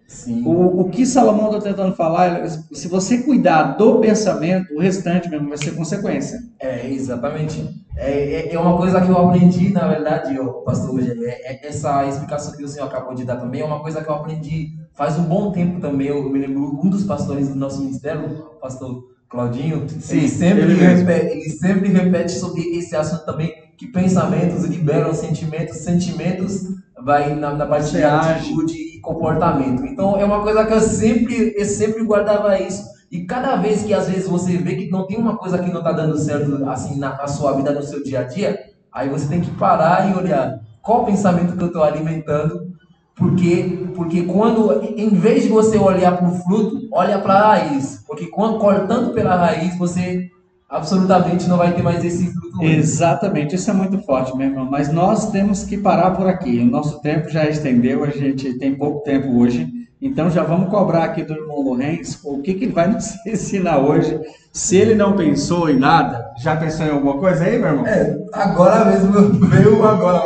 O, 0.45 0.81
o 0.81 0.89
que 0.89 1.05
Salomão 1.05 1.47
está 1.47 1.69
tentando 1.69 1.95
falar, 1.95 2.45
é, 2.45 2.47
se 2.47 2.87
você 2.87 3.23
cuidar 3.23 3.75
do 3.75 3.99
pensamento, 3.99 4.73
o 4.73 4.79
restante 4.79 5.27
mesmo 5.27 5.49
vai 5.49 5.57
ser 5.57 5.75
consequência. 5.75 6.39
É, 6.59 6.87
exatamente. 6.87 7.83
É, 7.97 8.11
é, 8.11 8.53
é 8.53 8.59
uma 8.59 8.77
coisa 8.77 9.01
que 9.01 9.09
eu 9.09 9.17
aprendi, 9.17 9.69
na 9.69 9.87
verdade, 9.87 10.37
pastor 10.63 10.91
Rogério, 10.91 11.25
é, 11.25 11.31
é, 11.31 11.67
essa 11.67 12.05
explicação 12.05 12.55
que 12.55 12.63
o 12.63 12.67
senhor 12.67 12.85
acabou 12.85 13.15
de 13.15 13.25
dar 13.25 13.37
também 13.37 13.61
é 13.61 13.65
uma 13.65 13.79
coisa 13.79 14.01
que 14.01 14.09
eu 14.09 14.13
aprendi 14.13 14.73
faz 14.95 15.17
um 15.19 15.23
bom 15.23 15.51
tempo 15.51 15.79
também. 15.79 16.07
Eu 16.07 16.27
me 16.29 16.39
lembro, 16.39 16.79
um 16.83 16.89
dos 16.89 17.03
pastores 17.03 17.49
do 17.49 17.55
nosso 17.55 17.81
ministério, 17.81 18.25
o 18.25 18.59
pastor 18.59 19.03
Claudinho, 19.29 19.87
Sim, 19.87 20.17
ele, 20.17 20.29
sempre 20.29 20.63
ele, 20.63 20.73
repete, 20.75 21.37
ele 21.37 21.49
sempre 21.49 21.89
repete 21.89 22.31
sobre 22.31 22.61
esse 22.77 22.95
assunto 22.95 23.25
também, 23.25 23.53
que 23.77 23.87
pensamentos 23.87 24.63
liberam 24.63 25.13
sentimentos, 25.13 25.77
sentimentos 25.77 26.63
vai 27.03 27.35
na, 27.35 27.53
na 27.53 27.65
parte 27.65 27.91
de 27.91 28.03
atitude 28.03 28.73
e 28.73 28.99
comportamento. 29.01 29.85
Então 29.85 30.17
é 30.17 30.25
uma 30.25 30.41
coisa 30.41 30.65
que 30.65 30.73
eu 30.73 30.81
sempre, 30.81 31.53
eu 31.55 31.65
sempre 31.65 32.03
guardava 32.03 32.59
isso. 32.59 32.83
E 33.11 33.25
cada 33.25 33.57
vez 33.57 33.83
que 33.83 33.93
às 33.93 34.09
vezes 34.09 34.27
você 34.27 34.57
vê 34.57 34.75
que 34.75 34.89
não 34.89 35.05
tem 35.05 35.17
uma 35.17 35.37
coisa 35.37 35.59
que 35.59 35.69
não 35.69 35.79
está 35.79 35.91
dando 35.91 36.17
certo 36.17 36.67
assim 36.69 36.97
na, 36.97 37.15
na, 37.17 37.27
sua 37.27 37.53
vida, 37.53 37.71
no 37.71 37.83
seu 37.83 38.01
dia 38.03 38.21
a 38.21 38.23
dia, 38.23 38.57
Aí 38.95 39.09
você 39.09 39.27
tem 39.27 39.41
que 39.41 39.51
parar 39.51 40.09
e 40.09 40.15
olhar 40.15 40.61
qual 40.81 41.01
o 41.01 41.05
pensamento 41.05 41.57
que 41.57 41.61
eu 41.61 41.67
estou 41.67 41.83
alimentando, 41.83 42.73
porque, 43.13 43.84
porque 43.95 44.23
quando, 44.23 44.83
em 44.97 45.09
vez 45.09 45.43
de 45.43 45.49
você 45.49 45.77
olhar 45.77 46.17
para 46.17 46.27
o 46.27 46.35
fruto, 46.39 46.87
olha 46.91 47.19
para 47.19 47.33
a 47.33 47.47
raiz. 47.47 48.03
Porque 48.05 48.27
quando, 48.27 48.59
cortando 48.59 49.13
pela 49.13 49.35
raiz, 49.35 49.77
você 49.77 50.29
absolutamente 50.69 51.47
não 51.47 51.57
vai 51.57 51.73
ter 51.73 51.81
mais 51.81 52.03
esse 52.03 52.31
fruto. 52.31 52.63
Exatamente, 52.63 53.55
isso 53.55 53.69
é 53.69 53.73
muito 53.73 53.97
forte, 53.99 54.35
meu 54.35 54.47
irmão. 54.47 54.67
Mas 54.69 54.91
nós 54.91 55.31
temos 55.31 55.63
que 55.63 55.77
parar 55.77 56.11
por 56.11 56.27
aqui. 56.27 56.59
O 56.59 56.65
nosso 56.65 57.01
tempo 57.01 57.29
já 57.29 57.49
estendeu, 57.49 58.03
a 58.03 58.09
gente 58.09 58.57
tem 58.57 58.75
pouco 58.75 59.03
tempo 59.03 59.39
hoje. 59.39 59.67
Então 60.01 60.29
já 60.29 60.43
vamos 60.43 60.69
cobrar 60.69 61.05
aqui 61.05 61.23
do 61.23 61.33
irmão 61.33 61.61
Lourenço 61.61 62.19
o 62.25 62.41
que, 62.41 62.53
que 62.53 62.65
ele 62.65 62.73
vai 62.73 62.87
nos 62.87 63.13
ensinar 63.25 63.79
hoje. 63.79 64.19
Se 64.51 64.77
ele 64.77 64.95
não 64.95 65.15
pensou 65.15 65.69
em 65.69 65.77
nada, 65.77 66.31
já 66.37 66.55
pensou 66.55 66.85
em 66.85 66.91
alguma 66.91 67.17
coisa 67.17 67.43
aí, 67.43 67.57
meu 67.57 67.69
irmão? 67.69 67.87
É, 67.87 68.15
agora 68.33 68.85
mesmo 68.85 69.11
veio 69.49 69.83
agora. 69.85 70.21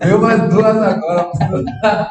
Veio 0.00 0.20
mais 0.20 0.48
duas 0.48 0.76
agora. 0.76 1.30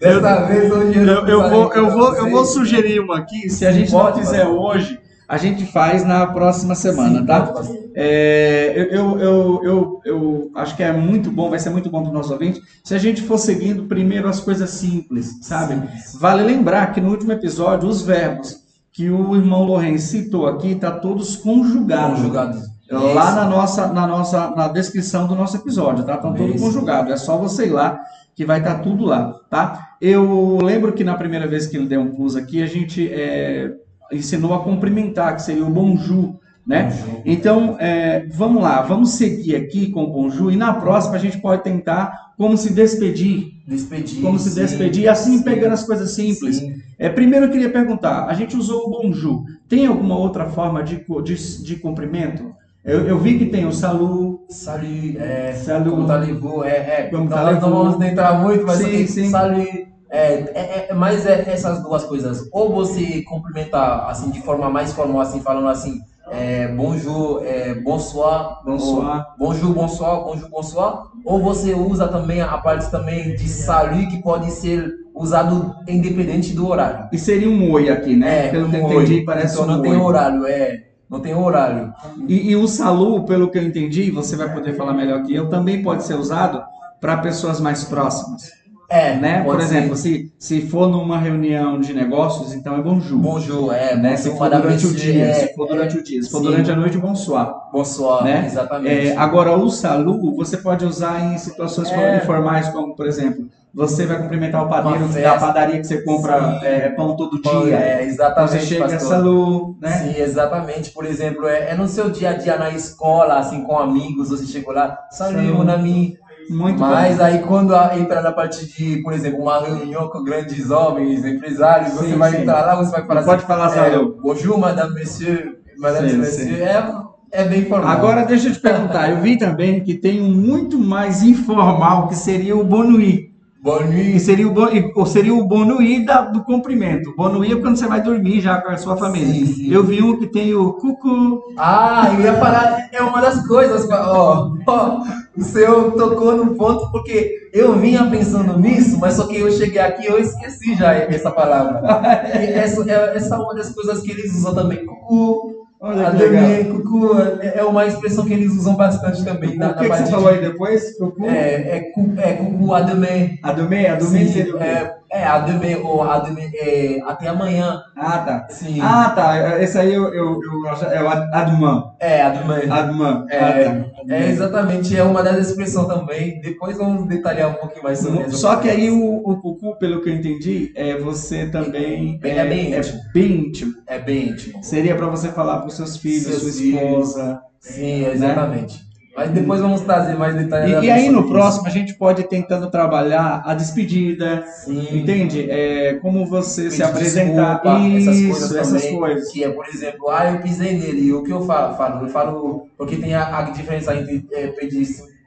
Dessa 0.00 0.40
eu, 0.40 0.46
vez 0.46 0.72
hoje 0.72 0.98
eu, 0.98 1.26
eu, 1.26 1.50
vou, 1.50 1.72
eu, 1.72 1.90
vou, 1.90 2.14
eu 2.14 2.30
vou 2.30 2.44
sugerir 2.44 3.00
uma 3.00 3.18
aqui. 3.18 3.48
Se 3.48 3.66
a 3.66 3.72
gente 3.72 3.92
não 3.92 4.14
fizer 4.14 4.46
hoje, 4.46 4.98
a 5.28 5.36
gente 5.36 5.64
faz 5.66 6.04
na 6.04 6.26
próxima 6.26 6.74
semana, 6.74 7.20
Sim, 7.20 7.26
tá? 7.26 7.52
É, 7.94 8.88
eu, 8.90 9.18
eu, 9.18 9.60
eu, 9.64 10.00
eu, 10.04 10.50
acho 10.54 10.76
que 10.76 10.82
é 10.82 10.92
muito 10.92 11.30
bom, 11.30 11.48
vai 11.48 11.58
ser 11.58 11.70
muito 11.70 11.90
bom 11.90 12.02
para 12.02 12.10
o 12.10 12.14
nosso 12.14 12.32
ouvinte, 12.32 12.62
se 12.84 12.94
a 12.94 12.98
gente 12.98 13.22
for 13.22 13.38
seguindo 13.38 13.84
primeiro 13.84 14.28
as 14.28 14.38
coisas 14.38 14.70
simples, 14.70 15.38
sabe? 15.42 15.74
Sim. 15.74 16.18
Vale 16.20 16.42
lembrar 16.42 16.92
que 16.92 17.00
no 17.00 17.10
último 17.10 17.32
episódio, 17.32 17.88
os 17.88 18.02
verbos 18.02 18.66
que 18.92 19.10
o 19.10 19.34
irmão 19.36 19.64
Lourenço 19.64 20.08
citou 20.08 20.46
aqui, 20.46 20.74
tá 20.74 20.90
todos 20.90 21.36
conjugados. 21.36 22.18
Conjugados. 22.18 22.75
Lá 22.90 23.34
na 23.34 23.44
nossa, 23.44 23.88
na 23.88 24.06
nossa, 24.06 24.50
na 24.50 24.68
descrição 24.68 25.26
do 25.26 25.34
nosso 25.34 25.56
episódio, 25.56 26.04
tá? 26.04 26.14
Estão 26.14 26.34
todos 26.34 26.60
conjugados. 26.60 27.12
É 27.12 27.16
só 27.16 27.36
você 27.36 27.66
ir 27.66 27.70
lá 27.70 28.00
que 28.34 28.44
vai 28.44 28.58
estar 28.58 28.74
tá 28.74 28.80
tudo 28.80 29.04
lá, 29.04 29.40
tá? 29.50 29.96
Eu 30.00 30.58
lembro 30.62 30.92
que 30.92 31.02
na 31.02 31.14
primeira 31.14 31.46
vez 31.46 31.66
que 31.66 31.76
ele 31.76 31.86
deu 31.86 32.00
um 32.02 32.14
plus 32.14 32.36
aqui, 32.36 32.62
a 32.62 32.66
gente 32.66 33.08
é, 33.12 33.72
ensinou 34.12 34.54
a 34.54 34.62
cumprimentar, 34.62 35.34
que 35.34 35.42
seria 35.42 35.64
o 35.64 35.70
bonjour, 35.70 36.38
né? 36.66 36.92
Então, 37.24 37.76
é, 37.78 38.26
vamos 38.26 38.62
lá, 38.62 38.82
vamos 38.82 39.10
seguir 39.10 39.56
aqui 39.56 39.90
com 39.90 40.04
o 40.04 40.12
bonjour 40.12 40.52
e 40.52 40.56
na 40.56 40.74
próxima 40.74 41.14
a 41.14 41.18
gente 41.18 41.38
pode 41.38 41.62
tentar 41.62 42.34
como 42.36 42.56
se 42.56 42.72
despedir. 42.72 43.52
Despedir. 43.66 44.20
Como 44.20 44.38
se 44.38 44.54
despedir, 44.54 45.08
assim 45.08 45.38
sim, 45.38 45.42
pegando 45.44 45.72
as 45.72 45.84
coisas 45.84 46.10
simples. 46.10 46.60
É, 46.98 47.08
primeiro 47.08 47.46
eu 47.46 47.50
queria 47.50 47.70
perguntar, 47.70 48.26
a 48.26 48.34
gente 48.34 48.56
usou 48.56 48.86
o 48.86 48.90
bonjour, 48.90 49.44
tem 49.68 49.86
alguma 49.86 50.16
outra 50.16 50.46
forma 50.46 50.82
de, 50.82 51.04
de, 51.24 51.62
de 51.62 51.76
cumprimento? 51.76 52.54
Eu, 52.86 53.04
eu, 53.06 53.18
vi 53.18 53.36
que 53.36 53.46
tem 53.46 53.66
o 53.66 53.72
salu. 53.72 54.46
Salut, 54.48 55.18
é, 55.18 55.52
salut. 55.54 55.90
como 55.90 56.06
tá 56.06 56.16
levou, 56.16 56.64
é, 56.64 56.76
é. 56.76 57.08
Como 57.10 57.28
tá 57.28 57.52
não, 57.52 57.60
não 57.60 57.84
vamos 57.84 58.06
entrar 58.06 58.40
muito, 58.40 58.64
mas 58.64 58.78
sim, 58.78 59.06
sim. 59.08 59.28
salut 59.28 59.86
é, 60.08 60.34
é, 60.54 60.86
é, 60.90 60.94
mas 60.94 61.26
é 61.26 61.44
essas 61.48 61.82
duas 61.82 62.04
coisas. 62.04 62.48
Ou 62.52 62.72
você 62.72 63.22
complementar 63.22 64.08
assim 64.08 64.30
de 64.30 64.40
forma 64.40 64.70
mais 64.70 64.92
formal, 64.92 65.20
assim, 65.20 65.40
falando 65.40 65.68
assim, 65.68 66.00
é, 66.30 66.68
bonjour, 66.68 67.44
é, 67.44 67.74
bonsoir, 67.74 68.62
bonsoir. 68.64 69.26
Ou, 69.38 69.46
bonjour, 69.46 69.74
bonsoir, 69.74 70.24
bonjour, 70.24 70.48
bonsoir. 70.48 71.02
Ou 71.24 71.42
você 71.42 71.74
usa 71.74 72.06
também 72.08 72.40
a 72.40 72.56
parte 72.58 72.90
também 72.90 73.34
de 73.34 73.48
salut 73.48 74.06
que 74.06 74.22
pode 74.22 74.50
ser 74.52 74.94
usado 75.14 75.74
independente 75.88 76.54
do 76.54 76.68
horário. 76.68 77.08
E 77.12 77.18
seria 77.18 77.48
um 77.48 77.70
oi 77.72 77.88
aqui, 77.88 78.14
né? 78.14 78.46
É, 78.46 78.50
pelo 78.50 78.68
que 78.68 78.76
entendi, 78.76 79.22
parece 79.22 79.54
então, 79.54 79.64
um 79.64 79.68
não 79.68 79.80
oi. 79.80 79.88
tem 79.88 79.96
horário, 79.96 80.46
é. 80.46 80.85
Não 81.08 81.20
tem 81.20 81.34
horário. 81.34 81.92
E, 82.26 82.50
e 82.50 82.56
o 82.56 82.66
salu, 82.66 83.24
pelo 83.24 83.50
que 83.50 83.58
eu 83.58 83.62
entendi, 83.62 84.10
você 84.10 84.36
vai 84.36 84.52
poder 84.52 84.74
falar 84.74 84.92
melhor 84.92 85.22
que 85.22 85.34
eu, 85.34 85.48
também 85.48 85.82
pode 85.82 86.04
ser 86.04 86.14
usado 86.14 86.62
para 87.00 87.18
pessoas 87.18 87.60
mais 87.60 87.84
próximas. 87.84 88.56
É, 88.88 89.16
né? 89.16 89.42
Por 89.42 89.60
exemplo, 89.60 89.96
se, 89.96 90.32
se 90.38 90.60
for 90.60 90.88
numa 90.88 91.18
reunião 91.18 91.80
de 91.80 91.92
negócios, 91.92 92.54
então 92.54 92.76
é 92.76 92.82
bonjour. 92.82 93.18
Bonjour, 93.18 93.74
é. 93.74 93.96
Né? 93.96 94.16
Se 94.16 94.30
for 94.36 94.48
durante 94.48 94.86
o 94.86 94.94
dia, 94.94 95.24
é, 95.24 95.32
se 95.32 95.54
for 95.54 95.66
durante 95.66 95.96
é, 95.96 96.00
o 96.00 96.04
dia. 96.04 96.22
Se 96.22 96.30
for 96.30 96.38
sim. 96.38 96.44
durante 96.44 96.70
a 96.70 96.76
noite, 96.76 96.96
bonsoir. 96.96 97.52
Bonsoir, 97.72 98.22
né? 98.22 98.44
exatamente. 98.46 99.08
É, 99.08 99.16
agora, 99.16 99.56
o 99.56 99.68
salu 99.70 100.36
você 100.36 100.56
pode 100.56 100.84
usar 100.84 101.32
em 101.32 101.38
situações 101.38 101.90
é. 101.90 102.18
informais, 102.18 102.68
como, 102.68 102.94
por 102.94 103.06
exemplo, 103.06 103.48
você 103.76 104.06
vai 104.06 104.18
cumprimentar 104.22 104.64
o 104.64 104.68
padeiro 104.70 105.06
da 105.06 105.36
padaria 105.36 105.78
que 105.78 105.86
você 105.86 106.00
compra 106.02 106.58
é, 106.62 106.88
pão 106.88 107.14
todo 107.14 107.42
dia. 107.42 107.76
É, 107.76 108.04
exatamente. 108.04 108.52
Você 108.52 108.60
chega, 108.60 108.88
pastor. 108.88 109.00
salu, 109.00 109.76
né? 109.82 109.90
Sim, 109.90 110.18
exatamente. 110.18 110.90
Por 110.92 111.04
exemplo, 111.04 111.46
é, 111.46 111.72
é, 111.72 111.74
no 111.74 111.86
seu 111.86 112.08
dia 112.08 112.30
a 112.30 112.32
dia 112.32 112.56
na 112.56 112.70
escola, 112.70 113.38
assim, 113.38 113.62
com 113.64 113.78
amigos, 113.78 114.30
você 114.30 114.46
chegou 114.46 114.72
lá, 114.72 114.98
salut, 115.10 115.52
mon 115.52 115.68
ami 115.68 116.16
muito 116.48 116.80
Mas 116.80 117.18
bom. 117.18 117.24
aí 117.24 117.38
quando 117.40 117.74
entra 117.98 118.22
na 118.22 118.32
parte 118.32 118.66
de, 118.66 119.02
por 119.02 119.12
exemplo, 119.12 119.42
uma 119.42 119.60
reunião 119.60 120.08
com 120.08 120.22
grandes 120.22 120.70
homens, 120.70 121.24
empresários, 121.24 121.90
sim, 121.90 121.96
você 121.96 122.16
vai 122.16 122.30
sim. 122.30 122.42
entrar 122.42 122.64
lá, 122.64 122.76
você 122.76 122.92
vai 122.92 123.04
falar 123.04 123.22
Pode 123.24 123.38
assim, 123.38 123.46
falar 123.46 123.66
assim, 123.66 123.78
é, 123.80 123.98
bonjour, 123.98 124.56
madame, 124.56 124.94
monsieur, 124.94 125.58
madame, 125.76 126.10
sim, 126.10 126.16
monsieur, 126.18 126.62
é, 126.62 126.92
é 127.32 127.44
bem 127.44 127.64
formal. 127.64 127.90
Agora 127.90 128.24
deixa 128.24 128.48
eu 128.48 128.52
te 128.52 128.60
perguntar, 128.60 129.10
eu 129.10 129.20
vi 129.20 129.36
também 129.36 129.82
que 129.82 129.94
tem 129.94 130.20
um 130.20 130.32
muito 130.32 130.78
mais 130.78 131.22
informal, 131.22 132.06
que 132.08 132.14
seria 132.14 132.56
o 132.56 132.62
bonui. 132.62 133.25
Bonui. 133.66 134.12
Que 134.12 134.20
seria 134.20 134.46
o, 134.46 134.52
bon, 134.52 134.68
ou 134.94 135.06
seria 135.06 135.34
o 135.34 135.44
bonui 135.44 136.04
da, 136.04 136.20
do 136.20 136.44
cumprimento. 136.44 137.12
Bonui 137.16 137.52
é 137.52 137.56
quando 137.56 137.76
você 137.76 137.88
vai 137.88 138.00
dormir 138.00 138.40
já 138.40 138.60
com 138.62 138.70
a 138.70 138.76
sua 138.76 138.96
família. 138.96 139.26
Sim, 139.26 139.46
sim. 139.46 139.72
Eu 139.72 139.82
vi 139.82 140.00
um 140.00 140.16
que 140.16 140.28
tem 140.28 140.54
o 140.54 140.74
cucu. 140.74 141.42
Ah, 141.56 142.12
eu 142.14 142.20
ia 142.20 142.34
falar, 142.34 142.88
é 142.92 143.02
uma 143.02 143.20
das 143.20 143.44
coisas, 143.44 143.90
ó, 143.90 144.52
ó, 144.68 145.02
o 145.36 145.42
senhor 145.42 145.90
tocou 145.92 146.36
no 146.36 146.54
ponto 146.54 146.92
porque 146.92 147.50
eu 147.52 147.76
vinha 147.76 148.08
pensando 148.08 148.56
nisso, 148.56 149.00
mas 149.00 149.14
só 149.14 149.26
que 149.26 149.36
eu 149.36 149.50
cheguei 149.50 149.80
aqui 149.80 150.04
e 150.04 150.06
eu 150.06 150.18
esqueci 150.20 150.76
já 150.76 150.92
essa 150.94 151.32
palavra. 151.32 151.80
essa, 152.38 152.88
é, 152.88 153.16
essa 153.16 153.34
é 153.34 153.38
uma 153.38 153.54
das 153.54 153.74
coisas 153.74 154.00
que 154.00 154.12
eles 154.12 154.32
usam 154.32 154.54
também, 154.54 154.86
cucu. 154.86 155.55
Olha 155.78 156.08
Ademê, 156.08 156.64
cucu 156.64 157.20
é, 157.40 157.58
é 157.58 157.64
uma 157.64 157.84
expressão 157.86 158.24
que 158.24 158.32
eles 158.32 158.52
usam 158.52 158.74
bastante 158.76 159.22
também. 159.24 159.56
Na, 159.56 159.70
o 159.70 159.74
que, 159.74 159.88
que 159.88 159.96
você 159.96 160.06
falou 160.06 160.28
aí 160.28 160.40
depois? 160.40 160.96
Cucu? 160.96 161.26
É, 161.26 161.76
é, 161.76 161.80
cu, 161.92 162.14
é 162.16 162.32
cucu, 162.32 162.74
ademê. 162.74 163.38
Ademê? 163.42 163.86
Ademê 163.88 164.26
seria 164.26 164.54
o 164.54 164.58
quê? 164.58 164.64
É, 164.64 164.96
é, 165.10 165.24
Ademê, 165.24 165.76
ou 165.76 166.02
Ademê, 166.02 166.50
é, 166.54 167.00
até 167.06 167.28
amanhã. 167.28 167.82
Ah, 167.94 168.18
tá. 168.18 168.46
Sim. 168.50 168.80
Ah, 168.80 169.10
tá. 169.14 169.62
Esse 169.62 169.78
aí 169.78 169.92
eu, 169.92 170.12
eu, 170.14 170.40
eu 170.42 170.68
acho, 170.70 170.84
é 170.86 171.02
o 171.02 171.08
Adman. 171.08 171.84
É, 172.00 172.22
Adman. 172.22 172.70
Adman. 172.70 173.26
É, 173.30 173.38
ah, 173.38 173.52
tá. 173.52 173.95
É, 174.08 174.28
exatamente, 174.28 174.96
é 174.96 175.02
uma 175.02 175.22
das 175.22 175.48
expressões 175.48 175.88
também. 175.88 176.40
Depois 176.40 176.76
vamos 176.76 177.08
detalhar 177.08 177.50
um 177.50 177.54
pouquinho 177.54 177.84
mais 177.84 177.98
sobre 177.98 178.26
isso. 178.26 178.38
Só 178.38 178.56
que 178.56 178.68
aí 178.68 178.90
o, 178.90 179.16
o 179.16 179.40
cucu, 179.40 179.76
pelo 179.78 180.02
que 180.02 180.08
eu 180.08 180.14
entendi, 180.14 180.72
é 180.74 180.96
você 180.98 181.46
também... 181.46 182.20
É, 182.22 182.30
é 182.30 182.46
bem 182.46 182.74
íntimo. 182.74 182.98
É 182.98 183.12
bem 183.12 183.32
íntimo. 183.32 183.74
É 183.86 183.98
bem 183.98 184.28
íntimo. 184.28 184.62
Seria 184.62 184.94
para 184.94 185.08
você 185.08 185.28
falar 185.28 185.58
para 185.58 185.68
os 185.68 185.74
seus 185.74 185.96
filhos, 185.96 186.24
seus 186.24 186.54
sua 186.54 186.64
esposa. 186.64 187.40
Sim, 187.58 188.06
exatamente. 188.06 188.85
Mas 189.16 189.30
depois 189.30 189.60
vamos 189.60 189.80
trazer 189.80 190.14
mais 190.14 190.34
detalhes. 190.36 190.82
E, 190.82 190.86
e 190.86 190.90
aí 190.90 191.08
no 191.08 191.26
próximo 191.26 191.66
a 191.66 191.70
gente 191.70 191.94
pode 191.94 192.20
ir 192.20 192.28
tentando 192.28 192.70
trabalhar 192.70 193.42
a 193.46 193.54
despedida, 193.54 194.44
Sim. 194.46 194.98
entende? 194.98 195.50
É, 195.50 195.94
como 195.94 196.26
você 196.26 196.70
se 196.70 196.82
apresentar, 196.82 197.62
desculpa, 197.62 197.78
isso, 197.78 198.10
essas 198.10 198.26
coisas, 198.26 198.56
essas 198.56 198.82
também, 198.82 198.98
coisas. 198.98 199.32
Que 199.32 199.44
é, 199.44 199.48
por 199.48 199.66
exemplo, 199.66 200.10
ah, 200.10 200.30
eu 200.30 200.40
pisei 200.40 200.76
nele, 200.76 201.06
e 201.06 201.14
o 201.14 201.22
que 201.22 201.32
eu 201.32 201.46
falo? 201.46 201.76
falo 201.76 202.04
eu 202.04 202.10
falo, 202.10 202.66
porque 202.76 202.96
tem 202.96 203.14
a, 203.14 203.38
a 203.38 203.42
diferença 203.44 203.96
entre 203.96 204.26
é, 204.32 204.48
pedir 204.48 204.86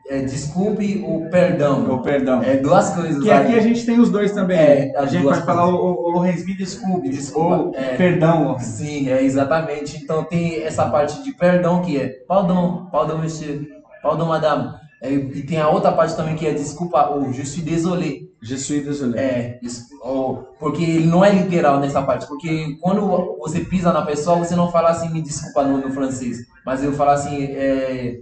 é, 0.10 0.21
desculpe 0.21 1.04
o 1.06 1.30
perdão. 1.30 1.93
O 1.93 2.02
perdão. 2.02 2.41
É 2.41 2.58
duas 2.58 2.89
coisas. 2.89 3.23
Que 3.23 3.30
aqui 3.30 3.56
a 3.56 3.62
gente 3.62 3.86
tem 3.86 3.99
os 3.99 4.10
dois 4.10 4.32
também. 4.32 4.58
É, 4.58 4.93
a 4.97 5.06
gente 5.06 5.23
vai 5.23 5.39
falar 5.41 5.67
o, 5.67 5.75
o 5.75 6.10
Lourenço, 6.10 6.45
me 6.45 6.56
desculpe, 6.56 7.10
desculpa, 7.10 7.56
ou 7.58 7.71
é, 7.75 7.95
perdão. 7.95 8.58
Sim, 8.60 9.10
é 9.10 9.23
exatamente. 9.23 9.97
Então 9.97 10.23
tem 10.23 10.63
essa 10.63 10.89
parte 10.89 11.23
de 11.23 11.32
perdão 11.34 11.82
que 11.82 11.99
é 11.99 12.08
pardon, 12.28 12.88
pardon 12.91 13.19
monsieur 13.19 13.79
Pardon, 14.02 14.26
madame. 14.26 14.74
É, 15.02 15.12
e 15.12 15.44
tem 15.44 15.60
a 15.60 15.70
outra 15.70 15.92
parte 15.92 16.16
também 16.16 16.36
que 16.36 16.45
é 16.45 16.54
desculpa, 16.54 17.08
ou 17.08 17.32
je 17.32 17.45
suis 17.45 17.64
désolé. 17.64 18.28
Je 18.41 18.56
suis 18.58 18.84
désolé. 18.84 19.20
É, 19.20 19.60
ou, 20.02 20.47
porque 20.60 20.84
ele 20.84 21.08
não 21.08 21.24
é 21.24 21.32
literal 21.32 21.80
nessa 21.80 22.02
parte. 22.02 22.28
Porque 22.28 22.78
quando 22.82 23.38
você 23.39 23.62
pisa 23.62 23.93
na 23.93 24.02
pessoa, 24.02 24.38
você 24.38 24.56
não 24.56 24.72
fala 24.72 24.89
assim, 24.89 25.10
me 25.10 25.22
desculpa 25.22 25.64
no, 25.64 25.78
no 25.78 25.91
francês. 25.91 26.39
Mas 26.66 26.84
eu 26.84 26.93
falo 26.93 27.12
assim, 27.12 27.43
é, 27.43 28.20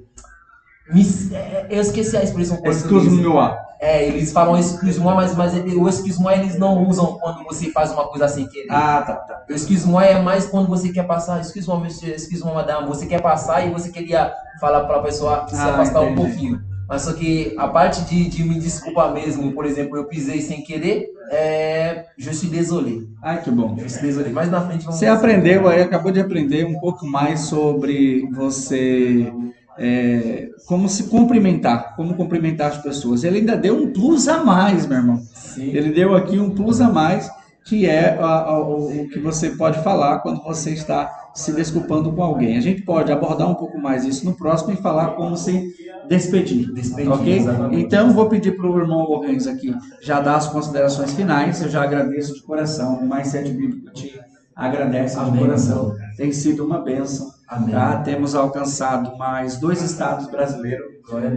me, 0.92 1.04
é, 1.34 1.68
eu 1.70 1.82
esqueci 1.82 2.16
a 2.16 2.24
expressão 2.24 2.58
portuguesa. 2.58 2.86
Excuse-moi. 2.86 3.67
É, 3.80 4.08
eles 4.08 4.32
falam 4.32 4.58
excuse-moi, 4.58 5.14
mas, 5.14 5.36
mas 5.36 5.54
o 5.54 5.88
excuse-moi 5.88 6.34
eles 6.34 6.58
não 6.58 6.88
usam 6.88 7.18
quando 7.20 7.44
você 7.44 7.72
faz 7.72 7.92
uma 7.92 8.08
coisa 8.08 8.28
sem 8.28 8.48
querer. 8.48 8.68
Ah, 8.72 9.04
tá, 9.06 9.16
tá. 9.16 9.44
O 9.48 9.54
excuse-moi 9.54 10.06
é 10.06 10.20
mais 10.20 10.48
quando 10.48 10.68
você 10.68 10.90
quer 10.90 11.04
passar, 11.06 11.40
excuse-moi, 11.40 11.80
monsieur, 11.80 12.16
madame. 12.54 12.88
Você 12.88 13.06
quer 13.06 13.22
passar 13.22 13.66
e 13.66 13.72
você 13.72 13.90
queria 13.90 14.34
falar 14.60 14.86
para 14.86 14.98
a 14.98 15.02
pessoa 15.04 15.48
se 15.48 15.56
ah, 15.56 15.74
afastar 15.74 16.04
entendi. 16.04 16.20
um 16.20 16.26
pouquinho. 16.26 16.62
Mas 16.90 17.02
só 17.02 17.14
que 17.14 17.54
a 17.58 17.68
parte 17.68 18.02
de, 18.06 18.30
de 18.30 18.44
me 18.44 18.60
desculpar 18.60 19.14
mesmo, 19.14 19.52
por 19.52 19.66
exemplo, 19.66 19.98
eu 19.98 20.06
pisei 20.06 20.42
sem 20.42 20.64
querer, 20.64 21.06
é. 21.30 22.06
Je 22.18 22.34
suis 22.34 22.50
désolé. 22.50 23.02
Ai, 23.22 23.42
que 23.42 23.52
bom. 23.52 23.76
Je 23.78 23.90
suis 23.90 24.02
désolé. 24.02 24.30
Mais 24.30 24.50
na 24.50 24.62
frente 24.62 24.86
vamos 24.86 24.98
Você 24.98 25.06
aprendeu 25.06 25.68
aí, 25.68 25.82
acabou 25.82 26.12
de 26.12 26.22
aprender 26.22 26.66
um 26.66 26.80
pouco 26.80 27.06
mais 27.06 27.42
sobre 27.42 28.28
você 28.32 29.32
é, 29.78 30.50
como 30.66 30.90
se 30.90 31.04
cumprimentar, 31.04 31.96
como 31.96 32.16
cumprimentar 32.16 32.68
as 32.68 32.78
pessoas. 32.78 33.24
Ele 33.24 33.40
ainda 33.40 33.56
deu 33.56 33.76
um 33.76 33.92
plus 33.92 34.28
a 34.28 34.44
mais, 34.44 34.86
meu 34.86 34.98
irmão. 34.98 35.22
Sim. 35.34 35.70
Ele 35.70 35.92
deu 35.92 36.16
aqui 36.16 36.40
um 36.40 36.50
plus 36.50 36.82
a 36.82 36.90
mais, 36.90 37.30
que 37.64 37.86
é 37.86 38.18
a, 38.20 38.26
a, 38.26 38.60
o, 38.60 39.08
que 39.10 39.20
você 39.20 39.52
pode 39.52 39.82
falar 39.84 40.20
quando 40.20 40.42
você 40.44 40.72
está 40.72 41.30
se 41.34 41.52
desculpando 41.52 42.12
com 42.12 42.24
alguém. 42.24 42.58
A 42.58 42.62
gente 42.62 42.82
pode 42.82 43.12
abordar 43.12 43.50
um 43.50 43.56
pouco 43.56 43.78
mais 43.78 44.06
isso 44.06 44.26
no 44.26 44.34
próximo 44.34 44.74
e 44.74 44.78
falar 44.78 45.10
como 45.10 45.38
se 45.38 45.76
despedir. 46.08 46.72
Despedir, 46.74 47.12
ok? 47.12 47.38
Exatamente. 47.38 47.82
Então, 47.82 48.14
vou 48.14 48.28
pedir 48.28 48.56
para 48.56 48.68
o 48.68 48.80
irmão 48.80 49.04
Lourenço 49.04 49.50
aqui 49.50 49.76
já 50.02 50.20
dar 50.20 50.38
as 50.38 50.48
considerações 50.48 51.14
finais. 51.14 51.62
Eu 51.62 51.70
já 51.70 51.84
agradeço 51.84 52.34
de 52.34 52.42
coração. 52.42 52.96
O 52.96 53.06
Mais 53.06 53.28
Sete 53.28 53.52
Bíblico 53.52 53.92
te 53.92 54.20
agradece 54.56 55.20
de 55.20 55.38
coração. 55.38 55.94
Tem 56.16 56.32
sido 56.32 56.66
uma 56.66 56.80
bênção. 56.80 57.37
Tá? 57.48 58.02
Temos 58.02 58.36
alcançado 58.36 59.18
mais 59.18 59.58
dois 59.58 59.82
estados 59.82 60.28
brasileiros. 60.28 60.86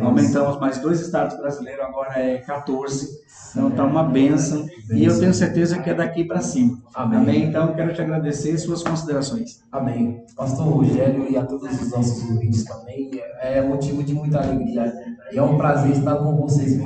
Aumentamos 0.03 0.59
mais 0.59 0.79
dois 0.79 1.01
estados 1.01 1.37
brasileiros, 1.37 1.85
agora 1.85 2.19
é 2.19 2.39
14. 2.39 3.21
Então 3.51 3.69
está 3.69 3.85
uma 3.85 4.03
benção 4.03 4.67
e 4.91 5.05
eu 5.05 5.19
tenho 5.19 5.33
certeza 5.33 5.79
que 5.79 5.91
é 5.91 5.95
daqui 5.95 6.25
para 6.25 6.41
cima. 6.41 6.79
Amém. 6.95 7.19
Amém. 7.19 7.45
Então 7.45 7.75
quero 7.75 7.93
te 7.93 8.01
agradecer 8.01 8.59
suas 8.59 8.83
considerações. 8.83 9.63
Amém. 9.71 10.25
Pastor 10.37 10.67
Rogério 10.67 11.31
e 11.31 11.37
a 11.37 11.45
todos 11.45 11.81
os 11.81 11.91
nossos 11.91 12.29
ouvintes 12.29 12.65
também, 12.65 13.11
é 13.41 13.61
motivo 13.61 14.03
de 14.03 14.15
muita 14.15 14.41
alegria 14.41 14.93
e 15.33 15.39
é 15.39 15.43
um 15.43 15.57
prazer 15.57 15.93
estar 15.93 16.17
com 16.17 16.37
vocês 16.37 16.81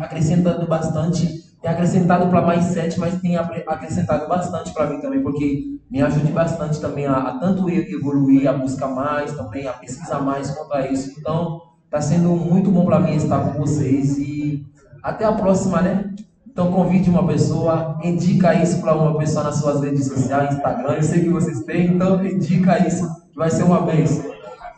acrescentando 0.00 0.66
bastante, 0.66 1.45
tem 1.60 1.70
acrescentado 1.70 2.28
para 2.28 2.42
mais 2.42 2.64
sete, 2.66 2.98
mas 2.98 3.20
tem 3.20 3.36
acrescentado 3.36 4.28
bastante 4.28 4.72
para 4.72 4.86
mim 4.88 5.00
também, 5.00 5.22
porque 5.22 5.78
me 5.90 6.02
ajuda 6.02 6.30
bastante 6.30 6.80
também 6.80 7.06
a, 7.06 7.14
a 7.14 7.38
tanto 7.38 7.68
evoluir, 7.68 8.48
a 8.48 8.52
buscar 8.52 8.88
mais, 8.88 9.32
também 9.32 9.66
a 9.66 9.72
pesquisar 9.72 10.20
mais 10.20 10.50
quanto 10.50 10.72
a 10.74 10.86
isso. 10.88 11.18
Então, 11.18 11.62
está 11.84 12.00
sendo 12.00 12.30
muito 12.30 12.70
bom 12.70 12.84
para 12.84 13.00
mim 13.00 13.16
estar 13.16 13.40
com 13.40 13.58
vocês 13.58 14.18
e 14.18 14.64
até 15.02 15.24
a 15.24 15.32
próxima, 15.32 15.80
né? 15.80 16.14
Então 16.46 16.72
convide 16.72 17.10
uma 17.10 17.26
pessoa, 17.26 17.98
indica 18.02 18.54
isso 18.54 18.80
para 18.80 18.94
uma 18.94 19.16
pessoa 19.18 19.44
nas 19.44 19.56
suas 19.56 19.82
redes 19.82 20.06
sociais, 20.06 20.54
Instagram, 20.54 20.94
eu 20.94 21.02
sei 21.02 21.20
que 21.20 21.28
vocês 21.28 21.60
têm, 21.64 21.88
então 21.88 22.24
indica 22.24 22.86
isso, 22.86 23.06
vai 23.34 23.50
ser 23.50 23.64
uma 23.64 23.82
bênção. 23.82 24.24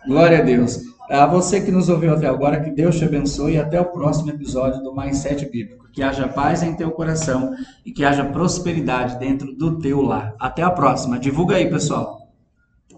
Glória 0.07 0.41
a 0.41 0.43
Deus. 0.43 0.88
A 1.11 1.27
você 1.27 1.61
que 1.61 1.71
nos 1.71 1.89
ouviu 1.89 2.13
até 2.13 2.27
agora, 2.27 2.61
que 2.61 2.71
Deus 2.71 2.99
te 2.99 3.05
abençoe 3.05 3.55
e 3.55 3.59
até 3.59 3.81
o 3.81 3.87
próximo 3.87 4.31
episódio 4.31 4.83
do 4.83 4.95
Mais 4.95 5.17
Sete 5.17 5.47
Bíblico. 5.47 5.89
Que 5.91 6.03
haja 6.03 6.29
paz 6.29 6.63
em 6.63 6.75
teu 6.75 6.91
coração 6.91 7.55
e 7.85 7.91
que 7.91 8.05
haja 8.05 8.27
prosperidade 8.27 9.19
dentro 9.19 9.55
do 9.55 9.79
teu 9.79 10.03
lar. 10.03 10.35
Até 10.39 10.63
a 10.63 10.71
próxima. 10.71 11.19
Divulga 11.19 11.57
aí, 11.57 11.71
pessoal. 11.71 12.28